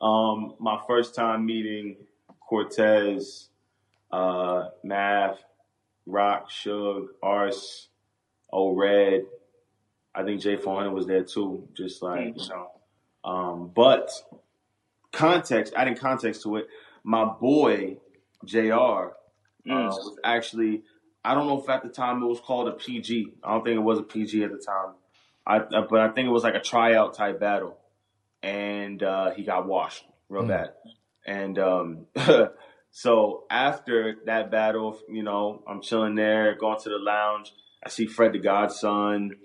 Um, 0.02 0.56
my 0.60 0.80
first 0.88 1.16
time 1.16 1.46
meeting 1.46 1.96
Cortez, 2.40 3.50
uh, 4.12 4.70
Mav, 4.84 5.38
Rock, 6.06 6.50
Suge, 6.52 7.08
Ars, 7.24 7.88
O 8.52 8.74
Red. 8.74 9.26
I 10.14 10.24
think 10.24 10.42
Jay 10.42 10.56
Foreigner 10.58 10.92
was 10.92 11.06
there 11.08 11.24
too. 11.24 11.68
Just 11.74 12.02
like 12.02 12.36
you 12.38 12.48
know, 12.50 12.72
um, 13.30 13.72
but 13.76 14.12
context, 15.12 15.74
adding 15.76 15.96
context 15.96 16.44
to 16.44 16.58
it, 16.58 16.68
my 17.04 17.26
boy 17.26 17.98
Jr. 18.46 18.74
uh, 18.74 19.10
Mm. 19.68 19.88
was 19.88 20.20
actually 20.24 20.84
I 21.24 21.34
don't 21.34 21.48
know 21.48 21.60
if 21.60 21.68
at 21.70 21.82
the 21.82 21.90
time 21.90 22.22
it 22.22 22.28
was 22.28 22.40
called 22.40 22.68
a 22.68 22.74
PG. 22.74 23.34
I 23.44 23.54
don't 23.54 23.64
think 23.64 23.78
it 23.78 23.80
was 23.80 23.98
a 23.98 24.04
PG 24.04 24.44
at 24.44 24.52
the 24.52 24.60
time. 24.60 24.94
I, 25.46 25.58
uh, 25.58 25.86
but 25.90 26.00
I 26.00 26.10
think 26.10 26.28
it 26.28 26.32
was 26.32 26.44
like 26.44 26.56
a 26.56 26.60
tryout 26.62 27.14
type 27.14 27.40
battle, 27.40 27.78
and 28.42 29.02
uh, 29.04 29.32
he 29.32 29.44
got 29.44 29.68
washed 29.68 30.04
real 30.30 30.44
Mm. 30.44 30.48
bad. 30.48 30.70
And 31.28 31.60
um, 31.60 32.06
so 32.92 33.46
after 33.50 34.18
that 34.26 34.52
battle, 34.52 35.00
you 35.10 35.24
know, 35.24 35.64
I'm 35.68 35.82
chilling 35.82 36.16
there, 36.16 36.56
going 36.56 36.80
to 36.82 36.90
the 36.90 36.98
lounge. 36.98 37.54
I 37.84 37.90
see 37.90 38.08
Fred 38.08 38.34
the 38.34 38.40
Godson, 38.40 39.38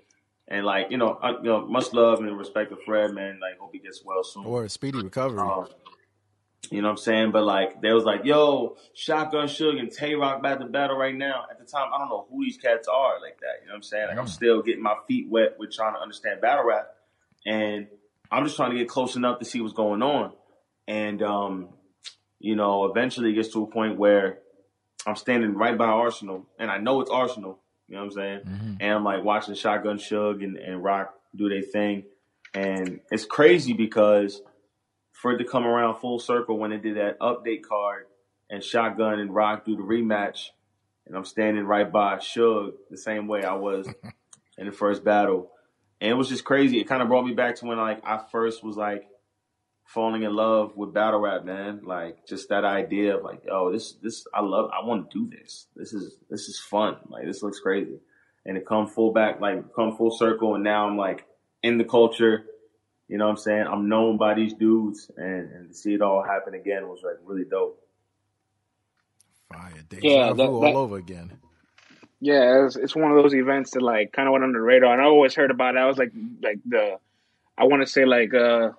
and 0.47 0.65
like 0.65 0.87
you 0.89 0.97
know, 0.97 1.17
I, 1.21 1.31
you 1.31 1.43
know, 1.43 1.65
much 1.67 1.93
love 1.93 2.19
and 2.19 2.37
respect 2.37 2.71
to 2.71 2.77
Fred, 2.85 3.13
man. 3.13 3.39
Like 3.41 3.59
hope 3.59 3.71
he 3.73 3.79
gets 3.79 4.03
well 4.03 4.23
soon. 4.23 4.45
Or 4.45 4.67
speedy 4.69 5.01
recovery. 5.01 5.39
Um, 5.41 5.67
you 6.69 6.81
know 6.81 6.87
what 6.89 6.91
I'm 6.91 6.97
saying? 6.97 7.31
But 7.31 7.43
like, 7.43 7.81
they 7.81 7.91
was 7.91 8.03
like, 8.05 8.23
yo, 8.23 8.77
Shotgun 8.93 9.47
Suge 9.47 9.79
and 9.79 9.91
Tay 9.91 10.15
Roc 10.15 10.39
about 10.39 10.59
to 10.59 10.65
battle 10.67 10.95
right 10.97 11.15
now. 11.15 11.45
At 11.49 11.59
the 11.59 11.65
time, 11.65 11.89
I 11.93 11.97
don't 11.97 12.09
know 12.09 12.27
who 12.29 12.43
these 12.43 12.57
cats 12.57 12.87
are 12.87 13.19
like 13.19 13.39
that. 13.41 13.61
You 13.61 13.67
know 13.67 13.73
what 13.73 13.77
I'm 13.77 13.83
saying? 13.83 14.07
Like, 14.09 14.17
I'm 14.17 14.25
Mm. 14.25 14.29
still 14.29 14.61
getting 14.61 14.83
my 14.83 14.95
feet 15.07 15.27
wet 15.29 15.57
with 15.59 15.71
trying 15.73 15.93
to 15.95 15.99
understand 15.99 16.39
battle 16.41 16.65
rap. 16.65 16.87
And 17.45 17.87
I'm 18.31 18.43
just 18.45 18.55
trying 18.55 18.71
to 18.71 18.77
get 18.77 18.87
close 18.87 19.15
enough 19.15 19.39
to 19.39 19.45
see 19.45 19.59
what's 19.59 19.73
going 19.73 20.01
on. 20.03 20.33
And, 20.87 21.21
um, 21.23 21.69
you 22.39 22.55
know, 22.55 22.85
eventually 22.85 23.31
it 23.31 23.33
gets 23.33 23.49
to 23.53 23.63
a 23.63 23.67
point 23.67 23.97
where 23.97 24.39
I'm 25.05 25.15
standing 25.15 25.55
right 25.55 25.77
by 25.77 25.87
Arsonal 25.87 26.45
and 26.59 26.69
I 26.71 26.77
know 26.77 27.01
it's 27.01 27.09
Arsonal. 27.11 27.57
You 27.87 27.95
know 27.97 28.05
what 28.05 28.05
I'm 28.05 28.11
saying? 28.11 28.39
Mhm. 28.45 28.77
and 28.79 28.93
I'm 28.93 29.03
like 29.03 29.23
watching 29.23 29.55
Shotgun 29.55 29.97
Suge 29.97 30.43
and, 30.43 30.55
and 30.57 30.81
Roc 30.83 31.13
do 31.35 31.49
their 31.49 31.61
thing. 31.61 32.05
And 32.53 33.01
it's 33.11 33.25
crazy 33.25 33.73
because 33.73 34.41
for 35.21 35.33
it 35.33 35.37
to 35.37 35.45
come 35.45 35.65
around 35.65 35.99
full 35.99 36.17
circle 36.17 36.57
when 36.57 36.71
they 36.71 36.77
did 36.77 36.97
that 36.97 37.19
update 37.19 37.61
card 37.61 38.07
and 38.49 38.63
Shotgun 38.63 39.19
and 39.19 39.33
Roc 39.33 39.65
do 39.65 39.75
the 39.75 39.83
rematch, 39.83 40.47
and 41.05 41.15
I'm 41.15 41.25
standing 41.25 41.63
right 41.63 41.89
by 41.89 42.17
Suge 42.17 42.73
the 42.89 42.97
same 42.97 43.27
way 43.27 43.43
I 43.43 43.53
was 43.53 43.87
in 44.57 44.65
the 44.65 44.71
first 44.71 45.03
battle. 45.03 45.51
And 46.01 46.09
it 46.09 46.15
was 46.15 46.27
just 46.27 46.43
crazy. 46.43 46.79
It 46.79 46.87
kind 46.87 47.03
of 47.03 47.07
brought 47.07 47.25
me 47.25 47.33
back 47.33 47.55
to 47.57 47.65
when 47.65 47.77
like 47.77 48.01
I 48.03 48.19
first 48.31 48.63
was 48.63 48.75
like 48.77 49.07
falling 49.85 50.23
in 50.23 50.33
love 50.33 50.75
with 50.75 50.91
battle 50.91 51.19
rap, 51.19 51.45
man. 51.45 51.81
Like 51.83 52.25
just 52.27 52.49
that 52.49 52.65
idea 52.65 53.15
of 53.15 53.23
like, 53.23 53.43
oh, 53.51 53.71
this 53.71 53.93
this 54.01 54.25
I 54.33 54.41
love 54.41 54.71
I 54.73 54.83
want 54.83 55.11
to 55.11 55.19
do 55.19 55.37
this. 55.37 55.67
This 55.75 55.93
is 55.93 56.17
this 56.31 56.49
is 56.49 56.59
fun. 56.59 56.97
Like 57.09 57.25
this 57.25 57.43
looks 57.43 57.59
crazy. 57.59 57.99
And 58.43 58.57
it 58.57 58.65
come 58.65 58.87
full 58.87 59.13
back, 59.13 59.39
like 59.39 59.71
come 59.75 59.95
full 59.95 60.09
circle 60.09 60.55
and 60.55 60.63
now 60.63 60.87
I'm 60.87 60.97
like 60.97 61.25
in 61.61 61.77
the 61.77 61.85
culture. 61.85 62.45
You 63.11 63.17
know 63.17 63.25
what 63.25 63.31
I'm 63.31 63.37
saying? 63.37 63.65
I'm 63.67 63.89
known 63.89 64.15
by 64.17 64.33
these 64.33 64.53
dudes 64.53 65.11
and, 65.17 65.51
and 65.51 65.67
to 65.69 65.73
see 65.75 65.93
it 65.93 66.01
all 66.01 66.23
happen 66.23 66.53
again 66.53 66.87
was 66.87 67.01
like 67.03 67.15
really 67.25 67.43
dope. 67.43 67.77
Fire. 69.51 69.73
Deja 69.89 70.07
Yeah, 70.07 70.29
vu 70.31 70.35
that- 70.37 70.47
all 70.47 70.61
that- 70.61 70.75
over 70.75 70.97
again. 70.97 71.31
Yeah, 72.23 72.65
it's, 72.65 72.75
it's 72.75 72.95
one 72.95 73.11
of 73.11 73.21
those 73.21 73.33
events 73.33 73.71
that 73.71 73.81
like 73.81 74.13
kind 74.13 74.27
of 74.27 74.31
went 74.31 74.43
under 74.43 74.59
the 74.59 74.63
radar, 74.63 74.93
and 74.93 75.01
I 75.01 75.05
always 75.05 75.33
heard 75.35 75.49
about 75.51 75.75
it. 75.75 75.79
I 75.79 75.87
was 75.87 75.97
like, 75.97 76.11
like 76.41 76.59
the, 76.65 76.99
I 77.57 77.63
want 77.65 77.81
to 77.81 77.87
say 77.87 78.05
like 78.05 78.31
uh, 78.33 78.71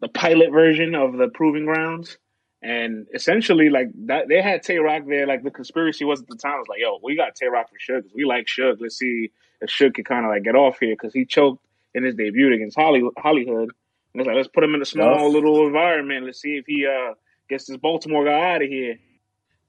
the 0.00 0.08
pilot 0.08 0.50
version 0.50 0.94
of 0.94 1.16
the 1.18 1.28
Proving 1.28 1.66
Grounds, 1.66 2.16
and 2.62 3.06
essentially 3.14 3.68
like 3.68 3.88
that 4.06 4.26
they 4.28 4.40
had 4.40 4.62
Tay 4.62 4.78
Roc 4.78 5.02
there. 5.06 5.26
Like 5.26 5.42
the 5.44 5.50
conspiracy 5.50 6.06
was 6.06 6.22
at 6.22 6.26
the 6.28 6.36
time 6.36 6.58
was 6.58 6.66
like, 6.68 6.80
yo, 6.80 6.98
we 7.02 7.14
got 7.14 7.34
Tay 7.36 7.46
Roc 7.46 7.66
for 7.68 7.76
Suge 7.76 8.02
'cause 8.02 8.12
we 8.14 8.24
like 8.24 8.46
Suge. 8.46 8.80
Let's 8.80 8.96
see 8.98 9.30
if 9.60 9.68
Suge 9.68 9.94
can 9.94 10.04
kind 10.04 10.24
of 10.24 10.30
like 10.30 10.44
get 10.44 10.56
off 10.56 10.78
here 10.80 10.94
because 10.94 11.12
he 11.12 11.26
choked 11.26 11.62
in 11.94 12.04
his 12.04 12.14
debut 12.14 12.52
against 12.52 12.76
Holly 12.76 13.02
Hollywood, 13.18 13.70
and 14.12 14.20
it's 14.20 14.26
like 14.26 14.36
let's 14.36 14.48
put 14.48 14.64
him 14.64 14.74
in 14.74 14.82
a 14.82 14.86
small 14.86 15.30
little 15.30 15.66
environment. 15.66 16.26
Let's 16.26 16.40
see 16.40 16.56
if 16.56 16.64
he 16.66 16.86
uh 16.86 17.14
gets 17.48 17.66
this 17.66 17.76
Baltimore 17.76 18.24
guy 18.24 18.54
out 18.54 18.62
of 18.62 18.68
here. 18.68 18.96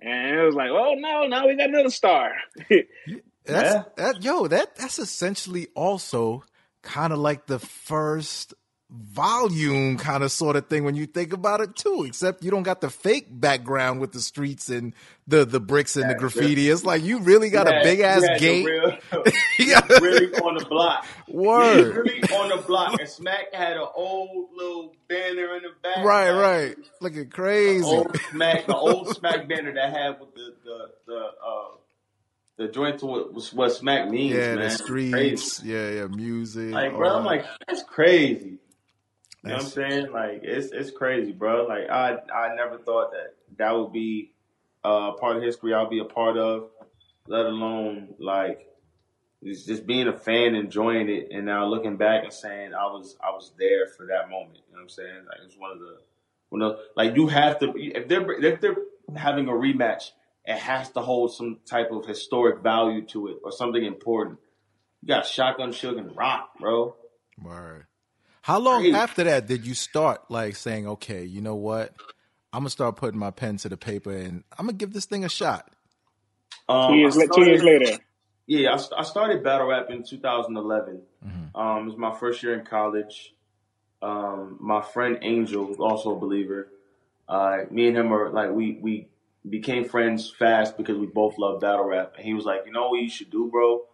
And 0.01 0.37
it 0.39 0.43
was 0.43 0.55
like, 0.55 0.69
oh 0.69 0.95
no, 0.97 1.27
now 1.27 1.47
we 1.47 1.55
got 1.55 1.69
another 1.69 1.89
star. 1.89 2.33
That's 3.45 3.73
Yeah. 3.73 3.83
that 3.97 4.23
yo, 4.23 4.47
that 4.47 4.75
that's 4.75 4.99
essentially 4.99 5.67
also 5.75 6.43
kind 6.81 7.13
of 7.13 7.19
like 7.19 7.45
the 7.47 7.59
first 7.59 8.53
volume 8.91 9.97
kind 9.97 10.23
of 10.23 10.31
sort 10.31 10.55
of 10.55 10.67
thing 10.67 10.83
when 10.83 10.95
you 10.95 11.05
think 11.05 11.33
about 11.33 11.59
it 11.61 11.75
too, 11.75 12.05
except 12.07 12.43
you 12.43 12.51
don't 12.51 12.63
got 12.63 12.81
the 12.81 12.89
fake 12.89 13.27
background 13.29 13.99
with 13.99 14.11
the 14.11 14.19
streets 14.21 14.69
and 14.69 14.93
the 15.27 15.43
the 15.45 15.59
bricks 15.59 15.95
and 15.97 16.09
the 16.09 16.15
graffiti. 16.15 16.69
It's 16.69 16.83
like 16.85 17.03
you 17.03 17.19
really 17.19 17.49
got 17.49 17.67
Yeah, 17.67 17.79
a 17.79 17.83
big 17.83 17.99
ass 18.01 18.21
the 18.21 18.37
gate. 18.39 18.65
real- 18.65 18.97
really 20.01 20.33
on 20.35 20.57
the 20.57 20.65
block. 20.69 21.05
Word. 21.27 21.95
really 21.95 22.21
on 22.23 22.49
the 22.49 22.63
block. 22.65 22.99
And 22.99 23.09
Smack 23.09 23.53
had 23.53 23.77
an 23.77 23.87
old 23.95 24.49
little 24.55 24.93
banner 25.09 25.55
in 25.55 25.63
the 25.63 25.69
back. 25.81 26.05
Right, 26.05 26.31
right. 26.31 26.75
Looking 27.01 27.29
crazy. 27.29 27.83
Old 27.85 28.15
Smack, 28.31 28.67
the 28.67 28.75
old 28.75 29.15
Smack 29.15 29.47
banner 29.47 29.73
that 29.73 29.91
had 29.91 30.19
with 30.19 30.33
the 30.35 30.53
the 30.63 30.77
the 31.07 31.15
uh 31.45 31.67
the 32.57 32.67
joint 32.69 32.99
to 32.99 33.05
what 33.07 33.33
was 33.33 33.51
what 33.51 33.73
Smack 33.73 34.09
means, 34.09 34.35
Yeah, 34.35 34.55
man. 34.55 34.59
the 34.59 34.69
streets. 34.69 35.61
Yeah, 35.63 35.89
yeah, 35.89 36.07
music. 36.07 36.71
Like, 36.71 36.95
bro, 36.95 37.17
I'm 37.17 37.25
like, 37.25 37.45
that's 37.67 37.83
crazy. 37.83 38.59
You 39.45 39.51
know 39.51 39.57
what 39.57 39.63
I'm 39.63 39.69
saying? 39.69 40.11
Like, 40.11 40.39
it's 40.43 40.71
it's 40.71 40.91
crazy, 40.91 41.31
bro. 41.31 41.65
Like, 41.65 41.89
I 41.89 42.17
I 42.33 42.55
never 42.55 42.77
thought 42.77 43.11
that 43.11 43.35
that 43.57 43.71
would 43.71 43.93
be 43.93 44.31
uh, 44.83 45.13
part 45.13 45.37
of 45.37 45.43
history 45.43 45.73
I'll 45.73 45.89
be 45.89 45.99
a 45.99 46.05
part 46.05 46.37
of, 46.37 46.69
let 47.27 47.45
alone 47.45 48.15
like 48.19 48.67
just 49.43 49.85
being 49.85 50.07
a 50.07 50.17
fan, 50.17 50.55
enjoying 50.55 51.09
it, 51.09 51.29
and 51.31 51.45
now 51.45 51.67
looking 51.67 51.97
back 51.97 52.23
and 52.23 52.33
saying 52.33 52.73
I 52.73 52.85
was 52.87 53.15
I 53.23 53.29
was 53.31 53.53
there 53.59 53.87
for 53.87 54.07
that 54.07 54.29
moment. 54.29 54.59
You 54.67 54.73
know 54.73 54.77
what 54.77 54.81
I'm 54.83 54.89
saying? 54.89 55.25
Like, 55.27 55.39
it's 55.45 55.57
one 55.57 55.71
of 55.71 55.79
the 55.79 55.97
one 56.49 56.61
of 56.63 56.79
like 56.95 57.15
you 57.15 57.27
have 57.27 57.59
to 57.59 57.73
if 57.75 58.07
they're 58.07 58.31
if 58.43 58.61
they're 58.61 58.77
having 59.15 59.47
a 59.47 59.51
rematch, 59.51 60.11
it 60.45 60.57
has 60.57 60.89
to 60.91 61.01
hold 61.01 61.33
some 61.33 61.59
type 61.65 61.91
of 61.91 62.05
historic 62.05 62.63
value 62.63 63.05
to 63.07 63.27
it 63.27 63.37
or 63.43 63.51
something 63.51 63.83
important. 63.83 64.39
You 65.01 65.09
got 65.09 65.27
Shotgun 65.27 65.69
Suge 65.69 65.99
and 65.99 66.15
Roc, 66.15 66.57
bro. 66.59 66.95
Word. 67.43 67.85
How 68.45 68.59
long 68.59 68.81
Crazy. 68.81 68.95
after 68.95 69.23
that 69.23 69.47
did 69.47 69.65
you 69.65 69.73
start 69.73 70.29
like 70.29 70.55
saying, 70.55 70.87
okay, 70.87 71.23
you 71.23 71.41
know 71.41 71.55
what? 71.55 71.95
I'm 72.53 72.59
gonna 72.59 72.69
start 72.69 72.95
putting 72.95 73.19
my 73.19 73.31
pen 73.31 73.57
to 73.57 73.69
the 73.69 73.75
paper 73.75 74.11
and 74.11 74.43
I'm 74.51 74.67
gonna 74.67 74.77
give 74.77 74.93
this 74.93 75.05
thing 75.05 75.25
a 75.25 75.29
shot. 75.29 75.73
Um, 76.69 76.91
two 76.91 76.97
years, 76.99 77.17
I 77.17 77.21
la- 77.21 77.35
two 77.35 77.43
years 77.43 77.63
later. 77.63 77.97
Yeah, 78.45 78.75
I, 78.75 78.99
I 78.99 79.01
started 79.01 79.43
battle 79.43 79.65
rap 79.65 79.89
in 79.89 80.03
2011. 80.03 81.01
Mhm. 81.25 81.59
Um, 81.59 81.81
it 81.81 81.85
was 81.85 81.97
my 81.97 82.15
first 82.19 82.43
year 82.43 82.53
in 82.53 82.63
college. 82.67 83.33
Um, 84.03 84.57
my 84.59 84.83
friend 84.83 85.17
Angel, 85.23 85.65
who's 85.65 85.79
also 85.79 86.15
a 86.15 86.19
believer, 86.19 86.67
uh, 87.27 87.61
me 87.71 87.87
and 87.87 87.97
him 87.97 88.13
are 88.13 88.29
like 88.29 88.51
we 88.51 88.77
we 88.79 89.07
became 89.49 89.85
friends 89.85 90.29
fast 90.29 90.77
because 90.77 90.99
we 90.99 91.07
both 91.07 91.39
love 91.39 91.61
battle 91.61 91.85
rap. 91.85 92.13
And 92.15 92.23
he 92.23 92.35
was 92.35 92.45
like, 92.45 92.67
you 92.67 92.71
know 92.71 92.89
what 92.89 93.01
you 93.01 93.09
should 93.09 93.31
do, 93.31 93.49
bro? 93.49 93.85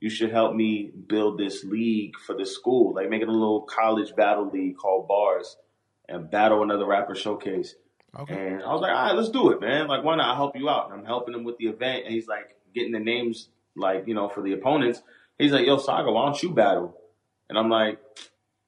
You 0.00 0.10
should 0.10 0.30
help 0.30 0.54
me 0.54 0.90
build 1.08 1.38
this 1.38 1.64
league 1.64 2.16
for 2.24 2.36
the 2.36 2.46
school, 2.46 2.94
like 2.94 3.10
making 3.10 3.28
a 3.28 3.32
little 3.32 3.62
college 3.62 4.14
battle 4.14 4.48
league 4.48 4.76
called 4.76 5.08
Bars, 5.08 5.56
and 6.08 6.30
battle 6.30 6.62
another 6.62 6.86
rapper 6.86 7.14
showcase. 7.14 7.74
Okay. 8.18 8.34
And 8.34 8.62
I 8.62 8.72
was 8.72 8.80
like, 8.80 8.92
all 8.92 9.06
right, 9.06 9.14
let's 9.14 9.28
do 9.28 9.50
it, 9.50 9.60
man. 9.60 9.86
Like, 9.86 10.04
why 10.04 10.16
not? 10.16 10.28
I'll 10.28 10.36
help 10.36 10.56
you 10.56 10.68
out. 10.68 10.90
And 10.90 11.00
I'm 11.00 11.06
helping 11.06 11.34
him 11.34 11.44
with 11.44 11.58
the 11.58 11.66
event. 11.66 12.04
And 12.04 12.14
he's 12.14 12.26
like 12.26 12.56
getting 12.74 12.92
the 12.92 13.00
names, 13.00 13.48
like, 13.76 14.04
you 14.06 14.14
know, 14.14 14.28
for 14.28 14.42
the 14.42 14.52
opponents. 14.52 15.02
He's 15.38 15.52
like, 15.52 15.66
yo, 15.66 15.78
Saga, 15.78 16.10
why 16.10 16.24
don't 16.24 16.42
you 16.42 16.50
battle? 16.50 16.96
And 17.48 17.58
I'm 17.58 17.68
like, 17.68 17.98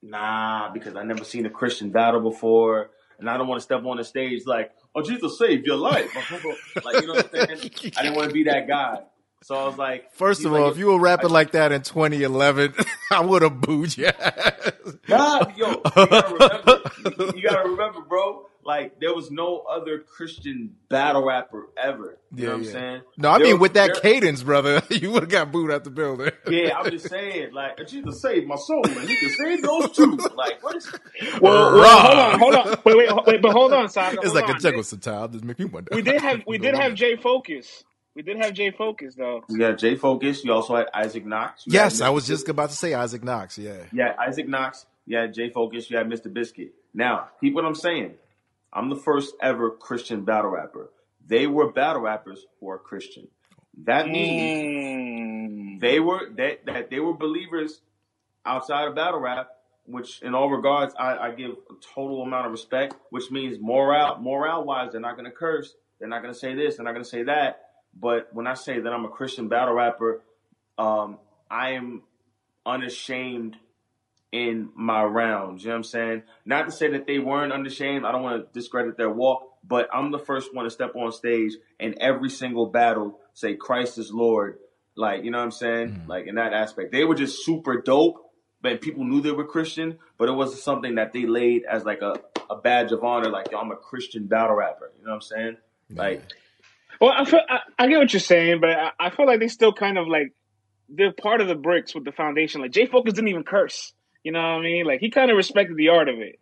nah, 0.03 0.73
because 0.73 0.95
I 0.97 1.05
never 1.05 1.25
seen 1.25 1.47
a 1.47 1.51
Christian 1.51 1.91
battle 1.91 2.21
before. 2.21 2.91
And 3.19 3.29
I 3.29 3.37
don't 3.37 3.49
want 3.49 3.61
to 3.61 3.65
step 3.65 3.85
on 3.85 3.97
the 3.97 4.05
stage 4.05 4.47
like, 4.47 4.73
oh, 4.95 5.03
Jesus 5.03 5.39
saved 5.39 5.67
your 5.67 5.77
life. 5.77 6.15
like, 6.85 7.01
you 7.01 7.07
know 7.07 7.15
what 7.15 7.35
I'm 7.35 7.59
saying? 7.59 7.93
I 7.97 8.03
didn't 8.03 8.17
want 8.17 8.29
to 8.29 8.35
be 8.35 8.45
that 8.45 8.67
guy. 8.67 9.01
So 9.43 9.55
I 9.57 9.65
was 9.67 9.79
like, 9.79 10.13
First 10.13 10.41
he's 10.41 10.47
of 10.47 10.53
like, 10.53 10.61
all, 10.63 10.71
if 10.71 10.77
you 10.79 10.87
were 10.89 11.01
rapping 11.01 11.31
like 11.31 11.53
that 11.53 11.73
in 11.73 11.81
2011, 11.83 12.75
I 13.13 13.21
would 13.25 13.43
have 13.43 13.61
booed 13.61 13.97
you. 13.97 14.11
Nah, 15.09 15.47
yo, 15.57 15.71
you 15.71 15.81
gotta 15.83 16.35
remember, 16.39 17.37
you 17.39 17.43
gotta 17.49 17.69
remember, 17.71 18.01
bro. 18.03 18.47
Like 18.63 19.01
there 19.01 19.15
was 19.15 19.31
no 19.31 19.61
other 19.69 20.01
Christian 20.01 20.77
battle 20.91 21.25
rapper 21.25 21.69
ever. 21.83 22.19
You 22.35 22.45
know 22.45 22.51
what 22.53 22.59
I'm 22.59 22.65
saying? 22.67 23.01
No, 23.17 23.31
I 23.31 23.39
There 23.39 23.47
mean 23.47 23.55
was- 23.55 23.61
with 23.63 23.73
that 23.75 23.95
there- 23.95 24.03
cadence, 24.03 24.43
brother, 24.43 24.83
you 24.91 25.11
would 25.13 25.23
have 25.23 25.31
got 25.31 25.51
booed 25.51 25.71
out 25.71 25.85
the 25.85 25.91
building. 25.91 26.31
Yeah, 26.47 26.77
I'm 26.79 26.91
just 26.91 27.09
saying, 27.09 27.55
like 27.55 27.85
Jesus 27.89 28.21
saved 28.21 28.47
my 28.47 28.57
soul, 28.57 28.83
and 28.87 29.09
He 29.09 29.17
can 29.17 29.31
save 29.31 29.63
those 29.63 29.91
too. 29.93 30.19
Like 30.37 30.63
what 30.63 30.77
is? 30.77 30.93
Well, 31.41 31.75
well, 31.77 31.99
hold 31.99 32.19
on, 32.19 32.39
hold 32.39 32.55
on. 32.55 32.79
Wait, 32.85 32.97
wait, 32.99 33.27
wait, 33.27 33.43
but 33.43 33.53
hold 33.53 33.73
on, 33.73 33.89
Saga. 33.89 34.19
It's 34.23 34.35
like 34.35 34.51
on. 34.51 34.57
a 34.57 34.61
juggle 34.61 34.83
style. 34.83 35.29
Just 35.29 35.45
make 35.45 35.59
me 35.59 35.65
wonder. 35.65 35.89
We 35.95 36.03
did 36.03 36.21
have 36.21 36.43
we 36.47 36.59
did 36.59 36.75
have 36.75 36.95
Jay 36.95 37.17
Focus. 37.17 37.83
We 38.15 38.23
did 38.23 38.39
have 38.39 38.53
Jay 38.55 38.71
Focus 38.71 39.15
though. 39.15 39.43
You 39.49 39.59
got 39.59 39.79
Jay 39.79 39.95
Focus. 39.97 40.45
You 40.45 40.53
also 40.53 40.77
had 40.77 40.87
Isaac 40.93 41.25
Knox. 41.27 41.65
You 41.67 41.75
Yes, 41.75 42.01
I 42.01 42.09
was 42.11 42.25
Mr. 42.25 42.29
just 42.29 42.49
about 42.49 42.71
to 42.71 42.77
say 42.77 42.93
Isaac 42.95 43.23
Knox. 43.23 43.57
Yeah. 43.59 43.77
Yeah, 43.93 44.15
Isaac 44.19 44.49
Knox. 44.49 44.87
You 45.07 45.17
had 45.19 45.33
Jay 45.35 45.51
Focus. 45.51 45.91
You 45.91 45.97
had 45.97 46.07
Mr. 46.09 46.33
Biscuit. 46.33 46.73
Now, 46.93 47.29
keep 47.41 47.55
what 47.55 47.65
I'm 47.65 47.75
saying. 47.75 48.15
I'm 48.73 48.89
the 48.91 48.97
first 48.97 49.35
ever 49.41 49.71
Christian 49.71 50.25
battle 50.25 50.51
rapper. 50.51 50.91
They 51.27 51.47
were 51.47 51.71
battle 51.73 52.03
rappers 52.03 52.45
who 52.59 52.69
are 52.71 52.79
Christian. 52.79 53.29
That 53.85 54.09
means 54.09 55.77
Mm. 55.79 55.81
they 55.81 56.01
were 56.01 56.29
that 56.37 56.67
that 56.67 56.91
they 56.91 56.99
were 57.01 57.15
believers 57.15 57.81
outside 58.45 58.89
of 58.89 58.95
battle 58.97 59.21
rap, 59.21 59.49
which 59.87 60.21
in 60.23 60.35
all 60.35 60.51
regards 60.51 60.95
I, 60.99 61.17
I 61.17 61.31
give 61.33 61.53
a 61.53 61.75
total 61.95 62.23
amount 62.23 62.47
of 62.47 62.53
respect, 62.53 62.95
which 63.11 63.31
means 63.31 63.59
moral 63.61 64.19
morale 64.19 64.65
wise 64.65 64.93
they're 64.93 65.01
not 65.01 65.17
gonna 65.17 65.31
curse. 65.31 65.75
They're 65.99 66.09
not 66.09 66.23
gonna 66.23 66.35
say 66.35 66.55
this. 66.55 66.77
They're 66.77 66.85
not 66.85 66.93
gonna 66.93 67.05
say 67.05 67.23
that. 67.25 67.70
But 67.95 68.29
when 68.33 68.47
I 68.47 68.55
say 68.55 68.81
that 68.81 68.93
I'm 68.93 69.05
a 69.05 69.09
Christian 69.09 69.49
battle 69.49 69.75
rapper, 69.75 70.23
um, 70.79 71.19
I 71.51 71.73
am 71.73 72.03
unashamed 72.65 73.57
in 74.33 74.71
my 74.75 75.03
rounds. 75.03 75.63
You 75.63 75.69
know 75.69 75.75
what 75.75 75.79
I'm 75.79 75.85
saying? 75.85 76.23
Not 76.45 76.67
to 76.67 76.73
say 76.73 76.91
that 76.93 77.07
they 77.07 77.19
weren't 77.19 77.53
unashamed. 77.53 78.05
I 78.05 78.13
don't 78.13 78.23
want 78.23 78.43
to 78.43 78.59
discredit 78.59 78.97
their 78.97 79.11
walk, 79.11 79.43
but 79.65 79.89
I'm 79.93 80.13
the 80.13 80.19
first 80.19 80.55
one 80.55 80.65
to 80.65 80.71
step 80.71 80.95
on 80.95 81.13
stage 81.13 81.53
and 81.81 81.97
every 82.01 82.31
single 82.31 82.67
battle 82.67 83.19
say 83.35 83.55
Christ 83.55 83.99
is 83.99 84.13
Lord. 84.13 84.59
Like, 84.97 85.25
you 85.25 85.31
know 85.31 85.39
what 85.39 85.45
I'm 85.45 85.51
saying? 85.51 86.03
Mm. 86.05 86.09
Like 86.09 86.27
in 86.27 86.37
that 86.37 86.53
aspect. 86.53 86.93
They 86.93 87.05
were 87.05 87.15
just 87.15 87.45
super 87.45 87.81
dope. 87.81 88.27
But 88.63 88.83
people 88.83 89.05
knew 89.05 89.23
they 89.23 89.33
were 89.33 89.47
Christian, 89.47 89.99
but 90.19 90.29
it 90.29 90.33
wasn't 90.33 90.61
something 90.61 90.97
that 90.97 91.15
they 91.15 91.25
laid 91.25 91.65
as 91.65 91.87
like 91.87 92.03
a, 92.03 92.21
a 92.51 92.57
badge 92.57 92.93
of 92.93 93.03
honor, 93.03 93.31
like, 93.31 93.51
yo, 93.51 93.59
I'm 93.59 93.71
a 93.71 93.77
Christian 93.77 94.27
battle 94.27 94.55
rapper. 94.55 94.93
You 94.99 95.07
know 95.07 95.13
what 95.13 95.15
I'm 95.15 95.21
saying? 95.23 95.57
Like 95.89 96.23
Well, 97.01 97.13
I 97.17 97.25
feel 97.25 97.41
I, 97.49 97.61
I, 97.79 97.89
get 97.89 97.99
what 97.99 98.13
you're 98.13 98.21
saying, 98.21 98.61
but 98.61 98.71
I, 98.71 98.91
I 98.99 99.11
feel 99.11 99.27
like 99.27 99.41
they 99.41 99.49
still 99.49 99.73
kind 99.73 99.97
of 99.97 100.07
like 100.07 100.35
they're 100.89 101.13
part 101.13 101.41
of 101.41 101.49
the 101.49 101.55
bricks 101.55 101.95
with 101.95 102.05
the 102.05 102.13
foundation. 102.13 102.61
Like 102.61 102.73
Jay 102.73 102.87
Focus 102.87 103.15
didn't 103.15 103.29
even 103.29 103.45
curse. 103.45 103.93
You 104.23 104.33
know 104.33 104.41
what 104.41 104.61
I 104.61 104.61
mean? 104.61 104.87
Like 104.87 105.01
he 105.01 105.11
kind 105.11 105.31
of 105.31 105.37
respected 105.37 105.77
the 105.77 105.89
art 105.89 106.09
of 106.09 106.19
it. 106.19 106.39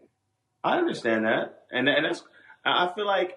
I 0.64 0.78
understand 0.78 1.26
that, 1.26 1.62
and 1.70 1.88
and 1.88 2.04
that's 2.04 2.24
I 2.64 2.90
feel 2.94 3.06
like 3.06 3.36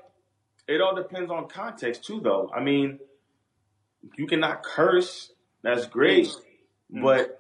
it 0.68 0.82
all 0.82 0.96
depends 0.96 1.30
on 1.30 1.48
context 1.48 2.04
too, 2.04 2.22
though. 2.22 2.50
I 2.56 2.62
mean, 2.62 3.00
you 4.18 4.26
cannot 4.26 4.64
curse. 4.64 5.32
That's 5.64 5.86
great, 5.86 6.26
mm-hmm. 6.26 7.04
but 7.04 7.40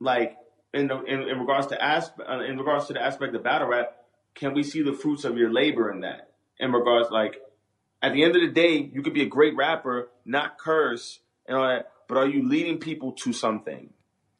like 0.00 0.36
in 0.72 0.88
the 0.88 1.02
in, 1.02 1.28
in 1.28 1.38
regards 1.38 1.66
to 1.66 1.82
aspect 1.82 2.28
uh, 2.28 2.40
in 2.40 2.56
regards 2.56 2.86
to 2.86 2.94
the 2.94 3.02
aspect 3.02 3.34
of 3.34 3.42
battle 3.42 3.68
rap, 3.68 3.94
can 4.34 4.54
we 4.54 4.62
see 4.62 4.82
the 4.82 4.94
fruits 4.94 5.24
of 5.24 5.36
your 5.36 5.52
labor 5.52 5.90
in 5.90 6.00
that? 6.00 6.30
In 6.58 6.72
regards, 6.72 7.10
like 7.10 7.36
at 8.02 8.12
the 8.12 8.22
end 8.22 8.36
of 8.36 8.42
the 8.42 8.48
day, 8.48 8.90
you 8.92 9.02
could 9.02 9.14
be 9.14 9.22
a 9.22 9.26
great 9.26 9.56
rapper, 9.56 10.08
not 10.24 10.58
curse 10.58 11.20
and 11.46 11.56
all 11.56 11.66
that, 11.68 11.90
but 12.08 12.18
are 12.18 12.28
you 12.28 12.48
leading 12.48 12.78
people 12.78 13.12
to 13.12 13.32
something 13.32 13.90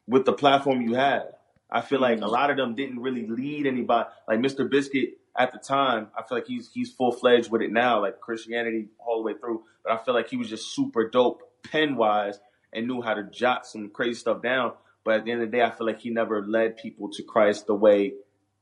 with 0.07 0.25
the 0.25 0.33
platform 0.33 0.83
you 0.83 0.95
have? 0.95 1.27
I 1.71 1.81
feel 1.83 2.01
like 2.01 2.19
a 2.19 2.23
mm. 2.23 2.31
lot 2.31 2.51
of 2.51 2.57
them 2.57 2.75
didn't 2.75 3.01
really 3.01 3.27
lead 3.27 3.67
anybody. 3.67 4.09
Like 4.27 4.39
Mr. 4.39 4.69
Biscuit 4.69 5.19
at 5.39 5.53
the 5.53 5.59
time, 5.59 6.09
I 6.17 6.23
feel 6.23 6.39
like 6.39 6.47
he's 6.47 6.71
he's 6.73 6.93
full 6.93 7.13
fledged 7.13 7.51
with 7.51 7.63
it 7.63 7.71
now, 7.71 8.01
like 8.01 8.21
Christianity 8.21 8.89
all 8.99 9.19
the 9.19 9.23
way 9.23 9.39
through. 9.39 9.65
But 9.85 9.93
I 9.93 9.99
feel 9.99 10.15
like 10.15 10.31
he 10.31 10.37
was 10.37 10.49
just 10.49 10.75
super 10.75 11.09
dope 11.09 11.43
pen 11.65 11.97
wise 11.97 12.39
and 12.73 12.87
knew 12.87 13.03
how 13.03 13.15
to 13.15 13.25
jot 13.25 13.67
some 13.67 13.91
crazy 13.91 14.15
stuff 14.15 14.43
down. 14.43 14.73
But 15.05 15.17
at 15.17 15.25
the 15.25 15.33
end 15.33 15.43
of 15.43 15.51
the 15.51 15.57
day, 15.57 15.63
I 15.63 15.71
feel 15.71 15.87
like 15.87 16.01
he 16.01 16.11
never 16.11 16.47
led 16.47 16.77
people 16.77 17.11
to 17.11 17.23
Christ 17.23 17.67
the 17.67 17.75
way 17.75 18.15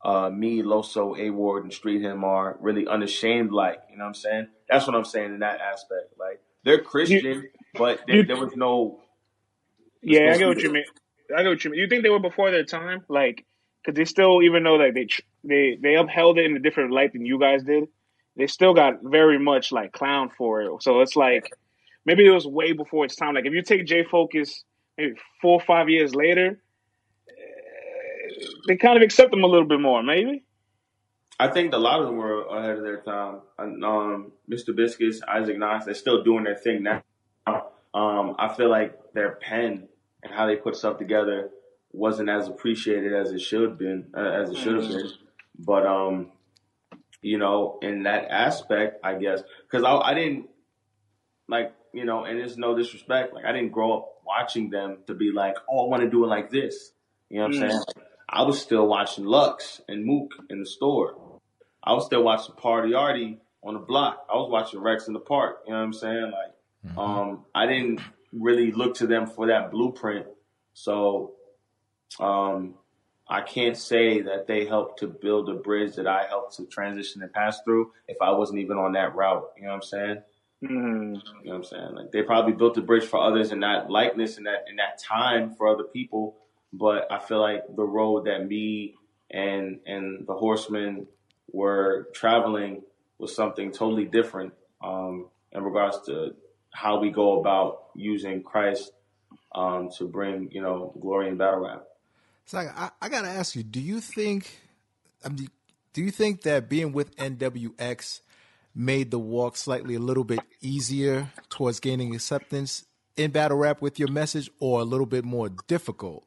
uh, 0.06 0.30
me, 0.30 0.62
Loso, 0.62 1.18
A 1.18 1.30
Ward, 1.30 1.64
and 1.64 1.72
Street 1.72 2.00
Him 2.00 2.22
are 2.22 2.56
really 2.60 2.86
unashamed 2.86 3.50
like. 3.50 3.82
You 3.90 3.98
know 3.98 4.04
what 4.04 4.10
I'm 4.10 4.14
saying? 4.14 4.48
That's 4.70 4.86
what 4.86 4.94
I'm 4.94 5.04
saying 5.04 5.34
in 5.34 5.40
that 5.40 5.60
aspect. 5.60 6.14
Like 6.16 6.40
they're 6.64 6.80
Christian, 6.80 7.24
you, 7.24 7.48
but 7.74 8.00
there, 8.06 8.22
there 8.22 8.36
was 8.36 8.54
no. 8.54 9.00
Yeah, 10.02 10.32
I 10.32 10.38
get 10.38 10.46
what 10.46 10.62
you 10.62 10.72
mean. 10.72 10.84
I 11.36 11.42
get 11.42 11.48
what 11.48 11.64
you 11.64 11.70
mean. 11.72 11.80
You 11.80 11.88
think 11.88 12.04
they 12.04 12.08
were 12.08 12.20
before 12.20 12.52
their 12.52 12.62
time, 12.64 13.04
like, 13.08 13.44
because 13.82 13.96
they 13.96 14.04
still, 14.04 14.42
even 14.42 14.62
though 14.62 14.76
like 14.76 14.94
they 14.94 15.08
they 15.42 15.76
they 15.82 15.96
upheld 15.96 16.38
it 16.38 16.44
in 16.44 16.56
a 16.56 16.60
different 16.60 16.92
light 16.92 17.12
than 17.12 17.26
you 17.26 17.40
guys 17.40 17.64
did, 17.64 17.88
they 18.36 18.46
still 18.46 18.74
got 18.74 19.02
very 19.02 19.40
much 19.40 19.72
like 19.72 19.90
clown 19.90 20.30
for 20.38 20.62
it. 20.62 20.82
So 20.84 21.00
it's 21.00 21.16
like 21.16 21.50
maybe 22.04 22.24
it 22.24 22.30
was 22.30 22.46
way 22.46 22.72
before 22.72 23.04
its 23.04 23.16
time. 23.16 23.34
Like 23.34 23.46
if 23.46 23.52
you 23.52 23.62
take 23.62 23.86
J 23.86 24.04
Focus 24.04 24.62
maybe 24.96 25.14
four 25.42 25.54
or 25.54 25.64
five 25.66 25.88
years 25.88 26.14
later, 26.14 26.60
they 28.66 28.76
kind 28.76 28.96
of 28.96 29.02
accept 29.02 29.30
them 29.30 29.44
a 29.44 29.46
little 29.46 29.66
bit 29.66 29.80
more, 29.80 30.02
maybe. 30.02 30.44
I 31.38 31.48
think 31.48 31.74
a 31.74 31.78
lot 31.78 32.00
of 32.00 32.06
them 32.06 32.16
were 32.16 32.46
ahead 32.46 32.78
of 32.78 32.82
their 32.82 33.02
time. 33.02 33.40
Um, 33.58 34.32
Mr. 34.50 34.74
Biscuits, 34.74 35.20
Isaac 35.28 35.58
Knox, 35.58 35.84
they're 35.84 35.94
still 35.94 36.22
doing 36.22 36.44
their 36.44 36.56
thing 36.56 36.82
now. 36.82 37.02
Um, 37.94 38.36
I 38.38 38.52
feel 38.54 38.70
like 38.70 39.12
their 39.14 39.32
pen 39.36 39.88
and 40.22 40.32
how 40.32 40.46
they 40.46 40.56
put 40.56 40.76
stuff 40.76 40.98
together 40.98 41.50
wasn't 41.92 42.28
as 42.28 42.48
appreciated 42.48 43.14
as 43.14 43.32
it 43.32 43.40
should 43.40 43.62
have 43.62 43.78
been, 43.78 44.06
uh, 44.16 44.20
as 44.20 44.50
it 44.50 44.56
should 44.56 44.82
have 44.82 44.88
been. 44.88 45.10
But 45.58 45.86
um, 45.86 46.32
you 47.22 47.38
know, 47.38 47.78
in 47.82 48.02
that 48.04 48.30
aspect, 48.30 49.00
I 49.04 49.14
guess, 49.14 49.42
because 49.62 49.84
I, 49.84 49.96
I 49.96 50.14
didn't 50.14 50.48
like, 51.48 51.74
you 51.92 52.04
know, 52.04 52.24
and 52.24 52.38
there's 52.38 52.58
no 52.58 52.76
disrespect, 52.76 53.34
like 53.34 53.44
I 53.44 53.52
didn't 53.52 53.72
grow 53.72 53.98
up 53.98 54.08
watching 54.26 54.70
them 54.70 54.98
to 55.06 55.14
be 55.14 55.32
like, 55.32 55.56
oh, 55.70 55.86
I 55.86 55.88
want 55.88 56.02
to 56.02 56.10
do 56.10 56.24
it 56.24 56.28
like 56.28 56.50
this. 56.50 56.92
You 57.30 57.38
know 57.38 57.46
what 57.46 57.56
I'm 57.56 57.62
mm. 57.62 57.70
saying? 57.70 57.82
I 58.28 58.42
was 58.42 58.60
still 58.60 58.86
watching 58.86 59.24
Lux 59.24 59.80
and 59.88 60.04
Mook 60.04 60.32
in 60.50 60.60
the 60.60 60.66
store. 60.66 61.40
I 61.82 61.92
was 61.92 62.06
still 62.06 62.24
watching 62.24 62.54
Party 62.56 62.94
Artie 62.94 63.38
on 63.62 63.74
the 63.74 63.80
block. 63.80 64.26
I 64.30 64.36
was 64.36 64.50
watching 64.50 64.80
Rex 64.80 65.06
in 65.06 65.14
the 65.14 65.20
park. 65.20 65.62
You 65.66 65.72
know 65.72 65.78
what 65.78 65.84
I'm 65.84 65.92
saying? 65.92 66.32
Like, 66.32 66.92
mm-hmm. 66.92 66.98
um, 66.98 67.44
I 67.54 67.66
didn't 67.66 68.00
really 68.32 68.72
look 68.72 68.96
to 68.96 69.06
them 69.06 69.26
for 69.26 69.46
that 69.46 69.70
blueprint. 69.70 70.26
So, 70.74 71.34
um, 72.18 72.74
I 73.28 73.40
can't 73.40 73.76
say 73.76 74.20
that 74.22 74.46
they 74.46 74.66
helped 74.66 75.00
to 75.00 75.08
build 75.08 75.48
a 75.48 75.54
bridge 75.54 75.96
that 75.96 76.06
I 76.06 76.26
helped 76.26 76.56
to 76.56 76.66
transition 76.66 77.22
and 77.22 77.32
pass 77.32 77.60
through 77.62 77.92
if 78.06 78.16
I 78.20 78.30
wasn't 78.30 78.60
even 78.60 78.78
on 78.78 78.92
that 78.92 79.14
route. 79.16 79.50
You 79.56 79.64
know 79.64 79.70
what 79.70 79.74
I'm 79.76 79.82
saying? 79.82 80.22
Mm-hmm. 80.62 81.14
You 81.14 81.20
know 81.20 81.20
what 81.44 81.54
I'm 81.54 81.64
saying? 81.64 81.94
Like 81.94 82.12
they 82.12 82.22
probably 82.22 82.52
built 82.52 82.78
a 82.78 82.82
bridge 82.82 83.04
for 83.04 83.20
others 83.20 83.50
in 83.50 83.60
that 83.60 83.90
likeness 83.90 84.36
and 84.36 84.46
that 84.46 84.64
in 84.70 84.76
that 84.76 85.00
time 85.02 85.54
for 85.54 85.68
other 85.68 85.84
people. 85.84 86.36
But 86.72 87.10
I 87.10 87.18
feel 87.18 87.40
like 87.40 87.62
the 87.74 87.84
road 87.84 88.26
that 88.26 88.46
me 88.46 88.94
and 89.30 89.80
and 89.86 90.26
the 90.26 90.34
horsemen 90.34 91.06
were 91.52 92.08
traveling 92.12 92.82
was 93.18 93.34
something 93.34 93.72
totally 93.72 94.04
different 94.04 94.52
um, 94.82 95.26
in 95.52 95.62
regards 95.62 96.00
to 96.06 96.34
how 96.70 97.00
we 97.00 97.10
go 97.10 97.40
about 97.40 97.86
using 97.94 98.42
Christ 98.42 98.92
um, 99.54 99.90
to 99.96 100.06
bring 100.06 100.50
you 100.52 100.60
know 100.60 100.94
glory 101.00 101.28
in 101.28 101.36
battle 101.36 101.60
rap. 101.60 101.84
So 102.46 102.58
I, 102.58 102.90
I 103.02 103.08
gotta 103.08 103.28
ask 103.28 103.56
you, 103.56 103.64
do 103.64 103.80
you 103.80 104.00
think, 104.00 104.56
I 105.24 105.30
mean, 105.30 105.48
do 105.92 106.02
you 106.02 106.10
think 106.10 106.42
that 106.42 106.68
being 106.68 106.92
with 106.92 107.16
NWX 107.16 108.20
made 108.74 109.10
the 109.10 109.18
walk 109.18 109.56
slightly 109.56 109.94
a 109.94 109.98
little 109.98 110.22
bit 110.22 110.40
easier 110.60 111.32
towards 111.48 111.80
gaining 111.80 112.14
acceptance 112.14 112.84
in 113.16 113.30
battle 113.30 113.56
rap 113.56 113.80
with 113.80 113.98
your 113.98 114.10
message, 114.10 114.50
or 114.60 114.80
a 114.80 114.84
little 114.84 115.06
bit 115.06 115.24
more 115.24 115.48
difficult? 115.66 116.25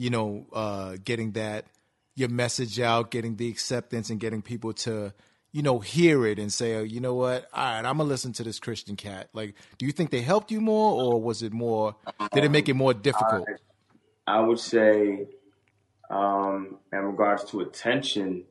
You 0.00 0.10
know, 0.10 0.46
uh, 0.52 0.96
getting 1.04 1.32
that 1.32 1.66
your 2.14 2.30
message 2.30 2.80
out, 2.80 3.10
getting 3.10 3.36
the 3.36 3.48
acceptance, 3.48 4.10
and 4.10 4.18
getting 4.18 4.42
people 4.42 4.72
to 4.72 5.12
you 5.52 5.62
know, 5.62 5.80
hear 5.80 6.26
it 6.26 6.38
and 6.38 6.52
say, 6.52 6.76
oh, 6.76 6.82
you 6.82 7.00
know 7.00 7.14
what, 7.14 7.48
all 7.52 7.64
right, 7.64 7.84
I'm 7.84 7.96
gonna 7.96 8.04
listen 8.04 8.32
to 8.34 8.44
this 8.44 8.58
Christian 8.58 8.96
cat. 8.96 9.28
Like, 9.32 9.54
do 9.78 9.86
you 9.86 9.92
think 9.92 10.10
they 10.10 10.22
helped 10.22 10.50
you 10.50 10.60
more, 10.60 11.02
or 11.02 11.20
was 11.20 11.42
it 11.42 11.52
more? 11.52 11.96
Did 12.32 12.44
it 12.44 12.50
make 12.50 12.68
it 12.68 12.74
more 12.74 12.94
difficult? 12.94 13.48
I, 14.26 14.36
I 14.36 14.40
would 14.40 14.60
say, 14.60 15.26
um, 16.08 16.78
in 16.92 16.98
regards 17.00 17.44
to 17.50 17.60
attention, 17.60 18.44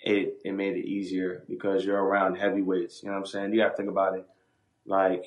it 0.00 0.38
it 0.44 0.52
made 0.52 0.76
it 0.76 0.86
easier 0.86 1.44
because 1.48 1.84
you're 1.84 2.02
around 2.02 2.36
heavyweights. 2.36 3.02
You 3.02 3.08
know 3.08 3.14
what 3.14 3.20
I'm 3.20 3.26
saying? 3.26 3.52
You 3.52 3.60
got 3.62 3.70
to 3.70 3.76
think 3.76 3.88
about 3.88 4.14
it. 4.14 4.26
Like, 4.84 5.24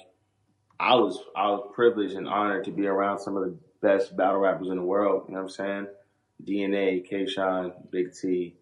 I 0.79 0.95
was 0.95 1.19
I 1.35 1.47
was 1.47 1.69
privileged 1.73 2.15
and 2.15 2.27
honored 2.27 2.63
to 2.65 2.71
be 2.71 2.87
around 2.87 3.19
some 3.19 3.35
of 3.35 3.43
the 3.43 3.57
best 3.81 4.15
battle 4.15 4.39
rappers 4.39 4.67
in 4.69 4.77
the 4.77 4.83
world. 4.83 5.25
You 5.27 5.35
know 5.35 5.43
what 5.43 5.49
I'm 5.49 5.49
saying? 5.49 5.87
DNA, 6.45 7.07
K. 7.07 7.27
Shine, 7.27 7.73
Big 7.91 8.13
T. 8.13 8.55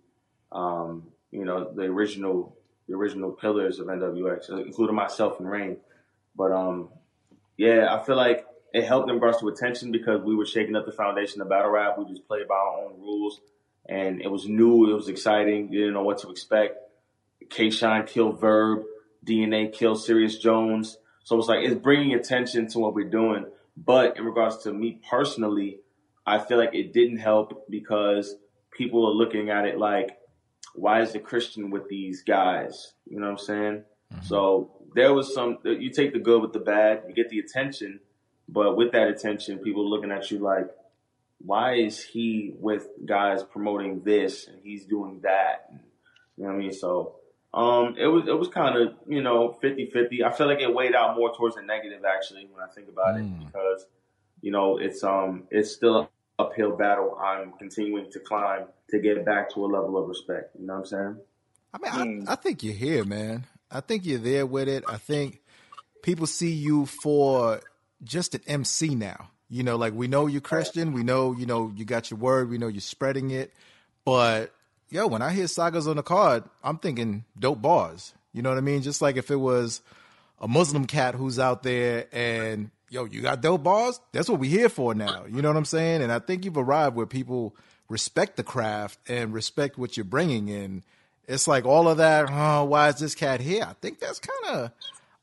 Um, 0.52 1.08
you 1.32 1.46
know, 1.46 1.72
the 1.74 1.84
original 1.84 2.56
the 2.88 2.96
original 2.96 3.32
pillars 3.32 3.80
of 3.80 3.88
NWX, 3.88 4.50
including 4.66 4.96
myself 4.96 5.40
and 5.40 5.50
Rain. 5.50 5.78
But 6.36 6.52
um, 6.52 6.90
yeah, 7.58 7.94
I 7.94 8.04
feel 8.04 8.16
like 8.16 8.46
it 8.74 8.86
helped 8.86 9.08
them 9.08 9.20
brush 9.20 9.38
to 9.38 9.48
attention 9.50 9.92
because 9.92 10.22
we 10.22 10.36
were 10.36 10.46
shaking 10.46 10.76
up 10.76 10.86
the 10.86 10.92
foundation 10.92 11.42
of 11.42 11.50
battle 11.50 11.72
rap. 11.72 11.98
We 11.98 12.06
just 12.06 12.28
played 12.28 12.48
by 12.48 12.56
our 12.56 12.86
own 12.86 13.00
rules, 13.00 13.42
and 13.88 14.22
it 14.22 14.32
was 14.32 14.48
new. 14.48 14.90
It 14.92 14.96
was 14.96 15.10
exciting. 15.10 15.72
You 15.72 15.80
didn't 15.80 15.94
know 15.96 16.04
what 16.04 16.20
to 16.20 16.30
expect. 16.30 16.78
K 17.50 17.70
Shine 17.70 18.06
killed 18.06 18.40
Verb, 18.40 18.84
DNA 19.26 19.72
killed 19.74 20.02
Serius 20.02 20.38
Jones. 20.38 20.98
So 21.24 21.38
it's 21.38 21.48
like 21.48 21.66
it's 21.66 21.76
bringing 21.76 22.14
attention 22.14 22.68
to 22.70 22.80
what 22.80 22.94
we're 22.94 23.10
doing. 23.10 23.46
But 23.78 24.18
in 24.18 24.26
regards 24.26 24.64
to 24.64 24.74
me 24.74 25.00
personally, 25.10 25.80
I 26.26 26.40
feel 26.40 26.58
like 26.58 26.74
it 26.74 26.94
didn't 26.94 27.18
help 27.18 27.68
because 27.70 28.36
people 28.72 29.08
are 29.08 29.14
looking 29.14 29.50
at 29.50 29.66
it 29.66 29.78
like 29.78 30.18
why 30.78 31.02
is 31.02 31.12
the 31.12 31.20
Christian 31.20 31.72
with 31.72 31.90
these 31.90 32.22
guys? 32.22 32.94
You 33.10 33.20
know 33.20 33.26
what 33.26 33.40
I'm 33.40 33.46
saying? 33.46 33.84
Mm-hmm. 34.14 34.26
So 34.26 34.72
there 34.94 35.14
was 35.14 35.34
some, 35.34 35.58
you 35.64 35.90
take 35.90 36.14
the 36.14 36.20
good 36.20 36.42
with 36.42 36.54
the 36.54 36.60
bad, 36.60 37.04
you 37.08 37.16
get 37.16 37.30
the 37.30 37.40
attention, 37.40 38.00
but 38.48 38.78
with 38.78 38.92
that 38.92 39.08
attention, 39.08 39.58
people 39.58 39.90
looking 39.90 40.12
at 40.12 40.30
you 40.30 40.40
like, 40.40 40.68
why 41.40 41.76
is 41.76 42.04
he 42.04 42.54
with 42.60 42.88
guys 43.06 43.44
promoting 43.44 44.04
this 44.04 44.48
and 44.48 44.60
he's 44.64 44.86
doing 44.86 45.22
that? 45.24 45.70
You 46.38 46.44
know 46.44 46.50
what 46.50 46.56
I 46.56 46.58
mean? 46.58 46.74
So, 46.74 47.16
um, 47.58 47.96
it 47.98 48.06
was, 48.06 48.28
it 48.28 48.38
was 48.38 48.48
kind 48.50 48.78
of, 48.78 48.94
you 49.08 49.22
know, 49.22 49.58
50 49.62 49.90
50. 49.90 50.24
I 50.24 50.32
feel 50.32 50.48
like 50.48 50.60
it 50.60 50.74
weighed 50.74 50.94
out 50.94 51.16
more 51.16 51.36
towards 51.36 51.56
the 51.56 51.64
negative 51.64 52.04
actually 52.06 52.48
when 52.52 52.64
I 52.64 52.72
think 52.72 52.88
about 52.88 53.16
mm. 53.16 53.20
it 53.20 53.46
because, 53.48 53.86
you 54.42 54.52
know, 54.52 54.78
it's, 54.78 55.04
um, 55.04 55.46
it's 55.50 55.72
still 55.72 56.10
uphill 56.40 56.78
battle 56.78 57.18
I'm 57.20 57.54
continuing 57.54 58.12
to 58.12 58.20
climb 58.20 58.68
to 58.92 59.00
get 59.00 59.26
back 59.26 59.54
to 59.56 59.66
a 59.66 59.68
level 59.68 59.98
of 59.98 60.08
respect. 60.08 60.56
You 60.60 60.68
know 60.68 60.74
what 60.74 60.80
I'm 60.80 60.86
saying? 60.86 61.18
I 61.74 61.78
mean, 61.80 61.92
I, 61.92 62.04
hmm. 62.04 62.30
I 62.30 62.36
think 62.36 62.64
you're 62.64 62.76
here, 62.76 63.04
man. 63.04 63.46
I 63.72 63.82
think 63.82 64.06
you're 64.06 64.20
there 64.20 64.46
with 64.46 64.68
it. 64.70 64.84
I 64.88 64.98
think 64.98 65.42
people 66.04 66.28
see 66.28 66.54
you 66.54 66.86
for 66.86 67.60
just 68.04 68.36
an 68.36 68.42
MC 68.48 68.96
now. 68.96 69.30
You 69.50 69.64
know, 69.64 69.78
like 69.78 69.94
we 69.94 70.08
know 70.08 70.28
you're 70.28 70.42
Christian, 70.42 70.94
we 70.94 71.04
know 71.04 71.34
you 71.34 71.46
know 71.46 71.72
you 71.76 71.86
got 71.86 72.12
your 72.12 72.20
word, 72.20 72.50
we 72.50 72.58
know 72.58 72.68
you're 72.68 72.82
spreading 72.82 73.32
it, 73.32 73.54
but 74.06 74.54
yo, 74.90 75.08
when 75.08 75.22
I 75.22 75.32
hear 75.32 75.48
sagas 75.48 75.88
on 75.88 75.98
the 75.98 76.04
card, 76.04 76.44
I'm 76.64 76.78
thinking 76.78 77.26
dope 77.38 77.62
bars. 77.62 78.14
You 78.34 78.42
know 78.42 78.50
what 78.50 78.58
I 78.58 78.62
mean? 78.62 78.82
Just 78.82 79.02
like 79.02 79.18
if 79.18 79.32
it 79.32 79.38
was 79.38 79.82
a 80.40 80.48
Muslim 80.48 80.86
cat 80.86 81.16
who's 81.16 81.40
out 81.40 81.64
there 81.64 82.06
and 82.12 82.70
yo, 82.90 83.06
you 83.06 83.22
got 83.22 83.42
dope 83.42 83.64
bars. 83.64 84.00
That's 84.12 84.30
what 84.30 84.40
we 84.40 84.48
here 84.48 84.70
for 84.70 84.94
now. 84.94 85.26
You 85.28 85.42
know 85.42 85.50
what 85.50 85.58
I'm 85.58 85.66
saying? 85.66 86.02
And 86.02 86.12
I 86.12 86.20
think 86.20 86.46
you've 86.46 86.58
arrived 86.58 86.96
where 86.96 87.06
people 87.06 87.56
respect 87.90 88.38
the 88.38 88.44
craft 88.44 89.00
and 89.10 89.34
respect 89.34 89.78
what 89.78 89.98
you're 89.98 90.04
bringing 90.04 90.50
in. 90.50 90.84
It's 91.28 91.48
like 91.48 91.66
all 91.66 91.90
of 91.90 91.98
that. 91.98 92.28
Oh, 92.30 92.66
why 92.66 92.90
is 92.90 92.96
this 92.96 93.16
cat 93.16 93.42
here? 93.42 93.64
I 93.64 93.74
think 93.82 94.00
that's 94.00 94.20
kind 94.20 94.56
of. 94.56 94.72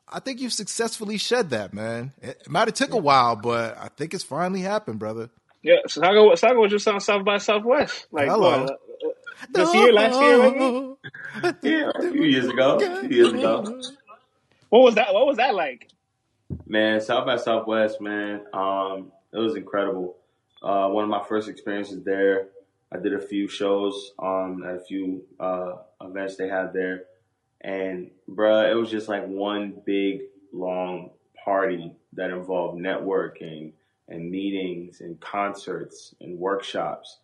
I 0.07 0.21
think 0.21 0.41
you've 0.41 0.53
successfully 0.53 1.17
shed 1.17 1.51
that, 1.51 1.73
man. 1.73 2.12
It 2.21 2.49
might 2.49 2.69
have 2.69 2.75
took 2.75 2.93
a 2.93 2.99
while, 2.99 3.37
but 3.37 3.77
I 3.79 3.89
think 3.89 4.12
it's 4.15 4.23
finally 4.23 4.61
happened, 4.61 4.99
brother. 4.99 5.31
Yeah, 5.62 5.79
Saga, 5.89 6.37
Saga 6.37 6.61
was 6.61 6.71
just 6.71 6.87
on 6.87 7.01
South 7.01 7.25
by 7.25 7.39
Southwest. 7.39 8.07
Like, 8.12 8.29
Hello. 8.29 8.67
This 9.51 9.74
year, 9.74 9.93
last 9.93 10.20
year, 10.20 10.51
maybe? 10.51 10.95
yeah, 11.62 11.91
a 11.95 12.11
few 12.11 12.24
years 12.24 12.47
ago. 12.47 12.78
A 12.78 13.01
few 13.01 13.16
years 13.16 13.32
ago. 13.32 13.80
What 14.70 14.82
was 14.82 14.95
that? 14.97 15.12
What 15.14 15.26
was 15.26 15.37
that 15.37 15.55
like? 15.55 15.91
Man, 16.66 17.01
South 17.01 17.26
by 17.26 17.37
Southwest, 17.37 18.01
man. 18.01 18.43
Um, 18.53 19.12
it 19.32 19.39
was 19.39 19.57
incredible. 19.57 20.16
Uh, 20.62 20.89
one 20.89 21.05
of 21.05 21.11
my 21.11 21.22
first 21.28 21.49
experiences 21.49 22.03
there. 22.05 22.49
I 22.93 22.99
did 22.99 23.12
a 23.12 23.20
few 23.20 23.49
shows 23.49 24.12
um, 24.18 24.62
at 24.66 24.76
a 24.76 24.80
few 24.80 25.24
uh, 25.41 25.76
events 26.01 26.37
they 26.37 26.49
had 26.49 26.72
there, 26.72 27.05
and 27.61 28.11
bruh, 28.30 28.70
it 28.70 28.74
was 28.74 28.91
just 28.91 29.09
like 29.09 29.26
one 29.26 29.74
big 29.85 30.22
long 30.53 31.11
party 31.45 31.93
that 32.12 32.30
involved 32.30 32.78
networking 32.78 33.72
and 34.09 34.30
meetings 34.30 35.01
and 35.01 35.18
concerts 35.20 36.14
and 36.20 36.39
workshops. 36.39 37.18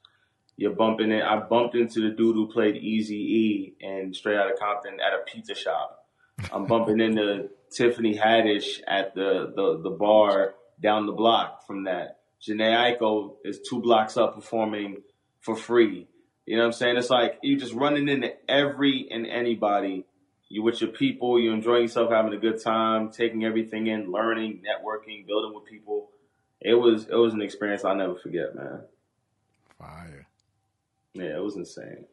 You're 0.61 0.75
bumping 0.75 1.11
it. 1.11 1.23
I 1.23 1.39
bumped 1.39 1.75
into 1.75 2.03
the 2.03 2.15
dude 2.15 2.37
who 2.37 2.53
played 2.53 2.77
Easy 2.77 3.17
E 3.17 3.75
and 3.81 4.15
Straight 4.15 4.37
Outta 4.37 4.57
Compton 4.61 4.99
at 5.01 5.15
a 5.15 5.23
pizza 5.25 5.55
shop. 5.55 6.07
I'm 6.53 6.67
bumping 6.67 7.01
into 7.01 7.49
Tiffany 7.75 8.15
Haddish 8.15 8.83
at 8.87 9.15
the, 9.15 9.55
the, 9.57 9.81
the 9.83 9.89
bar 9.89 10.57
down 10.79 11.07
the 11.07 11.13
block 11.13 11.67
from 11.67 11.85
that. 11.85 12.19
Jhené 12.47 12.99
Aiko 13.01 13.37
is 13.43 13.61
two 13.67 13.81
blocks 13.81 14.19
up 14.19 14.35
performing 14.35 14.99
for 15.41 15.57
free. 15.57 16.07
You 16.45 16.57
know 16.57 16.65
what 16.65 16.67
I'm 16.67 16.73
saying? 16.73 16.99
It's 16.99 17.09
like 17.09 17.39
you're 17.43 17.59
just 17.59 17.73
running 17.73 18.11
into 18.11 18.35
every 18.47 19.09
and 19.11 19.27
anybody. 19.27 20.05
You 20.51 20.63
with 20.63 20.83
your 20.83 20.91
people, 20.91 21.41
you're 21.41 21.55
enjoying 21.55 21.85
yourself, 21.85 22.11
having 22.11 22.35
a 22.35 22.39
good 22.39 22.63
time, 22.63 23.11
taking 23.11 23.47
everything 23.47 23.87
in, 23.87 24.13
learning, 24.13 24.61
networking, 24.61 25.27
building 25.27 25.55
with 25.55 25.65
people. 25.65 26.11
It 26.61 26.75
was 26.75 27.05
it 27.05 27.17
was 27.17 27.33
an 27.33 27.41
experience 27.41 27.83
I'll 27.83 27.97
never 27.97 28.17
forget, 28.17 28.55
man. 28.55 28.83
Fire. 29.79 30.27
Yeah, 31.15 31.37
it 31.37 31.43
was 31.43 31.57
insane. 31.57 32.07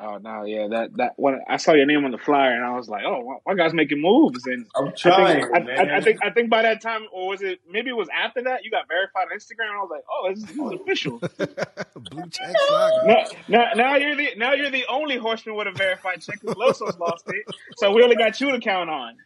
Oh 0.00 0.18
no, 0.18 0.42
yeah, 0.42 0.66
that 0.68 0.96
that 0.96 1.12
when 1.16 1.40
I 1.48 1.56
saw 1.56 1.72
your 1.72 1.86
name 1.86 2.04
on 2.04 2.10
the 2.10 2.18
flyer, 2.18 2.52
and 2.52 2.64
I 2.64 2.76
was 2.76 2.88
like, 2.88 3.04
oh, 3.04 3.40
my 3.46 3.54
guy's 3.54 3.72
making 3.72 4.00
moves, 4.00 4.44
and 4.44 4.66
I'm 4.74 4.92
trying. 4.96 5.44
I 5.54 5.60
think, 5.60 5.70
I, 5.70 5.96
I, 5.96 6.00
think 6.00 6.18
I 6.24 6.30
think 6.30 6.50
by 6.50 6.62
that 6.62 6.80
time, 6.80 7.06
or 7.12 7.28
was 7.28 7.42
it 7.42 7.60
maybe 7.70 7.90
it 7.90 7.96
was 7.96 8.08
after 8.12 8.42
that 8.42 8.64
you 8.64 8.72
got 8.72 8.88
verified 8.88 9.28
on 9.30 9.38
Instagram? 9.38 9.68
And 9.68 9.78
I 9.78 9.82
was 9.82 9.90
like, 9.92 10.04
oh, 10.10 10.30
this, 10.34 10.42
this 10.42 10.50
is 10.50 10.80
official. 10.80 11.18
Blue 12.10 12.28
check 12.28 12.56
saga. 12.68 13.06
Now, 13.06 13.24
now, 13.46 13.70
now, 13.76 13.96
you're 13.96 14.16
the 14.16 14.30
now 14.36 14.54
you're 14.54 14.70
the 14.70 14.84
only 14.88 15.16
horseman 15.16 15.54
with 15.54 15.68
a 15.68 15.72
verified 15.72 16.22
check. 16.22 16.40
Because 16.40 16.56
Loso's 16.56 16.98
lost 16.98 17.26
it, 17.28 17.46
so 17.76 17.92
we 17.92 18.02
only 18.02 18.16
got 18.16 18.40
you 18.40 18.50
to 18.50 18.58
count 18.58 18.90
on. 18.90 19.16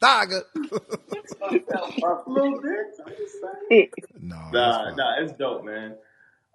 Saga. 0.00 0.42
No, 4.20 4.36
nah, 4.52 4.94
nah, 4.94 5.14
it's 5.18 5.32
dope, 5.32 5.64
man. 5.64 5.96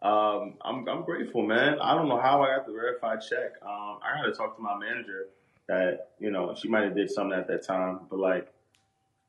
Um, 0.02 0.54
I'm 0.62 0.88
I'm 0.88 1.04
grateful, 1.04 1.46
man. 1.46 1.80
I 1.82 1.94
don't 1.94 2.08
know 2.08 2.20
how 2.20 2.42
I 2.42 2.56
got 2.56 2.66
the 2.66 2.72
verified 2.72 3.20
check. 3.22 3.54
Um, 3.62 4.00
I 4.02 4.18
had 4.18 4.24
to 4.26 4.32
talk 4.32 4.56
to 4.56 4.62
my 4.62 4.78
manager. 4.78 5.28
That 5.68 6.12
you 6.20 6.32
know, 6.32 6.56
she 6.56 6.68
might 6.68 6.86
have 6.86 6.96
did 6.96 7.12
something 7.12 7.38
at 7.38 7.48
that 7.48 7.66
time, 7.66 8.00
but 8.10 8.18
like, 8.18 8.52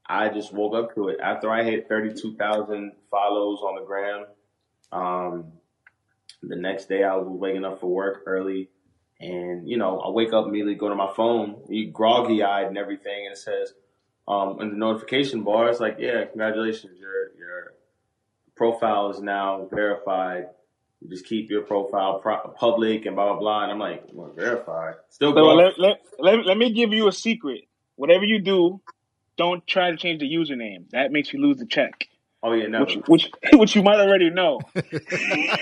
I 0.06 0.28
just 0.28 0.52
woke 0.54 0.74
up 0.74 0.94
to 0.94 1.08
it 1.08 1.18
after 1.20 1.50
I 1.50 1.64
hit 1.64 1.88
thirty 1.88 2.14
two 2.14 2.34
thousand 2.36 2.92
follows 3.10 3.60
on 3.60 3.74
the 3.74 3.84
gram. 3.84 4.26
Um, 4.92 5.52
the 6.42 6.56
next 6.56 6.88
day 6.88 7.02
I 7.02 7.16
was 7.16 7.26
waking 7.28 7.64
up 7.64 7.80
for 7.80 7.88
work 7.88 8.22
early, 8.26 8.70
and 9.18 9.68
you 9.68 9.76
know, 9.76 9.98
I 9.98 10.10
wake 10.10 10.32
up 10.32 10.46
immediately, 10.46 10.76
go 10.76 10.88
to 10.88 10.94
my 10.94 11.12
phone, 11.14 11.90
groggy 11.92 12.42
eyed 12.42 12.68
and 12.68 12.78
everything, 12.78 13.26
and 13.26 13.32
it 13.32 13.38
says, 13.38 13.74
um, 14.28 14.60
in 14.60 14.70
the 14.70 14.76
notification 14.76 15.42
bar, 15.42 15.68
it's 15.68 15.80
like, 15.80 15.96
yeah, 15.98 16.24
congratulations, 16.26 16.98
your 16.98 17.36
your 17.36 17.72
profile 18.54 19.10
is 19.10 19.20
now 19.20 19.66
verified 19.70 20.46
just 21.08 21.26
keep 21.26 21.50
your 21.50 21.62
profile 21.62 22.18
pro- 22.20 22.48
public 22.58 23.06
and 23.06 23.16
blah 23.16 23.32
blah 23.32 23.38
blah. 23.38 23.62
And 23.64 23.72
I'm 23.72 23.78
like, 23.78 24.04
well, 24.12 24.32
verified. 24.34 24.94
Still, 25.08 25.32
so 25.32 25.40
let, 25.40 25.78
let, 25.78 26.00
let, 26.18 26.46
let 26.46 26.56
me 26.58 26.72
give 26.72 26.92
you 26.92 27.08
a 27.08 27.12
secret. 27.12 27.62
Whatever 27.96 28.24
you 28.24 28.40
do, 28.40 28.80
don't 29.36 29.66
try 29.66 29.90
to 29.90 29.96
change 29.96 30.20
the 30.20 30.30
username. 30.30 30.90
That 30.90 31.12
makes 31.12 31.32
you 31.32 31.40
lose 31.40 31.58
the 31.58 31.66
check. 31.66 32.08
Oh 32.42 32.52
yeah, 32.52 32.66
never. 32.66 32.84
Which, 32.84 32.96
which, 33.06 33.30
which 33.52 33.76
you 33.76 33.82
might 33.82 34.00
already 34.00 34.30
know. 34.30 34.60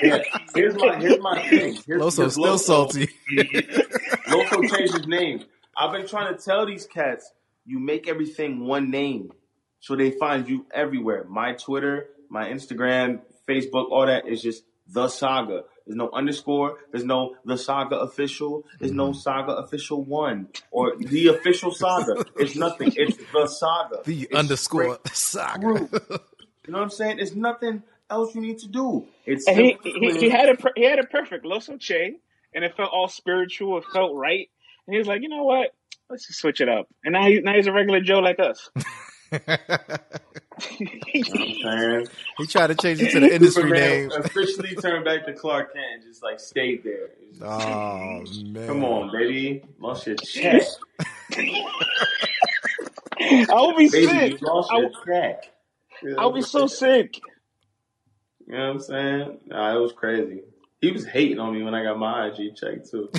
yeah. 0.02 0.22
Here's 0.54 0.74
my 0.76 0.98
here's 0.98 1.20
my 1.20 1.48
thing. 1.48 1.78
Here's, 1.86 2.02
Loso 2.02 2.18
here's 2.18 2.32
still 2.32 2.44
Loso. 2.44 2.58
salty. 2.58 3.08
Loso 4.28 4.76
changed 4.76 4.94
his 4.94 5.06
name. 5.06 5.44
I've 5.76 5.92
been 5.92 6.06
trying 6.06 6.36
to 6.36 6.42
tell 6.42 6.66
these 6.66 6.86
cats, 6.86 7.30
you 7.64 7.78
make 7.78 8.08
everything 8.08 8.64
one 8.64 8.90
name, 8.90 9.32
so 9.80 9.94
they 9.94 10.10
find 10.10 10.48
you 10.48 10.66
everywhere. 10.72 11.24
My 11.28 11.52
Twitter, 11.52 12.08
my 12.28 12.48
Instagram, 12.48 13.20
Facebook, 13.48 13.90
all 13.90 14.06
that 14.06 14.26
is 14.26 14.42
just 14.42 14.64
the 14.88 15.08
saga. 15.08 15.62
There's 15.86 15.96
no 15.96 16.10
underscore. 16.12 16.78
There's 16.90 17.04
no 17.04 17.36
the 17.44 17.56
saga 17.56 17.96
official. 17.96 18.64
There's 18.78 18.92
no 18.92 19.10
mm-hmm. 19.10 19.18
saga 19.18 19.52
official 19.52 20.02
one 20.04 20.48
or 20.70 20.96
the 20.98 21.28
official 21.28 21.72
saga. 21.72 22.24
It's 22.36 22.56
nothing. 22.56 22.92
It's 22.96 23.16
the 23.32 23.46
saga. 23.46 24.00
The 24.04 24.22
it's 24.22 24.34
underscore 24.34 24.98
saga. 25.12 25.66
you 25.66 26.72
know 26.72 26.78
what 26.78 26.82
I'm 26.82 26.90
saying? 26.90 27.16
There's 27.16 27.36
nothing 27.36 27.82
else 28.10 28.34
you 28.34 28.40
need 28.40 28.58
to 28.58 28.68
do. 28.68 29.06
It's 29.24 29.48
he, 29.48 29.78
he, 29.82 30.18
he, 30.18 30.28
had 30.28 30.48
a 30.48 30.56
he 30.76 30.84
had 30.84 30.98
a 30.98 31.04
perfect 31.04 31.44
Loso 31.44 31.78
Che, 31.78 32.16
and 32.54 32.64
it 32.64 32.76
felt 32.76 32.90
all 32.92 33.08
spiritual. 33.08 33.78
It 33.78 33.84
felt 33.92 34.14
right, 34.14 34.48
and 34.86 34.94
he 34.94 34.98
was 34.98 35.06
like, 35.06 35.22
you 35.22 35.28
know 35.28 35.44
what? 35.44 35.74
Let's 36.10 36.26
just 36.26 36.40
switch 36.40 36.60
it 36.60 36.68
up. 36.68 36.88
And 37.04 37.12
now 37.12 37.26
he, 37.26 37.40
now 37.40 37.54
he's 37.54 37.66
a 37.66 37.72
regular 37.72 38.00
Joe 38.00 38.20
like 38.20 38.38
us. 38.38 38.70
you 39.30 39.40
know 41.64 42.04
he 42.38 42.46
tried 42.46 42.68
to 42.68 42.74
change 42.74 43.00
it 43.00 43.10
to 43.12 43.20
the 43.20 43.34
industry 43.34 43.70
name. 43.70 44.10
Officially 44.12 44.74
turned 44.76 45.04
back 45.04 45.24
to 45.26 45.32
Clark 45.32 45.74
Kent 45.74 45.84
and 45.94 46.02
just 46.02 46.22
like 46.22 46.40
stayed 46.40 46.82
there. 46.84 47.10
oh 47.42 48.24
man! 48.44 48.66
Come 48.66 48.84
on, 48.84 49.12
baby, 49.12 49.62
lost 49.78 50.06
your 50.06 50.16
check. 50.16 50.62
I'll 53.50 53.76
be 53.76 53.88
baby, 53.88 54.06
sick. 54.06 54.42
lost 54.42 54.70
I'll, 54.72 54.82
your 54.82 54.90
check. 55.06 55.52
I'll 56.16 56.32
be 56.32 56.42
so 56.42 56.66
sick. 56.66 57.20
You 58.46 58.56
know 58.56 58.58
what 58.60 58.70
I'm 58.70 58.80
saying? 58.80 59.38
Nah, 59.46 59.76
it 59.76 59.80
was 59.80 59.92
crazy. 59.92 60.42
He 60.80 60.90
was 60.90 61.04
hating 61.04 61.38
on 61.38 61.52
me 61.52 61.62
when 61.62 61.74
I 61.74 61.82
got 61.82 61.98
my 61.98 62.28
IG 62.28 62.56
check 62.56 62.88
too. 62.88 63.10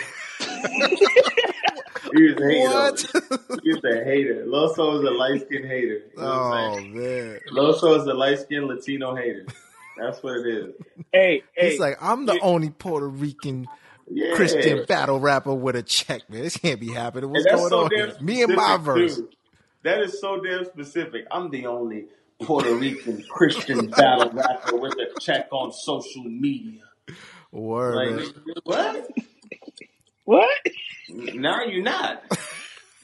He 2.15 2.23
was 2.23 2.37
a 2.37 2.47
hater. 2.47 2.69
What? 2.69 3.61
He 3.63 3.73
was 3.73 3.83
a 3.83 4.03
hater. 4.03 4.45
Loso 4.45 4.99
is 4.99 5.07
a 5.07 5.11
light 5.11 5.41
skinned 5.41 5.65
hater. 5.65 6.01
You 6.15 6.21
know 6.21 6.25
oh 6.25 6.81
man. 6.81 7.39
Loso 7.51 7.99
is 7.99 8.05
a 8.05 8.13
light 8.13 8.39
skinned 8.39 8.67
Latino 8.67 9.15
hater. 9.15 9.45
That's 9.97 10.23
what 10.23 10.37
it 10.37 10.47
is. 10.47 10.75
Hey, 11.11 11.43
hey. 11.55 11.71
He's 11.71 11.79
like, 11.79 11.97
I'm 12.01 12.25
the 12.25 12.39
only 12.39 12.69
Puerto 12.69 13.07
Rican 13.07 13.67
yeah. 14.09 14.33
Christian 14.35 14.85
battle 14.85 15.19
rapper 15.19 15.53
with 15.53 15.75
a 15.75 15.83
check, 15.83 16.29
man. 16.29 16.43
This 16.43 16.57
can't 16.57 16.79
be 16.79 16.91
happening. 16.93 17.29
What's 17.29 17.45
going 17.45 17.69
so 17.69 17.85
on 17.85 17.91
here? 17.93 18.15
Me 18.21 18.41
and 18.43 18.55
my 18.55 18.77
verse. 18.77 19.17
Too. 19.17 19.29
That 19.83 19.99
is 19.99 20.19
so 20.19 20.41
damn 20.41 20.65
specific. 20.65 21.25
I'm 21.31 21.49
the 21.49 21.65
only 21.65 22.05
Puerto 22.41 22.73
Rican 22.73 23.23
Christian 23.29 23.89
battle 23.89 24.29
rapper 24.31 24.77
with 24.77 24.93
a 24.93 25.07
check 25.19 25.47
on 25.51 25.73
social 25.73 26.23
media. 26.23 26.81
Word. 27.51 27.95
Like, 27.95 28.35
what? 28.63 29.09
What? 30.25 30.57
Now 31.09 31.63
you're 31.63 31.83
not. 31.83 32.23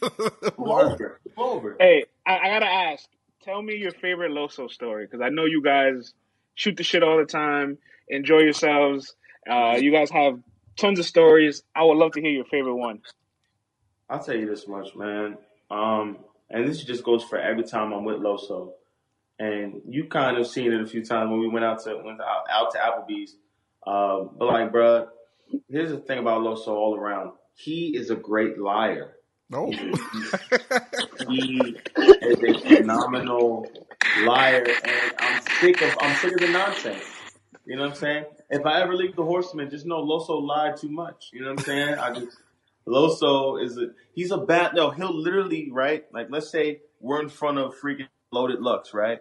over. 0.58 1.20
over. 1.38 1.78
Hey, 1.80 2.06
I, 2.26 2.38
I, 2.38 2.48
gotta 2.50 2.66
ask. 2.66 3.08
Tell 3.44 3.62
me 3.62 3.76
your 3.76 3.92
favorite 3.92 4.32
Loso 4.32 4.70
story 4.70 5.06
because 5.06 5.22
I 5.22 5.30
know 5.30 5.46
you 5.46 5.62
guys 5.62 6.14
shoot 6.56 6.78
the 6.78 6.84
shit 6.84 7.04
all 7.04 7.18
the 7.18 7.26
time. 7.26 7.78
Enjoy 8.08 8.40
yourselves. 8.40 9.16
Uh, 9.50 9.78
you 9.80 9.92
guys 9.92 10.10
have 10.12 10.40
tons 10.78 11.00
of 11.00 11.06
stories. 11.06 11.64
I 11.76 11.84
would 11.84 11.98
love 11.98 12.14
to 12.14 12.22
hear 12.22 12.32
your 12.32 12.46
favorite 12.46 12.76
one. 12.76 13.02
I'll 14.10 14.24
tell 14.24 14.36
you 14.36 14.48
this 14.48 14.68
much, 14.68 14.96
man. 14.96 15.38
Um, 15.72 16.18
and 16.50 16.68
this 16.68 16.84
just 16.84 17.04
goes 17.04 17.24
for 17.24 17.40
every 17.40 17.64
time 17.64 17.92
I'm 17.92 18.06
with 18.06 18.18
Loso. 18.18 18.74
And 19.38 19.82
you 19.90 20.06
kind 20.06 20.38
of 20.38 20.48
seen 20.48 20.72
it 20.72 20.82
a 20.82 20.86
few 20.86 21.04
times 21.04 21.30
when 21.30 21.40
we 21.40 21.50
went 21.50 21.66
out 21.66 21.84
to 21.84 21.96
went 22.04 22.22
out, 22.22 22.46
out 22.50 22.72
to 22.72 22.78
Applebee's. 22.78 23.36
Um, 23.86 24.32
but 24.38 24.46
like, 24.46 24.72
bruh, 24.72 25.08
here's 25.70 25.92
the 25.92 25.98
thing 25.98 26.20
about 26.20 26.42
Loso 26.42 26.70
all 26.70 26.96
around. 26.96 27.32
He 27.56 27.96
is 27.96 28.10
a 28.10 28.16
great 28.16 28.60
liar. 28.60 29.16
Oh, 29.54 29.72
He 31.30 31.78
is 31.96 32.44
a 32.44 32.60
phenomenal 32.60 33.68
liar, 34.24 34.66
and 34.84 35.14
I'm 35.20 35.42
sick 35.60 35.82
of 35.82 35.96
I'm 36.00 36.16
sick 36.18 36.34
of 36.34 36.40
the 36.40 36.50
nonsense. 36.50 37.04
You 37.66 37.78
know 37.78 37.84
what 37.84 37.92
I'm 37.92 37.96
saying? 37.98 38.26
If 38.50 38.66
I 38.66 38.82
ever 38.82 38.96
leave 38.96 39.16
the 39.16 39.24
Horsemen, 39.24 39.70
just 39.70 39.86
know 39.86 40.04
Loso 40.04 40.42
lied 40.42 40.78
too 40.78 40.90
much. 40.90 41.30
You 41.34 41.42
know 41.42 41.52
what 41.52 41.60
I'm 41.60 41.66
saying? 41.66 41.98
I 41.98 42.14
just 42.14 42.38
Loso 42.88 43.64
is 43.64 43.78
a 43.78 43.88
he's 44.14 44.32
a 44.32 44.38
bad 44.38 44.74
no. 44.76 44.92
He'll 44.92 45.16
literally 45.16 45.70
right 45.72 46.06
like 46.12 46.28
let's 46.30 46.50
say 46.50 46.82
we're 47.00 47.22
in 47.22 47.30
front 47.30 47.58
of 47.58 47.76
freaking 47.76 48.08
Loaded 48.32 48.60
Lux, 48.60 48.94
right? 48.94 49.20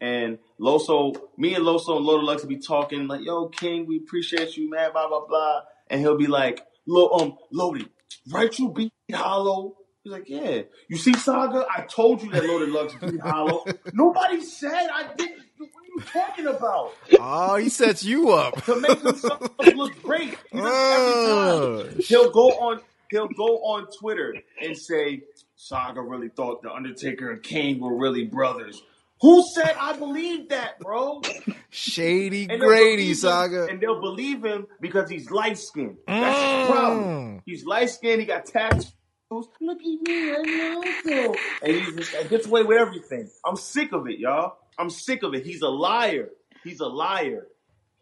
And 0.00 0.38
Loso, 0.60 1.14
me 1.36 1.54
and 1.54 1.64
Loso 1.64 1.96
and 1.96 2.04
Loaded 2.04 2.24
Lux 2.24 2.42
will 2.42 2.48
be 2.48 2.58
talking 2.58 3.08
like, 3.08 3.22
"Yo, 3.22 3.48
King, 3.48 3.86
we 3.86 3.98
appreciate 3.98 4.56
you, 4.56 4.70
man." 4.70 4.92
Blah 4.92 5.08
blah 5.08 5.26
blah. 5.26 5.62
And 5.88 6.00
he'll 6.00 6.16
be 6.16 6.26
like, 6.26 6.64
"Lo, 6.86 7.08
um, 7.10 7.38
Loaded, 7.50 7.88
right? 8.30 8.56
You 8.58 8.70
beat 8.70 8.92
Hollow." 9.12 9.76
He's 10.02 10.12
like, 10.12 10.28
"Yeah." 10.28 10.62
You 10.88 10.96
see, 10.96 11.14
Saga, 11.14 11.66
I 11.70 11.82
told 11.82 12.22
you 12.22 12.30
that 12.32 12.44
Loaded 12.44 12.70
Lux 12.70 12.94
beat 12.94 13.20
Hollow. 13.20 13.64
Nobody 13.92 14.40
said 14.42 14.88
I 14.92 15.12
didn't. 15.16 15.42
What 15.58 15.68
are 15.68 15.86
you 15.86 16.00
talking 16.00 16.46
about? 16.46 16.92
oh, 17.20 17.56
he 17.56 17.68
sets 17.68 18.04
you 18.04 18.30
up. 18.30 18.64
to 18.64 18.80
make 18.80 19.00
himself 19.00 19.40
look 19.74 20.02
great. 20.02 20.36
He 20.50 20.58
does 20.58 20.66
it 20.66 21.84
every 21.84 21.92
time. 21.92 22.00
He'll 22.00 22.30
go 22.30 22.50
on 22.58 22.80
he'll 23.12 23.28
go 23.28 23.58
on 23.58 23.86
Twitter 23.92 24.34
and 24.60 24.76
say, 24.76 25.22
Saga 25.54 26.00
really 26.00 26.30
thought 26.30 26.62
the 26.62 26.72
Undertaker 26.72 27.30
and 27.30 27.42
Kane 27.42 27.78
were 27.78 27.94
really 27.94 28.24
brothers. 28.24 28.82
Who 29.22 29.44
said 29.54 29.74
I 29.80 29.96
believe 29.96 30.48
that, 30.48 30.80
bro? 30.80 31.22
Shady 31.70 32.46
Grady 32.46 32.58
believe 32.58 33.08
him- 33.08 33.14
saga. 33.14 33.66
and 33.66 33.80
they'll 33.80 34.00
believe 34.00 34.44
him 34.44 34.66
because 34.80 35.08
he's 35.08 35.30
light 35.30 35.56
skinned. 35.58 35.98
That's 36.06 36.66
his 36.68 36.76
problem. 36.76 37.04
Mm. 37.04 37.42
He's 37.46 37.64
light 37.64 37.90
skinned, 37.90 38.20
he 38.20 38.26
got 38.26 38.46
tattoos. 38.46 38.92
Look 39.30 39.80
at 39.80 39.86
me, 39.86 40.34
I'm 40.34 40.76
also. 40.76 41.34
And 41.62 41.76
he 41.76 41.96
just 41.96 42.14
and 42.14 42.28
gets 42.28 42.46
away 42.46 42.64
with 42.64 42.78
everything. 42.78 43.30
I'm 43.46 43.56
sick 43.56 43.92
of 43.92 44.06
it, 44.08 44.18
y'all. 44.18 44.56
I'm 44.76 44.90
sick 44.90 45.22
of 45.22 45.34
it. 45.34 45.46
He's 45.46 45.62
a 45.62 45.68
liar. 45.68 46.28
He's 46.64 46.80
a 46.80 46.86
liar. 46.86 47.46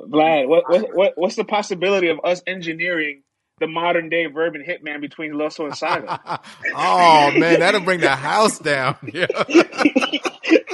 Vlad, 0.00 0.48
what, 0.48 0.68
what 0.68 0.94
what 0.94 1.12
what's 1.16 1.36
the 1.36 1.44
possibility 1.44 2.08
of 2.08 2.18
us 2.24 2.42
engineering 2.46 3.22
the 3.60 3.66
modern 3.66 4.08
day 4.08 4.24
Verb 4.26 4.54
Hitman 4.54 5.00
between 5.02 5.34
Loso 5.34 5.66
and 5.66 5.76
Saga? 5.76 6.40
oh 6.74 7.30
man, 7.36 7.60
that'll 7.60 7.82
bring 7.82 8.00
the 8.00 8.16
house 8.16 8.58
down. 8.58 8.96
Yeah. 9.12 9.26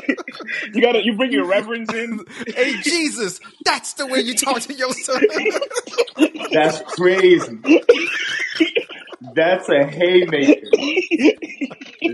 you 0.73 0.81
gotta 0.83 1.05
you 1.05 1.17
bring 1.17 1.33
your 1.33 1.47
reverends 1.47 1.93
in. 1.93 2.25
hey 2.47 2.77
Jesus, 2.83 3.41
that's 3.65 3.95
the 3.95 4.07
way 4.07 4.21
you 4.21 4.35
talk 4.35 4.61
to 4.63 4.75
your 4.75 4.93
son. 4.93 5.23
That's 6.53 6.81
crazy. 6.95 7.59
That's 9.35 9.69
a 9.69 9.85
haymaker. 9.85 10.71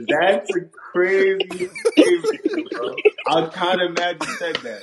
That's 0.09 0.51
a 0.57 0.61
crazy 0.93 1.69
haymaker, 1.97 2.69
bro. 2.73 2.97
I'm 3.29 3.51
kind 3.51 3.81
of 3.83 3.97
mad 3.97 4.17
you 4.21 4.27
said 4.35 4.57
that. 4.57 4.81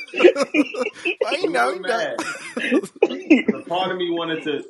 Why 1.19 1.31
you 1.31 1.49
know, 1.49 1.71
you 1.71 1.81
know. 1.81 1.87
mad. 1.87 3.53
A 3.55 3.61
part 3.67 3.91
of 3.91 3.97
me 3.97 4.09
wanted 4.11 4.43
to. 4.43 4.63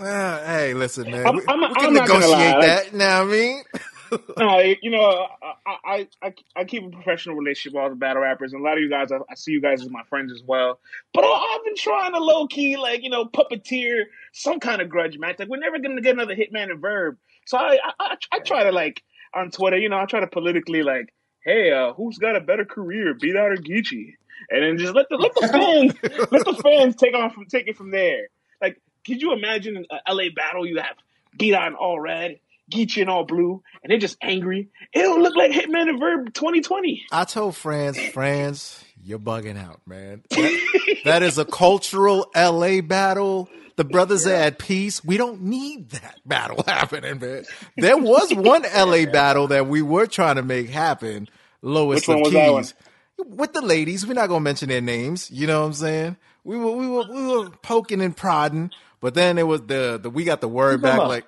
Well, 0.00 0.46
hey, 0.46 0.74
listen, 0.74 1.10
man. 1.10 1.26
I'm- 1.26 1.40
I'm- 1.48 1.60
we 1.60 1.66
can 1.74 1.86
I'm 1.86 1.92
not 1.94 2.08
gonna 2.08 2.20
negotiate 2.20 2.54
lie, 2.54 2.66
that. 2.66 2.92
You 2.92 2.98
know 2.98 3.24
what 3.24 3.28
I 3.28 3.30
mean? 3.30 3.62
No, 4.38 4.58
you 4.58 4.90
know, 4.90 5.26
I, 5.66 5.76
I 5.84 6.08
I 6.22 6.34
I 6.56 6.64
keep 6.64 6.84
a 6.84 6.90
professional 6.90 7.34
relationship 7.36 7.74
with 7.74 7.82
all 7.82 7.90
the 7.90 7.96
battle 7.96 8.22
rappers, 8.22 8.52
and 8.52 8.62
a 8.62 8.64
lot 8.64 8.74
of 8.74 8.82
you 8.82 8.88
guys, 8.90 9.10
I, 9.12 9.16
I 9.30 9.34
see 9.34 9.52
you 9.52 9.60
guys 9.60 9.82
as 9.82 9.90
my 9.90 10.02
friends 10.04 10.32
as 10.32 10.42
well. 10.46 10.78
But 11.12 11.24
I, 11.24 11.28
I've 11.28 11.64
been 11.64 11.76
trying 11.76 12.12
to 12.12 12.18
low 12.18 12.46
key, 12.46 12.76
like 12.76 13.02
you 13.02 13.10
know, 13.10 13.24
puppeteer 13.24 14.04
some 14.32 14.60
kind 14.60 14.80
of 14.80 14.88
grudge 14.88 15.18
match. 15.18 15.38
Like 15.38 15.48
we're 15.48 15.58
never 15.58 15.78
gonna 15.78 16.00
get 16.00 16.14
another 16.14 16.36
Hitman 16.36 16.70
and 16.70 16.80
Verb, 16.80 17.16
so 17.46 17.58
I 17.58 17.78
I, 17.84 17.92
I, 18.00 18.16
I 18.32 18.38
try 18.40 18.64
to 18.64 18.72
like 18.72 19.02
on 19.34 19.50
Twitter, 19.50 19.78
you 19.78 19.88
know, 19.88 19.98
I 19.98 20.06
try 20.06 20.20
to 20.20 20.26
politically 20.26 20.82
like, 20.82 21.12
hey, 21.44 21.72
uh, 21.72 21.92
who's 21.94 22.18
got 22.18 22.36
a 22.36 22.40
better 22.40 22.64
career, 22.64 23.14
Beat 23.14 23.36
Out 23.36 23.52
or 23.52 23.56
Geechee? 23.56 24.14
And 24.50 24.62
then 24.62 24.78
just 24.78 24.94
let 24.94 25.08
the 25.08 25.16
let 25.16 25.34
the 25.34 25.48
fans 25.52 26.30
let 26.30 26.44
the 26.44 26.60
fans 26.62 26.96
take 26.96 27.14
on 27.14 27.30
from 27.30 27.46
take 27.46 27.68
it 27.68 27.76
from 27.76 27.90
there. 27.90 28.28
Like, 28.60 28.80
could 29.06 29.20
you 29.20 29.32
imagine 29.32 29.76
an 29.76 29.86
LA 30.08 30.24
battle? 30.34 30.66
You 30.66 30.78
have 30.78 30.96
Beat 31.36 31.54
Out 31.54 31.68
in 31.68 31.74
all 31.74 31.98
red. 31.98 32.38
Geechee 32.70 33.02
in 33.02 33.08
all 33.08 33.24
blue, 33.24 33.62
and 33.82 33.90
they're 33.90 33.98
just 33.98 34.16
angry. 34.22 34.68
It'll 34.92 35.20
look 35.20 35.36
like 35.36 35.52
Hitman 35.52 35.88
and 35.88 35.98
Verb 36.00 36.32
2020. 36.34 37.04
I 37.12 37.24
told 37.24 37.56
friends, 37.56 37.98
friends, 38.10 38.84
you're 39.02 39.18
bugging 39.18 39.58
out, 39.58 39.80
man. 39.86 40.22
That, 40.30 40.96
that 41.04 41.22
is 41.22 41.38
a 41.38 41.44
cultural 41.44 42.30
LA 42.36 42.80
battle. 42.80 43.48
The 43.76 43.84
brothers 43.84 44.26
are 44.26 44.34
at 44.34 44.58
peace. 44.58 45.04
We 45.04 45.16
don't 45.16 45.42
need 45.42 45.90
that 45.90 46.18
battle 46.26 46.64
happening, 46.66 47.20
man. 47.20 47.44
There 47.76 47.96
was 47.96 48.34
one 48.34 48.62
LA 48.62 49.06
battle 49.06 49.46
that 49.48 49.68
we 49.68 49.82
were 49.82 50.06
trying 50.06 50.36
to 50.36 50.42
make 50.42 50.68
happen. 50.68 51.28
Lowest 51.62 52.08
Which 52.08 52.08
one 52.08 52.18
of 52.18 52.24
was 52.24 52.32
that 52.32 52.52
one? 52.52 52.62
keys. 52.64 52.74
With 53.18 53.52
the 53.52 53.62
ladies, 53.62 54.06
we're 54.06 54.14
not 54.14 54.28
gonna 54.28 54.40
mention 54.40 54.68
their 54.68 54.80
names. 54.80 55.30
You 55.30 55.46
know 55.46 55.60
what 55.60 55.66
I'm 55.66 55.72
saying? 55.72 56.16
We 56.44 56.56
were 56.56 56.72
we 56.72 56.86
were 56.86 57.04
we 57.12 57.26
were 57.26 57.50
poking 57.62 58.00
and 58.00 58.16
prodding, 58.16 58.70
but 59.00 59.14
then 59.14 59.38
it 59.38 59.46
was 59.46 59.62
the 59.62 59.98
the 60.00 60.08
we 60.10 60.24
got 60.24 60.40
the 60.40 60.48
word 60.48 60.82
back 60.82 60.98
like 61.00 61.24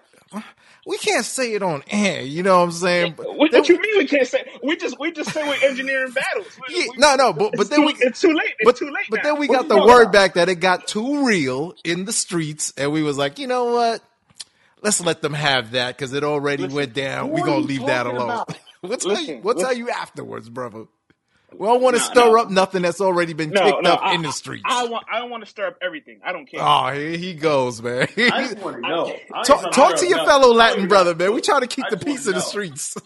we 0.87 0.99
can't 0.99 1.25
say 1.25 1.53
it 1.55 1.63
on 1.63 1.83
air. 1.91 2.23
You 2.23 2.43
know 2.43 2.59
what 2.59 2.65
I'm 2.65 2.73
saying? 2.73 3.15
But 3.17 3.37
What, 3.37 3.53
what 3.53 3.69
you 3.69 3.81
mean 3.81 3.99
we 3.99 4.07
can't 4.07 4.27
say? 4.27 4.45
We 4.63 4.77
just 4.77 4.99
we 4.99 5.13
just 5.13 5.33
say 5.33 5.43
we're 5.47 5.69
engineering 5.69 6.13
battles. 6.13 6.47
We- 6.69 6.75
Yeah, 6.81 6.87
we- 6.91 6.97
no, 6.99 7.15
no, 7.17 7.33
but, 7.33 7.53
but 7.57 7.69
then 7.71 7.81
too, 7.81 7.87
we 7.87 7.95
it's 8.01 8.21
too 8.21 8.33
late. 8.35 8.55
It's 8.59 8.65
but, 8.65 8.77
too 8.77 8.87
late. 8.91 9.07
but 9.11 9.19
now. 9.19 9.23
then 9.25 9.39
we 9.39 9.47
What 9.49 9.69
got 9.69 9.69
the 9.69 9.85
word 9.87 10.03
about? 10.03 10.13
back 10.13 10.35
that 10.35 10.49
it 10.49 10.57
got 10.57 10.87
too 10.89 11.27
real 11.27 11.75
in 11.85 12.05
the 12.07 12.13
streets, 12.13 12.73
and 12.77 12.93
we 12.93 13.03
was 13.03 13.17
like, 13.19 13.39
you 13.39 13.47
know 13.47 13.67
what? 13.73 14.03
Let's 14.83 15.01
let 15.03 15.21
them 15.21 15.35
have 15.35 15.73
that 15.73 15.97
because 15.97 16.13
it 16.15 16.25
already 16.25 16.63
Listen, 16.63 16.77
went 16.77 16.95
down. 16.95 17.31
We 17.31 17.41
gonna 17.43 17.61
you 17.61 17.67
leave 17.67 17.87
that 17.87 18.07
alone. 18.07 18.31
about? 18.31 18.57
we'll 18.83 18.97
tell 18.97 19.11
you. 19.13 19.17
Listen, 19.19 19.43
We'll 19.43 19.55
tell 19.55 19.69
listen. 19.69 19.79
you 19.85 19.91
afterwards, 19.91 20.49
brother. 20.49 20.87
We 21.53 21.67
don't 21.67 21.83
want 21.83 21.97
to 21.97 22.01
No, 22.03 22.07
stir 22.09 22.27
no. 22.37 22.41
up 22.43 22.51
nothing 22.51 22.83
that's 22.83 23.01
already 23.01 23.33
been 23.33 23.51
no, 23.51 23.61
kicked 23.63 23.83
no, 23.83 23.93
up 23.95 24.01
I, 24.03 24.15
in 24.15 24.23
the 24.23 24.31
streets. 24.33 24.63
I 24.67 24.87
want 24.87 25.05
I 25.13 25.19
don't 25.19 25.31
want 25.31 25.45
to 25.45 25.51
stir 25.51 25.67
up 25.67 25.79
everything. 25.83 26.21
I 26.25 26.33
don't 26.33 26.47
care. 26.47 26.61
oh, 26.63 26.93
here 26.93 27.17
he 27.17 27.35
goes, 27.35 27.83
man. 27.83 28.07
I 28.17 28.43
just 28.49 28.59
want 28.59 28.77
to 28.83 28.83
know. 28.89 29.15
I 29.35 29.43
talk 29.43 29.73
talk 29.73 29.97
to 29.97 30.07
your 30.07 30.21
up 30.21 30.27
fellow 30.27 30.55
Latin 30.55 30.87
brother, 30.89 31.15
man. 31.15 31.35
We 31.35 31.41
try 31.41 31.59
to 31.61 31.67
keep 31.67 31.87
the 31.91 31.97
peace 31.97 32.27
in 32.27 32.35
the 32.35 32.41
streets. 32.41 32.97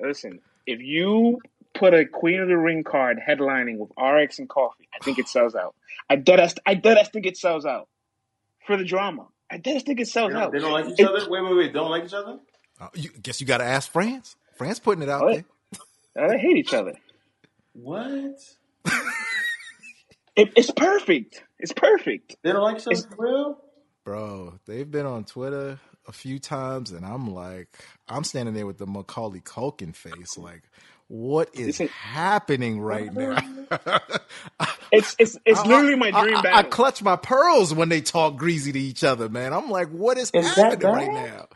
Listen, 0.00 0.40
if 0.66 0.80
you 0.80 1.40
put 1.74 1.94
a 1.94 2.04
Queen 2.04 2.40
of 2.40 2.48
the 2.48 2.56
Ring 2.56 2.84
card 2.84 3.18
headlining 3.26 3.78
with 3.78 3.90
RX 4.00 4.38
and 4.38 4.48
Coffee, 4.48 4.88
I 4.94 5.02
think 5.04 5.18
it 5.18 5.28
sells 5.28 5.54
out. 5.54 5.74
I 6.10 6.16
dead 6.16 6.40
ass, 6.40 6.54
I 6.66 6.74
dead 6.74 6.98
ass 6.98 7.08
think 7.10 7.26
it 7.26 7.36
sells 7.36 7.66
out 7.66 7.88
for 8.66 8.76
the 8.76 8.84
drama. 8.84 9.26
I 9.50 9.56
dead 9.58 9.76
ass 9.76 9.82
think 9.82 10.00
it 10.00 10.08
sells 10.08 10.32
don't, 10.32 10.42
out. 10.42 10.52
they 10.52 10.58
don't 10.58 10.72
like 10.72 10.86
each 10.86 11.00
It- 11.00 11.08
other? 11.08 11.28
Wait, 11.30 11.42
wait, 11.42 11.56
wait. 11.56 11.72
Don't 11.72 11.90
like 11.90 12.04
each 12.04 12.14
other? 12.14 12.38
Uh, 12.80 12.88
you, 12.94 13.10
guess 13.22 13.40
you 13.40 13.46
got 13.46 13.58
to 13.58 13.64
ask 13.64 13.90
France. 13.90 14.36
France 14.56 14.78
putting 14.78 15.02
it 15.02 15.08
out 15.08 15.24
What? 15.24 15.44
there. 16.16 16.28
They 16.28 16.38
hate 16.38 16.56
each 16.56 16.74
other. 16.74 16.94
What? 17.80 18.40
It, 20.36 20.52
it's 20.56 20.70
perfect. 20.70 21.42
It's 21.58 21.72
perfect. 21.72 22.36
They 22.42 22.52
don't 22.52 22.62
like 22.62 22.76
each 22.78 22.86
other 22.86 23.16
real? 23.16 23.58
Bro, 24.04 24.58
they've 24.66 24.90
been 24.90 25.04
on 25.06 25.24
Twitter 25.24 25.78
a 26.06 26.12
few 26.12 26.38
times, 26.38 26.92
and 26.92 27.04
I'm 27.04 27.32
like, 27.34 27.68
I'm 28.08 28.24
standing 28.24 28.54
there 28.54 28.66
with 28.66 28.78
the 28.78 28.86
Macaulay 28.86 29.40
Culkin 29.40 29.94
face, 29.94 30.38
like, 30.38 30.62
what 31.08 31.50
is 31.54 31.66
Listen. 31.66 31.88
happening 31.88 32.80
right 32.80 33.12
now? 33.12 33.38
It's 34.90 35.14
it's 35.18 35.36
it's 35.44 35.60
I- 35.60 35.66
literally 35.68 35.96
my 35.96 36.10
dream 36.10 36.36
I, 36.36 36.38
I, 36.38 36.42
battle. 36.42 36.70
clutch 36.70 37.02
my 37.02 37.16
pearls 37.16 37.74
when 37.74 37.90
they 37.90 38.00
talk 38.00 38.36
greasy 38.36 38.72
to 38.72 38.78
each 38.78 39.04
other, 39.04 39.28
man. 39.28 39.52
I'm 39.52 39.68
like, 39.68 39.88
what 39.90 40.16
is, 40.16 40.30
Is 40.32 40.46
happening 40.54 40.90
right 40.90 41.12
now? 41.12 41.48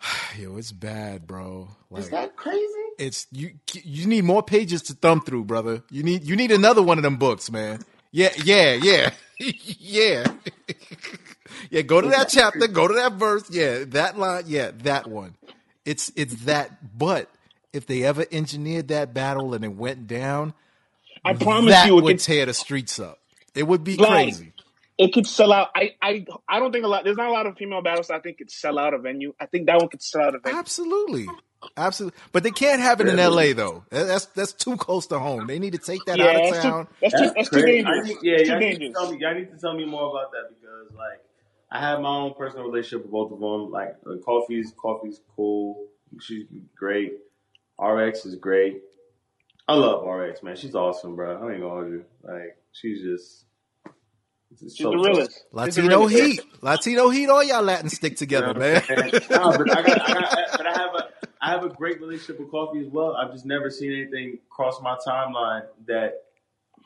Yo, 0.38 0.56
it's 0.56 0.72
bad, 0.72 1.26
bro. 1.26 1.68
Like, 1.90 2.04
Is 2.04 2.10
that 2.10 2.34
crazy? 2.36 2.62
It's 2.98 3.26
you. 3.32 3.54
You 3.72 4.06
need 4.06 4.24
more 4.24 4.42
pages 4.42 4.82
to 4.84 4.94
thumb 4.94 5.20
through, 5.20 5.44
brother. 5.44 5.82
You 5.90 6.02
need 6.02 6.24
you 6.24 6.36
need 6.36 6.50
another 6.52 6.82
one 6.82 6.98
of 6.98 7.02
them 7.04 7.16
books, 7.16 7.50
man. 7.50 7.80
Yeah, 8.12 8.30
yeah, 8.44 8.72
yeah, 8.74 9.10
yeah, 9.38 10.24
yeah. 11.70 11.82
Go 11.82 12.00
to 12.00 12.08
that 12.08 12.28
chapter. 12.28 12.66
Go 12.68 12.88
to 12.88 12.94
that 12.94 13.14
verse. 13.14 13.48
Yeah, 13.50 13.84
that 13.88 14.18
line. 14.18 14.44
Yeah, 14.46 14.70
that 14.78 15.06
one. 15.06 15.36
It's 15.84 16.10
it's 16.16 16.34
that. 16.44 16.96
But 16.98 17.30
if 17.72 17.86
they 17.86 18.02
ever 18.04 18.24
engineered 18.32 18.88
that 18.88 19.12
battle 19.14 19.54
and 19.54 19.64
it 19.64 19.74
went 19.74 20.06
down, 20.06 20.54
I 21.24 21.34
promise 21.34 21.72
that 21.72 21.86
you, 21.86 21.98
it 21.98 22.02
would 22.02 22.16
could, 22.16 22.20
tear 22.24 22.46
the 22.46 22.54
streets 22.54 22.98
up. 22.98 23.18
It 23.54 23.64
would 23.64 23.84
be 23.84 23.96
Like, 23.96 24.10
crazy. 24.10 24.52
it 24.98 25.12
could 25.12 25.26
sell 25.26 25.52
out. 25.52 25.68
I, 25.74 25.94
I 26.00 26.24
I 26.48 26.58
don't 26.58 26.72
think 26.72 26.84
a 26.84 26.88
lot. 26.88 27.04
There's 27.04 27.16
not 27.16 27.28
a 27.28 27.32
lot 27.32 27.46
of 27.46 27.56
female 27.56 27.82
battles. 27.82 28.10
I 28.10 28.18
think 28.20 28.36
it 28.36 28.38
could 28.38 28.50
sell 28.50 28.78
out 28.78 28.94
a 28.94 28.98
venue. 28.98 29.34
I 29.40 29.46
think 29.46 29.66
that 29.66 29.78
one 29.78 29.88
could 29.88 30.02
sell 30.02 30.22
out 30.22 30.34
a 30.34 30.38
venue. 30.38 30.58
Absolutely. 30.58 31.26
Absolutely. 31.76 32.18
But 32.32 32.42
they 32.42 32.50
can't 32.50 32.80
have 32.80 33.00
it 33.00 33.08
in 33.08 33.16
LA 33.16 33.52
though. 33.54 33.84
That's 33.90 34.26
that's 34.26 34.52
too 34.52 34.76
close 34.76 35.06
to 35.08 35.18
home. 35.18 35.46
They 35.46 35.58
need 35.58 35.72
to 35.72 35.78
take 35.78 36.04
that 36.06 36.18
yeah, 36.18 36.24
out 36.26 36.36
of 36.36 36.42
that's 36.50 36.62
town. 36.62 36.86
too 36.86 36.92
that's 37.00 37.14
too 37.14 37.20
That's 37.20 37.34
that's 37.34 37.50
too 37.50 37.60
crazy. 37.62 37.84
I 37.86 37.90
dangerous. 37.94 38.08
need, 38.08 38.18
yeah, 38.22 38.36
too 38.38 38.44
y'all 38.44 38.58
need, 38.58 38.72
to 38.72 38.78
dangerous. 38.78 38.92
tell 38.96 39.12
me, 39.12 39.18
y'all 39.20 39.34
need 39.34 39.50
to 39.52 39.58
tell 39.58 39.74
me 39.74 39.84
more 39.84 40.10
about 40.10 40.32
that 40.32 40.48
because, 40.50 40.92
like, 40.96 41.20
I 41.70 41.80
have 41.80 42.00
my 42.00 42.08
own 42.08 42.34
personal 42.34 42.66
relationship 42.66 43.02
with 43.02 43.12
both 43.12 43.32
of 43.32 43.40
them. 43.40 43.70
Like, 43.70 43.96
uh, 44.06 44.16
Coffee's 44.24 44.72
Coffee's 44.76 45.20
cool. 45.34 45.86
She's 46.20 46.46
great. 46.76 47.14
RX 47.78 48.24
is 48.26 48.36
great. 48.36 48.82
I 49.68 49.74
love 49.74 50.06
RX, 50.06 50.42
man. 50.42 50.56
She's 50.56 50.74
awesome, 50.74 51.16
bro. 51.16 51.32
I 51.48 51.52
ain't 51.52 51.60
gonna 51.60 51.74
hold 51.74 51.88
you. 51.90 52.04
Like, 52.22 52.56
she's 52.72 53.02
just. 53.02 53.44
She's 54.58 54.78
so 54.78 54.90
the 54.90 54.96
dope. 54.96 55.06
realest. 55.06 55.32
She's 55.32 55.74
the 55.74 55.82
Latino 55.82 56.06
realest. 56.06 56.14
heat. 56.40 56.40
Latino 56.62 57.08
heat, 57.10 57.28
all 57.28 57.42
y'all 57.44 57.62
Latin 57.62 57.90
stick 57.90 58.16
together, 58.16 58.54
know 58.54 58.60
man. 58.60 58.82
what 58.86 59.12
no, 59.30 59.50
but 59.58 59.76
I 59.76 59.82
got, 59.82 60.08
I 60.08 60.14
got, 60.14 60.36
but 60.52 60.66
I 60.66 60.72
have 60.78 60.94
a 60.94 61.08
I 61.40 61.50
have 61.50 61.64
a 61.64 61.68
great 61.68 62.00
relationship 62.00 62.40
with 62.40 62.50
coffee 62.50 62.80
as 62.80 62.88
well. 62.88 63.14
I've 63.14 63.32
just 63.32 63.46
never 63.46 63.70
seen 63.70 63.92
anything 63.92 64.38
cross 64.48 64.80
my 64.80 64.96
timeline 65.06 65.64
that 65.86 66.24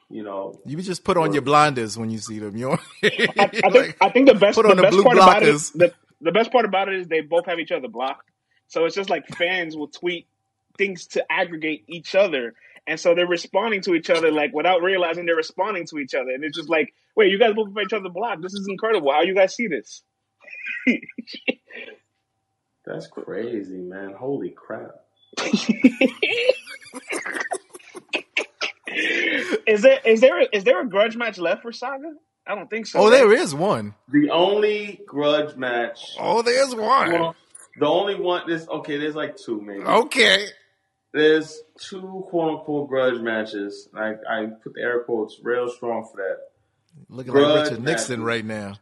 you 0.08 0.22
know. 0.22 0.58
You 0.64 0.76
just 0.78 1.04
put 1.04 1.16
on 1.16 1.32
your 1.32 1.42
blinders 1.42 1.96
when 1.96 2.10
you 2.10 2.18
see 2.18 2.38
them. 2.38 2.56
You 2.56 2.70
know? 2.70 2.78
I, 3.04 3.50
I 3.64 3.70
think 3.70 3.96
I 4.00 4.08
think 4.10 4.28
the 4.28 4.34
best 4.34 4.56
put 4.56 4.64
the 4.64 4.70
on 4.70 4.76
the 4.76 4.82
best 4.82 4.94
blue 4.94 5.04
part 5.04 5.16
about 5.16 5.42
it 5.42 5.54
blockers. 5.54 5.72
the, 5.72 5.94
the 6.20 6.32
best 6.32 6.52
part 6.52 6.64
about 6.64 6.88
it 6.88 7.00
is 7.00 7.08
they 7.08 7.20
both 7.20 7.46
have 7.46 7.58
each 7.58 7.72
other 7.72 7.88
blocked. 7.88 8.28
So 8.68 8.84
it's 8.84 8.94
just 8.94 9.10
like 9.10 9.26
fans 9.36 9.76
will 9.76 9.88
tweet 9.88 10.26
things 10.78 11.06
to 11.08 11.24
aggregate 11.30 11.84
each 11.88 12.14
other. 12.14 12.54
And 12.86 12.98
so 12.98 13.14
they're 13.14 13.26
responding 13.26 13.82
to 13.82 13.94
each 13.94 14.10
other 14.10 14.30
like 14.32 14.52
without 14.52 14.82
realizing 14.82 15.26
they're 15.26 15.36
responding 15.36 15.86
to 15.86 15.98
each 15.98 16.14
other. 16.14 16.30
And 16.30 16.42
it's 16.44 16.56
just 16.56 16.68
like, 16.68 16.94
wait, 17.14 17.30
you 17.30 17.38
guys 17.38 17.54
both 17.54 17.68
have 17.68 17.84
each 17.84 17.92
other 17.92 18.08
blocked. 18.08 18.42
This 18.42 18.54
is 18.54 18.66
incredible. 18.68 19.12
How 19.12 19.22
you 19.22 19.34
guys 19.34 19.54
see 19.54 19.66
this? 19.66 20.02
That's 22.92 23.06
crazy, 23.06 23.76
man. 23.76 24.14
Holy 24.18 24.50
crap. 24.50 24.90
is 29.66 29.82
there 29.82 30.00
is 30.04 30.20
there 30.20 30.40
is 30.40 30.64
there 30.64 30.82
a 30.82 30.88
grudge 30.88 31.16
match 31.16 31.38
left 31.38 31.62
for 31.62 31.70
Saga? 31.70 32.14
I 32.46 32.56
don't 32.56 32.68
think 32.68 32.86
so. 32.86 32.98
oh, 32.98 33.04
right? 33.04 33.10
there 33.10 33.32
is 33.32 33.54
one. 33.54 33.94
The 34.08 34.30
only 34.30 35.00
grudge 35.06 35.54
match. 35.56 36.16
Oh, 36.18 36.42
there's 36.42 36.74
one. 36.74 37.12
Well, 37.12 37.36
the 37.78 37.86
only 37.86 38.16
one. 38.16 38.42
There's 38.48 38.66
okay. 38.66 38.96
There's 38.96 39.14
like 39.14 39.36
two 39.36 39.60
maybe. 39.60 39.84
Okay. 39.84 40.46
There's 41.12 41.62
two 41.78 42.26
quote 42.28 42.58
unquote 42.58 42.88
grudge 42.88 43.20
matches. 43.20 43.88
I 43.94 44.14
I 44.28 44.46
put 44.46 44.74
the 44.74 44.80
air 44.80 45.04
quotes 45.04 45.38
real 45.42 45.68
strong 45.68 46.08
for 46.10 46.16
that. 46.16 46.38
Looking 47.08 47.32
Grudge 47.32 47.46
like 47.46 47.64
Richard 47.70 47.84
Nixon 47.84 48.24
right 48.24 48.44
now. 48.44 48.74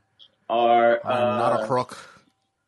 Are 0.49 0.99
I'm 1.05 1.39
not 1.39 1.61
a 1.61 1.63
uh, 1.65 1.67
crook. 1.67 1.99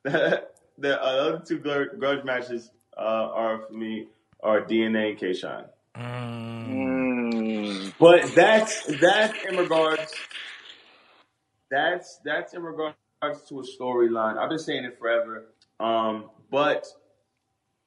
the 0.81 1.03
other 1.03 1.43
two 1.45 1.59
grudge 1.59 1.89
grudge 1.99 2.25
matches 2.25 2.71
uh, 2.97 3.01
are 3.01 3.67
for 3.67 3.73
me 3.73 4.09
are 4.43 4.63
DNA 4.63 5.11
and 5.11 5.19
K 5.19 5.33
Shine. 5.33 5.65
Mm. 5.97 6.71
Mm. 7.31 7.93
But 7.99 8.35
that's 8.35 8.85
that's 9.01 9.45
in 9.45 9.57
regards. 9.57 10.13
That's 11.71 12.21
that's 12.25 12.55
in 12.55 12.63
regards 12.63 12.97
to 13.49 13.61
a 13.61 13.63
storyline. 13.63 14.39
I've 14.39 14.49
been 14.49 14.59
saying 14.59 14.85
it 14.85 14.99
forever. 14.99 15.47
Um, 15.79 16.31
but 16.51 16.87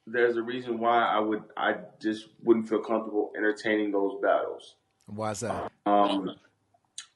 there's 0.06 0.36
a 0.36 0.42
reason 0.42 0.78
why 0.78 1.04
I 1.04 1.18
would 1.18 1.42
I 1.56 1.76
just 2.00 2.28
wouldn't 2.42 2.68
feel 2.68 2.80
comfortable 2.80 3.32
entertaining 3.36 3.90
those 3.92 4.20
battles. 4.22 4.76
Why's 5.06 5.40
that? 5.40 5.70
Um, 5.86 6.34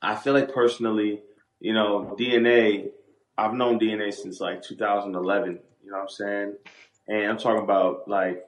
I 0.02 0.14
feel 0.14 0.34
like 0.34 0.52
personally, 0.52 1.22
you 1.60 1.72
know, 1.72 2.16
DNA. 2.18 2.90
I've 3.39 3.55
known 3.55 3.78
DNA 3.78 4.12
since 4.12 4.41
like 4.41 4.62
2011. 4.62 5.61
You 5.84 5.91
know 5.91 5.97
what 5.97 6.03
I'm 6.03 6.09
saying? 6.09 6.55
And 7.07 7.30
I'm 7.30 7.39
talking 7.39 7.62
about 7.62 8.09
like 8.09 8.45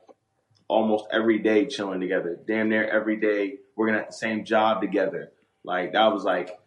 almost 0.69 1.07
every 1.13 1.39
day 1.39 1.67
chilling 1.67 2.01
together. 2.01 2.39
Damn 2.47 2.69
near 2.69 2.87
every 2.87 3.17
day 3.17 3.59
working 3.77 3.95
at 3.95 4.09
the 4.09 4.13
same 4.13 4.45
job 4.45 4.81
together. 4.81 5.33
Like 5.65 5.93
that 5.93 6.13
was 6.13 6.25
like 6.25 6.59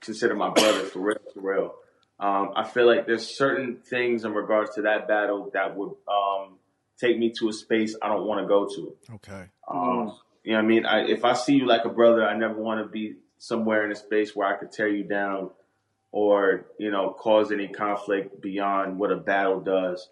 consider 0.00 0.34
my 0.34 0.50
brother 0.50 0.84
for 0.84 1.00
real, 1.00 1.18
for 1.34 1.40
real. 1.40 1.74
Um, 2.20 2.52
I 2.54 2.64
feel 2.64 2.86
like 2.86 3.06
there's 3.06 3.26
certain 3.26 3.78
things 3.84 4.24
in 4.24 4.32
regards 4.32 4.76
to 4.76 4.82
that 4.82 5.08
battle 5.08 5.50
that 5.54 5.76
would 5.76 5.92
um, 6.06 6.58
take 6.98 7.18
me 7.18 7.32
to 7.38 7.48
a 7.48 7.52
space 7.52 7.96
I 8.00 8.08
don't 8.08 8.26
want 8.26 8.42
to 8.42 8.46
go 8.46 8.66
to. 8.66 9.14
Okay. 9.14 9.46
Um, 9.66 10.16
you 10.44 10.52
know 10.52 10.58
what 10.58 10.64
I 10.64 10.68
mean? 10.68 10.86
I, 10.86 11.00
if 11.06 11.24
I 11.24 11.32
see 11.32 11.54
you 11.54 11.66
like 11.66 11.84
a 11.84 11.88
brother, 11.88 12.26
I 12.26 12.36
never 12.36 12.54
want 12.54 12.84
to 12.84 12.88
be 12.88 13.16
somewhere 13.38 13.84
in 13.84 13.90
a 13.90 13.96
space 13.96 14.36
where 14.36 14.46
I 14.46 14.56
could 14.56 14.70
tear 14.70 14.88
you 14.88 15.02
down 15.02 15.50
or, 16.12 16.66
you 16.78 16.90
know, 16.90 17.10
cause 17.18 17.50
any 17.50 17.68
conflict 17.68 18.40
beyond 18.40 18.98
what 18.98 19.10
a 19.10 19.16
battle 19.16 19.60
does. 19.60 20.08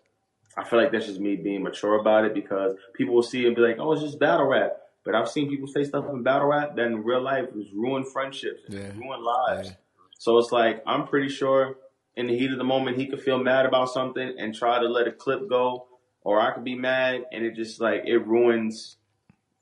I 0.56 0.64
feel 0.64 0.80
like 0.82 0.90
that's 0.90 1.06
just 1.06 1.20
me 1.20 1.36
being 1.36 1.62
mature 1.62 2.00
about 2.00 2.24
it 2.24 2.34
because 2.34 2.74
people 2.94 3.14
will 3.14 3.22
see 3.22 3.44
it 3.44 3.48
and 3.48 3.56
be 3.56 3.62
like, 3.62 3.76
oh, 3.78 3.92
it's 3.92 4.02
just 4.02 4.18
battle 4.18 4.46
rap. 4.46 4.72
But 5.04 5.14
I've 5.14 5.28
seen 5.28 5.48
people 5.48 5.68
say 5.68 5.84
stuff 5.84 6.06
in 6.10 6.22
battle 6.22 6.48
rap 6.48 6.74
that 6.76 6.86
in 6.86 7.04
real 7.04 7.22
life 7.22 7.46
has 7.54 7.66
ruined 7.72 8.08
friendships 8.08 8.62
Yeah. 8.68 8.90
ruined 8.96 9.22
lives. 9.22 9.68
Yeah. 9.68 9.74
So 10.18 10.38
it's 10.38 10.50
like, 10.52 10.82
I'm 10.86 11.06
pretty 11.06 11.28
sure 11.28 11.76
in 12.16 12.26
the 12.26 12.36
heat 12.36 12.50
of 12.50 12.58
the 12.58 12.64
moment, 12.64 12.98
he 12.98 13.06
could 13.06 13.22
feel 13.22 13.38
mad 13.38 13.64
about 13.64 13.90
something 13.90 14.34
and 14.38 14.54
try 14.54 14.80
to 14.80 14.88
let 14.88 15.06
a 15.06 15.12
clip 15.12 15.48
go. 15.48 15.86
Or 16.22 16.40
I 16.40 16.50
could 16.52 16.64
be 16.64 16.74
mad 16.74 17.22
and 17.32 17.44
it 17.44 17.54
just 17.54 17.80
like, 17.80 18.02
it 18.04 18.18
ruins 18.26 18.96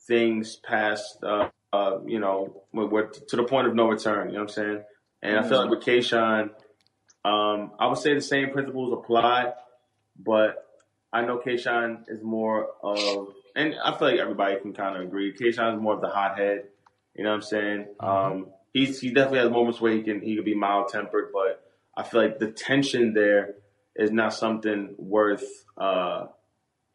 things 0.07 0.57
past, 0.57 1.23
uh, 1.23 1.49
uh, 1.71 1.99
you 2.05 2.19
know, 2.19 2.63
to 2.73 3.35
the 3.35 3.43
point 3.43 3.67
of 3.67 3.75
no 3.75 3.87
return. 3.87 4.29
You 4.29 4.33
know 4.33 4.39
what 4.41 4.49
I'm 4.49 4.53
saying? 4.55 4.83
And 5.21 5.37
I 5.37 5.47
feel 5.47 5.61
like 5.61 5.69
with 5.69 5.81
K 5.81 6.01
Shine, 6.01 6.51
um, 7.25 7.71
I 7.79 7.87
would 7.87 7.97
say 7.97 8.13
the 8.13 8.21
same 8.21 8.51
principles 8.51 8.93
apply, 8.93 9.51
but 10.17 10.65
I 11.11 11.25
know 11.25 11.37
K 11.37 11.57
Shine 11.57 12.05
is 12.07 12.21
more 12.23 12.67
of, 12.81 13.33
and 13.55 13.75
I 13.83 13.97
feel 13.97 14.11
like 14.11 14.19
everybody 14.19 14.59
can 14.61 14.73
kind 14.73 14.95
of 14.95 15.03
agree. 15.03 15.33
K 15.33 15.51
Shine 15.51 15.75
is 15.75 15.81
more 15.81 15.95
of 15.95 16.01
the 16.01 16.09
hothead. 16.09 16.65
You 17.15 17.23
know 17.23 17.31
what 17.31 17.35
I'm 17.35 17.41
saying? 17.41 17.85
Um, 17.99 18.47
he's 18.73 18.99
he 18.99 19.09
definitely 19.09 19.39
has 19.39 19.49
moments 19.49 19.81
where 19.81 19.91
he 19.91 20.03
can 20.03 20.21
he 20.21 20.35
can 20.35 20.45
be 20.45 20.55
mild 20.55 20.87
tempered, 20.89 21.31
but 21.33 21.65
I 21.97 22.03
feel 22.03 22.21
like 22.21 22.39
the 22.39 22.51
tension 22.51 23.13
there 23.13 23.55
is 23.95 24.11
not 24.11 24.33
something 24.33 24.95
worth 24.97 25.45
uh, 25.77 26.27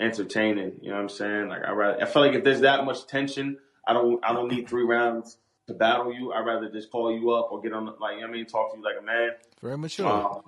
entertaining. 0.01 0.79
You 0.81 0.91
know 0.91 0.97
what 0.97 1.03
I'm 1.03 1.09
saying? 1.11 1.49
Like 1.49 1.63
I 1.67 1.73
rather 1.73 2.03
I 2.03 2.07
feel 2.07 2.23
like 2.23 2.35
if 2.35 2.45
there's 2.45 2.61
that 2.63 2.87
much 2.87 3.07
tension, 3.07 3.59
I 3.87 3.93
don't 3.93 4.25
I 4.25 4.33
don't 4.33 4.49
need 4.49 4.69
three 4.69 4.85
rounds 4.85 5.37
to 5.67 5.75
battle 5.75 6.13
you. 6.13 6.33
I'd 6.33 6.47
rather 6.47 6.69
just 6.71 6.91
call 6.91 7.13
you 7.17 7.31
up 7.33 7.51
or 7.53 7.61
get 7.61 7.73
on 7.73 7.87
the, 7.87 7.93
like 7.93 8.15
you 8.17 8.21
know 8.23 8.27
what 8.29 8.35
I 8.35 8.37
mean, 8.37 8.47
talk 8.47 8.73
to 8.73 8.79
you 8.79 8.85
like 8.85 8.97
a 9.01 9.03
man. 9.05 9.31
Very 9.63 9.79
mature. 9.79 10.07
Um, 10.07 10.41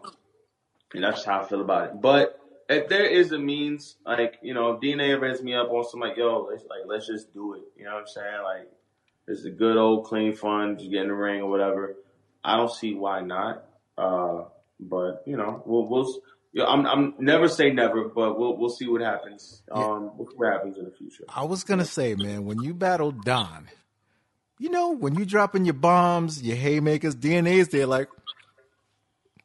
and 0.95 1.05
that's 1.05 1.25
how 1.25 1.41
I 1.43 1.45
feel 1.49 1.61
about 1.61 1.89
it. 1.89 2.01
But 2.01 2.41
if 2.69 2.89
there 2.89 3.05
is 3.07 3.33
a 3.33 3.39
means, 3.39 3.97
like 4.05 4.39
you 4.43 4.55
know, 4.55 4.73
if 4.73 4.81
DNA 4.81 5.11
ever 5.15 5.29
hits 5.29 5.43
me 5.43 5.55
up 5.55 5.71
on 5.71 5.85
some 5.89 6.01
like, 6.01 6.17
yo, 6.17 6.49
let's 6.51 6.65
like 6.65 6.81
let's 6.87 7.07
just 7.07 7.33
do 7.33 7.55
it. 7.55 7.63
You 7.77 7.85
know 7.85 7.95
what 7.95 8.01
I'm 8.01 8.07
saying? 8.07 8.43
Like 8.45 8.71
it's 9.29 9.45
a 9.45 9.51
good 9.51 9.77
old 9.77 10.05
clean 10.05 10.35
fun, 10.35 10.79
just 10.79 10.91
get 10.91 11.03
in 11.03 11.09
the 11.09 11.15
ring 11.15 11.43
or 11.43 11.51
whatever. 11.51 11.97
I 12.45 12.57
don't 12.57 12.71
see 12.71 12.95
why 12.95 13.21
not. 13.21 13.65
Uh, 13.99 14.45
but 14.79 15.23
you 15.27 15.37
know, 15.37 15.63
we'll 15.67 15.87
we'll. 15.89 16.09
s- 16.09 16.19
You 16.53 16.63
know, 16.63 16.69
I'm 16.69 16.87
I'm 16.87 17.15
never 17.19 17.49
say 17.49 17.71
never, 17.71 18.05
but 18.09 18.39
we'll 18.39 18.57
we'll 18.57 18.71
see 18.71 18.87
what 18.89 19.01
happens. 19.01 19.63
Um, 19.71 20.11
we'll 20.17 20.29
what 20.37 20.53
happens 20.53 20.77
in 20.79 20.85
the 20.85 20.91
future. 20.91 21.25
I 21.29 21.45
was 21.45 21.65
gonna 21.65 21.85
say, 21.85 22.15
man, 22.15 22.45
when 22.45 22.61
you 22.63 22.75
battle 22.75 23.11
Don, 23.11 23.69
you 24.59 24.71
know, 24.71 24.91
when 24.91 25.15
you 25.15 25.25
dropping 25.25 25.65
your 25.65 25.75
bombs, 25.75 26.43
your 26.43 26.57
haymakers, 26.57 27.15
DNA's 27.15 27.69
there 27.69 27.87
like 27.87 28.09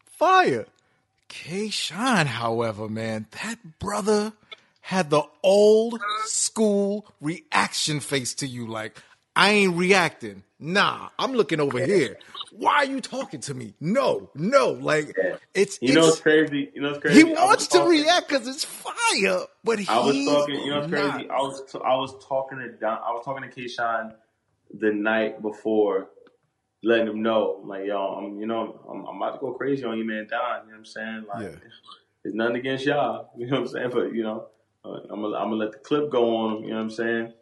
fire. 0.06 0.66
K 1.28 1.70
Shine, 1.70 2.28
however, 2.28 2.90
man, 2.90 3.26
that 3.44 3.58
brother 3.80 4.34
had 4.82 5.10
the 5.10 5.24
old 5.44 6.02
school 6.26 7.06
reaction 7.22 8.00
face 8.02 8.34
to 8.36 8.48
you, 8.48 8.68
like, 8.68 9.02
I 9.36 9.52
ain't 9.52 9.78
reacting. 9.78 10.44
Nah, 10.60 11.08
I'm 11.18 11.32
looking 11.34 11.62
over 11.62 11.84
here. 11.84 12.18
Why 12.52 12.76
are 12.78 12.86
you 12.86 13.00
talking 13.00 13.40
to 13.42 13.54
me? 13.54 13.74
No, 13.80 14.30
no. 14.36 14.72
Like 14.72 15.16
it's 15.54 15.80
You 15.82 15.94
know 15.94 16.02
it's 16.02 16.08
what's 16.10 16.20
crazy? 16.22 16.70
You 16.76 16.82
know 16.82 16.90
what's 16.90 17.00
crazy? 17.02 17.18
he 17.18 17.24
wants 17.34 17.68
to 17.68 17.78
talking- 17.78 17.92
react 18.02 18.28
because 18.28 18.46
it's 18.48 18.66
fire, 18.66 19.46
but 19.64 19.80
I 19.90 20.00
was 20.06 20.26
talking. 20.26 20.60
You 20.60 20.70
know 20.72 20.80
what's 20.82 20.92
not. 20.92 21.12
crazy? 21.14 21.30
I 21.30 21.38
was 21.38 21.64
t- 21.72 21.80
I 21.84 21.96
was 21.96 22.26
talking 22.28 22.58
to 22.60 22.68
Don, 22.74 22.98
I 22.98 23.12
was 23.14 23.24
talking 23.24 23.50
to 23.50 23.56
K 23.56 23.70
Shine 23.70 24.14
the 24.80 24.92
night 24.92 25.42
before, 25.42 26.10
letting 26.84 27.08
him 27.08 27.22
know, 27.22 27.62
like, 27.66 27.86
yo, 27.86 27.98
I'm 27.98 28.40
you 28.40 28.48
know 28.48 28.80
I'm, 28.90 29.06
I'm 29.06 29.18
about 29.22 29.36
to 29.36 29.40
go 29.40 29.54
crazy 29.54 29.84
on 29.84 29.98
you, 29.98 30.06
man, 30.06 30.28
Don. 30.30 30.40
You 30.66 30.72
know 30.72 30.72
what 30.72 30.78
I'm 30.78 30.86
saying? 30.86 31.26
Like, 31.34 31.44
Yeah. 31.44 31.70
it's 32.24 32.36
nothing 32.36 32.56
against 32.58 32.86
y'all. 32.86 33.32
You 33.38 33.48
know 33.48 33.62
what 33.62 33.68
I'm 33.68 33.74
saying? 33.74 33.90
But 33.92 34.14
you 34.14 34.24
know, 34.24 34.48
uh, 34.86 35.00
I'm 35.10 35.22
gonna 35.22 35.36
I'm 35.38 35.46
gonna 35.50 35.56
let 35.56 35.72
the 35.74 35.80
clip 35.80 36.10
go 36.10 36.36
on 36.38 36.58
him. 36.58 36.64
You 36.64 36.70
know 36.72 36.76
what 36.78 36.82
I'm 36.84 36.90
saying? 36.92 37.34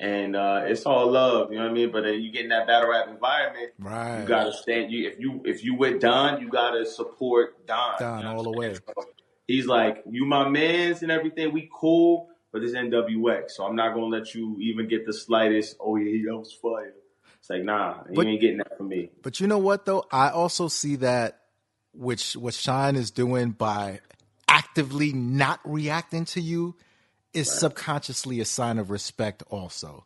And 0.00 0.36
uh, 0.36 0.62
it's 0.64 0.86
all 0.86 1.10
love. 1.10 1.50
You 1.50 1.58
know 1.58 1.64
what 1.64 1.70
I 1.72 1.74
mean? 1.74 1.90
But 1.90 2.04
then 2.04 2.20
you 2.20 2.30
get 2.30 2.42
in 2.44 2.50
that 2.50 2.68
battle 2.68 2.88
rap 2.90 3.08
environment. 3.08 3.72
Right. 3.80 4.20
You 4.20 4.26
gotta 4.28 4.52
stand. 4.52 4.92
You 4.92 5.08
if 5.08 5.18
you 5.18 5.42
if 5.44 5.64
you 5.64 5.74
with 5.74 6.00
Don, 6.00 6.40
you 6.40 6.48
gotta 6.48 6.86
support 6.86 7.66
Don. 7.66 7.98
Don 7.98 8.18
you 8.18 8.24
know 8.24 8.36
all 8.36 8.42
the 8.44 8.52
way. 8.52 8.74
So 8.74 8.80
he's 9.48 9.66
like, 9.66 10.04
you 10.08 10.24
my 10.24 10.48
man's 10.48 11.02
and 11.02 11.10
everything. 11.10 11.52
We 11.52 11.68
cool, 11.74 12.27
but 12.52 12.62
this 12.62 12.72
NWX, 12.72 13.50
so 13.52 13.64
I'm 13.64 13.76
not 13.76 13.94
gonna 13.94 14.06
let 14.06 14.34
you 14.34 14.56
even 14.60 14.88
get 14.88 15.06
the 15.06 15.12
slightest. 15.12 15.76
Oh 15.80 15.96
yeah, 15.96 16.30
that 16.30 16.38
was 16.38 16.52
fire. 16.52 16.94
It's 17.38 17.50
like 17.50 17.62
nah, 17.62 18.02
But- 18.14 18.26
you 18.26 18.32
ain't 18.32 18.40
getting 18.40 18.58
that 18.58 18.76
from 18.76 18.88
me. 18.88 19.10
But 19.22 19.40
you 19.40 19.46
know 19.46 19.58
what 19.58 19.84
though? 19.84 20.04
I 20.10 20.30
also 20.30 20.68
see 20.68 20.96
that 20.96 21.42
which 21.92 22.36
what 22.36 22.54
Shine 22.54 22.96
is 22.96 23.10
doing 23.10 23.50
by 23.50 24.00
actively 24.48 25.12
not 25.12 25.60
reacting 25.64 26.24
to 26.26 26.40
you 26.40 26.74
is 27.34 27.50
subconsciously 27.50 28.40
a 28.40 28.44
sign 28.44 28.78
of 28.78 28.90
respect 28.90 29.42
also. 29.50 30.04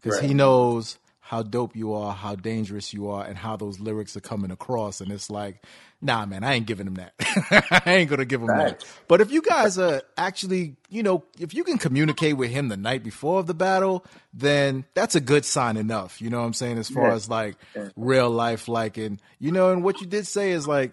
Because 0.00 0.20
he 0.20 0.34
knows 0.34 0.98
how 1.20 1.42
dope 1.42 1.74
you 1.74 1.94
are, 1.94 2.12
how 2.12 2.34
dangerous 2.34 2.92
you 2.92 3.08
are, 3.08 3.24
and 3.24 3.36
how 3.38 3.56
those 3.56 3.80
lyrics 3.80 4.16
are 4.16 4.20
coming 4.20 4.50
across. 4.50 5.00
And 5.00 5.10
it's 5.10 5.30
like, 5.30 5.64
nah, 6.04 6.26
man, 6.26 6.44
I 6.44 6.54
ain't 6.54 6.66
giving 6.66 6.86
him 6.86 6.94
that. 6.96 7.14
I 7.86 7.94
ain't 7.94 8.10
gonna 8.10 8.24
give 8.24 8.40
him 8.42 8.48
that. 8.48 8.84
But 9.08 9.20
if 9.20 9.32
you 9.32 9.42
guys 9.42 9.78
are 9.78 10.02
actually, 10.16 10.76
you 10.88 11.02
know, 11.02 11.24
if 11.38 11.54
you 11.54 11.64
can 11.64 11.78
communicate 11.78 12.36
with 12.36 12.50
him 12.50 12.68
the 12.68 12.76
night 12.76 13.02
before 13.02 13.40
of 13.40 13.46
the 13.46 13.54
battle, 13.54 14.04
then 14.32 14.84
that's 14.94 15.14
a 15.14 15.20
good 15.20 15.44
sign 15.44 15.76
enough. 15.76 16.20
You 16.20 16.30
know 16.30 16.38
what 16.40 16.46
I'm 16.46 16.52
saying? 16.52 16.78
As 16.78 16.88
far 16.88 17.08
Yeah. 17.08 17.14
as 17.14 17.28
like 17.28 17.56
real 17.96 18.30
life, 18.30 18.68
like, 18.68 18.96
and 18.98 19.20
you 19.40 19.50
know, 19.50 19.72
and 19.72 19.82
what 19.82 20.00
you 20.00 20.06
did 20.06 20.26
say 20.26 20.52
is 20.52 20.68
like, 20.68 20.92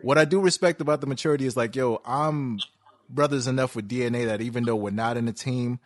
what 0.00 0.16
I 0.16 0.24
do 0.24 0.40
respect 0.40 0.80
about 0.80 1.00
the 1.00 1.06
maturity 1.06 1.44
is 1.46 1.56
like, 1.56 1.76
yo, 1.76 2.00
I'm 2.06 2.58
brothers 3.10 3.46
enough 3.46 3.76
with 3.76 3.88
DNA 3.88 4.26
that 4.26 4.40
even 4.40 4.64
though 4.64 4.76
we're 4.76 4.90
not 4.90 5.16
in 5.16 5.28
a 5.28 5.32
team, 5.32 5.80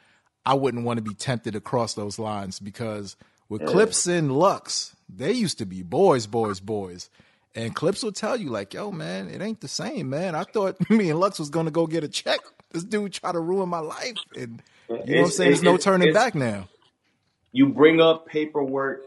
I 0.45 0.55
wouldn't 0.55 0.85
want 0.85 0.99
to 0.99 1.03
be 1.03 1.15
tempted 1.15 1.55
to 1.55 1.61
cross 1.61 1.95
those 1.95 2.19
lines 2.19 2.61
because 2.61 3.17
with 3.49 3.63
Yeah. 3.63 3.69
Clips 3.69 4.07
and 4.07 4.31
Lux, 4.33 4.95
they 5.09 5.33
used 5.33 5.59
to 5.59 5.67
be 5.67 5.83
boys, 5.83 6.27
boys, 6.27 6.61
boys. 6.61 7.11
And 7.57 7.75
Clips 7.75 8.03
will 8.03 8.13
tell 8.13 8.37
you, 8.37 8.51
like, 8.51 8.75
yo, 8.75 8.93
man, 8.93 9.31
it 9.31 9.41
ain't 9.41 9.61
the 9.61 9.69
same, 9.69 10.11
man. 10.11 10.35
I 10.35 10.45
thought 10.45 10.77
me 10.91 11.11
and 11.11 11.19
Lux 11.19 11.39
was 11.39 11.51
gonna 11.51 11.71
go 11.71 11.87
get 11.87 12.05
a 12.05 12.09
check. 12.09 12.41
This 12.71 12.85
dude 12.85 13.15
tried 13.15 13.33
to 13.33 13.41
ruin 13.41 13.69
my 13.69 13.79
life. 13.79 14.17
And 14.37 14.63
you 14.89 14.95
know 14.97 15.01
what 15.01 15.19
I'm 15.19 15.31
saying? 15.31 15.51
There's 15.51 15.63
no 15.63 15.77
turning 15.79 16.09
it's- 16.09 16.23
back 16.23 16.35
now. 16.35 16.69
you 17.53 17.71
bring 17.71 18.01
up 18.01 18.27
paperwork, 18.27 19.05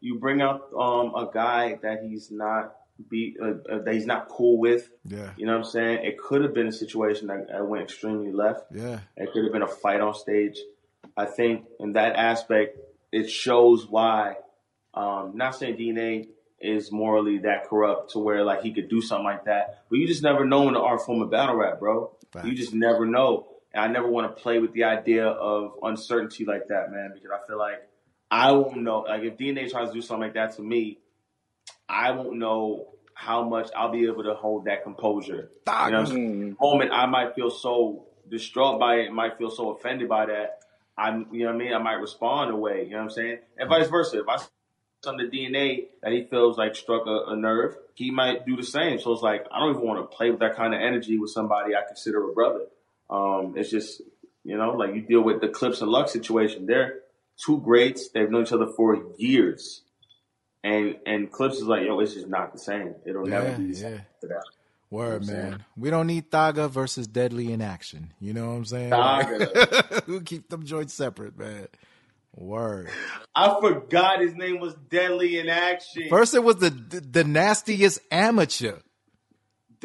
you 0.00 0.18
bring 0.18 0.42
up 0.42 0.70
um, 0.74 1.14
a 1.14 1.30
guy 1.32 1.78
that 1.82 2.02
he's 2.02 2.30
not 2.30 2.74
be 3.08 3.36
uh, 3.40 3.52
uh, 3.72 3.78
that 3.84 3.94
he's 3.94 4.06
not 4.06 4.28
cool 4.28 4.58
with. 4.58 4.90
Yeah. 5.04 5.30
You 5.36 5.46
know 5.46 5.52
what 5.52 5.64
I'm 5.66 5.70
saying? 5.70 6.04
It 6.04 6.18
could 6.18 6.42
have 6.42 6.52
been 6.52 6.66
a 6.66 6.72
situation 6.72 7.28
that, 7.28 7.48
that 7.48 7.66
went 7.66 7.84
extremely 7.84 8.32
left. 8.32 8.66
Yeah. 8.74 8.98
It 9.16 9.32
could 9.32 9.44
have 9.44 9.52
been 9.52 9.62
a 9.62 9.68
fight 9.68 10.00
on 10.00 10.14
stage. 10.14 10.58
I 11.16 11.24
think 11.24 11.64
in 11.80 11.94
that 11.94 12.16
aspect, 12.16 12.76
it 13.12 13.30
shows 13.30 13.86
why. 13.88 14.36
Um, 14.94 15.32
not 15.36 15.54
saying 15.54 15.76
DNA 15.76 16.28
is 16.60 16.90
morally 16.90 17.38
that 17.38 17.68
corrupt 17.68 18.12
to 18.12 18.18
where 18.18 18.44
like 18.44 18.62
he 18.62 18.72
could 18.72 18.88
do 18.88 19.00
something 19.00 19.24
like 19.24 19.44
that, 19.44 19.84
but 19.88 19.98
you 19.98 20.06
just 20.06 20.22
never 20.22 20.44
know 20.44 20.68
in 20.68 20.74
the 20.74 20.80
art 20.80 21.02
form 21.02 21.22
of 21.22 21.30
battle 21.30 21.56
rap, 21.56 21.78
bro. 21.78 22.10
Facts. 22.32 22.46
You 22.46 22.54
just 22.54 22.74
never 22.74 23.06
know. 23.06 23.48
And 23.72 23.84
I 23.84 23.88
never 23.88 24.08
want 24.08 24.34
to 24.34 24.42
play 24.42 24.58
with 24.58 24.72
the 24.72 24.84
idea 24.84 25.26
of 25.26 25.74
uncertainty 25.82 26.44
like 26.44 26.68
that, 26.68 26.90
man, 26.90 27.12
because 27.14 27.30
I 27.30 27.46
feel 27.46 27.58
like 27.58 27.88
I 28.30 28.52
won't 28.52 28.82
know. 28.82 29.00
Like 29.00 29.22
if 29.22 29.36
DNA 29.36 29.70
tries 29.70 29.88
to 29.88 29.94
do 29.94 30.02
something 30.02 30.22
like 30.22 30.34
that 30.34 30.56
to 30.56 30.62
me, 30.62 30.98
I 31.88 32.10
won't 32.12 32.36
know 32.36 32.88
how 33.14 33.42
much 33.42 33.70
I'll 33.76 33.90
be 33.90 34.06
able 34.06 34.24
to 34.24 34.34
hold 34.34 34.66
that 34.66 34.84
composure. 34.84 35.50
You 35.66 35.90
know? 35.90 36.04
Mm. 36.04 36.56
moment 36.60 36.92
I 36.92 37.06
might 37.06 37.34
feel 37.34 37.50
so 37.50 38.06
distraught 38.30 38.78
by 38.78 38.96
it, 38.96 39.12
might 39.12 39.38
feel 39.38 39.50
so 39.50 39.70
offended 39.70 40.08
by 40.08 40.26
that. 40.26 40.60
I'm, 40.96 41.28
you 41.32 41.40
know 41.40 41.46
what 41.46 41.54
I 41.54 41.58
mean? 41.58 41.72
I 41.72 41.78
might 41.78 41.94
respond 41.94 42.50
away. 42.50 42.84
You 42.84 42.90
know 42.90 42.98
what 42.98 43.02
I'm 43.04 43.10
saying? 43.10 43.38
And 43.56 43.68
vice 43.68 43.88
versa. 43.88 44.20
If 44.20 44.28
I 44.28 44.38
on 45.06 45.16
the 45.16 45.24
DNA 45.24 45.86
that 46.02 46.12
he 46.12 46.24
feels 46.24 46.58
like 46.58 46.74
struck 46.74 47.06
a, 47.06 47.30
a 47.32 47.36
nerve, 47.36 47.76
he 47.94 48.10
might 48.10 48.46
do 48.46 48.56
the 48.56 48.62
same. 48.64 48.98
So 49.00 49.12
it's 49.12 49.22
like 49.22 49.46
I 49.52 49.60
don't 49.60 49.76
even 49.76 49.86
want 49.86 50.00
to 50.10 50.16
play 50.16 50.30
with 50.30 50.40
that 50.40 50.56
kind 50.56 50.74
of 50.74 50.80
energy 50.80 51.18
with 51.18 51.30
somebody 51.30 51.74
I 51.74 51.82
consider 51.86 52.28
a 52.28 52.32
brother. 52.32 52.62
Um, 53.10 53.54
it's 53.56 53.70
just 53.70 54.02
you 54.44 54.56
know, 54.56 54.70
like 54.72 54.94
you 54.94 55.02
deal 55.02 55.20
with 55.22 55.40
the 55.40 55.48
Clips 55.48 55.80
and 55.82 55.90
Luck 55.90 56.08
situation. 56.08 56.66
They're 56.66 57.00
two 57.44 57.60
greats. 57.60 58.08
They've 58.08 58.30
known 58.30 58.42
each 58.44 58.52
other 58.52 58.66
for 58.66 58.98
years, 59.18 59.82
and 60.64 60.96
and 61.06 61.30
Clips 61.30 61.56
is 61.56 61.64
like, 61.64 61.84
yo, 61.84 62.00
it's 62.00 62.14
just 62.14 62.28
not 62.28 62.52
the 62.52 62.58
same. 62.58 62.94
It'll 63.06 63.26
never 63.26 63.48
Yeah, 63.48 63.56
be 63.56 63.66
the 63.68 63.74
same 63.74 63.92
yeah. 63.94 64.28
that. 64.28 64.42
Word, 64.90 65.24
You 65.26 65.32
know 65.32 65.36
man. 65.50 65.64
We 65.76 65.90
don't 65.90 66.06
need 66.06 66.30
Thaga 66.30 66.66
versus 66.66 67.06
Deadly 67.06 67.52
in 67.52 67.60
action. 67.60 68.14
You 68.20 68.32
know 68.32 68.48
what 68.48 68.54
I'm 68.56 68.64
saying? 68.64 68.90
Thaga. 68.90 70.02
we'll 70.06 70.22
keep 70.22 70.48
them 70.48 70.64
joints 70.64 70.94
separate, 70.94 71.38
man. 71.38 71.68
Word. 72.34 72.90
I 73.34 73.58
forgot 73.60 74.20
his 74.20 74.34
name 74.34 74.60
was 74.60 74.74
Deadly 74.74 75.38
in 75.38 75.48
Action. 75.48 76.04
First, 76.08 76.34
it 76.34 76.44
was 76.44 76.56
the 76.56 76.70
the, 76.70 77.24
nastiest 77.24 78.00
amateur. 78.10 78.78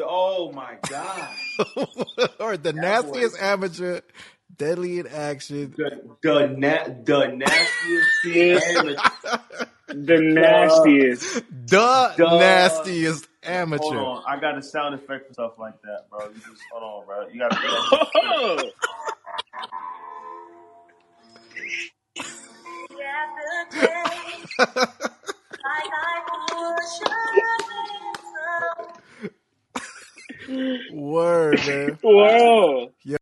Oh 0.01 0.51
my 0.51 0.77
god! 0.87 1.29
or 2.39 2.57
the 2.57 2.71
that 2.71 2.75
nastiest 2.75 3.33
was... 3.33 3.41
amateur, 3.41 4.01
Deadly 4.55 4.99
in 4.99 5.07
Action. 5.07 5.73
The 5.75 6.01
the, 6.21 7.01
the 7.05 7.27
nastiest 7.35 8.65
amateur. 8.77 9.69
The 9.87 10.17
nastiest. 10.21 11.43
The, 11.67 12.13
the 12.17 12.37
nastiest 12.37 13.27
amateur. 13.43 13.83
Hold 13.83 13.95
on, 13.95 14.23
I 14.27 14.39
got 14.39 14.57
a 14.57 14.61
sound 14.61 14.95
effect 14.95 15.27
for 15.27 15.33
stuff 15.33 15.53
like 15.59 15.81
that, 15.81 16.09
bro. 16.09 16.27
You 16.27 16.35
just 16.35 16.61
hold 16.71 16.83
on, 16.83 17.05
bro. 17.05 17.27
You 17.29 17.39
got. 17.39 18.65
Word, 30.91 31.59
man. 31.65 31.97
Whoa. 32.03 32.91
Yeah. 33.03 33.17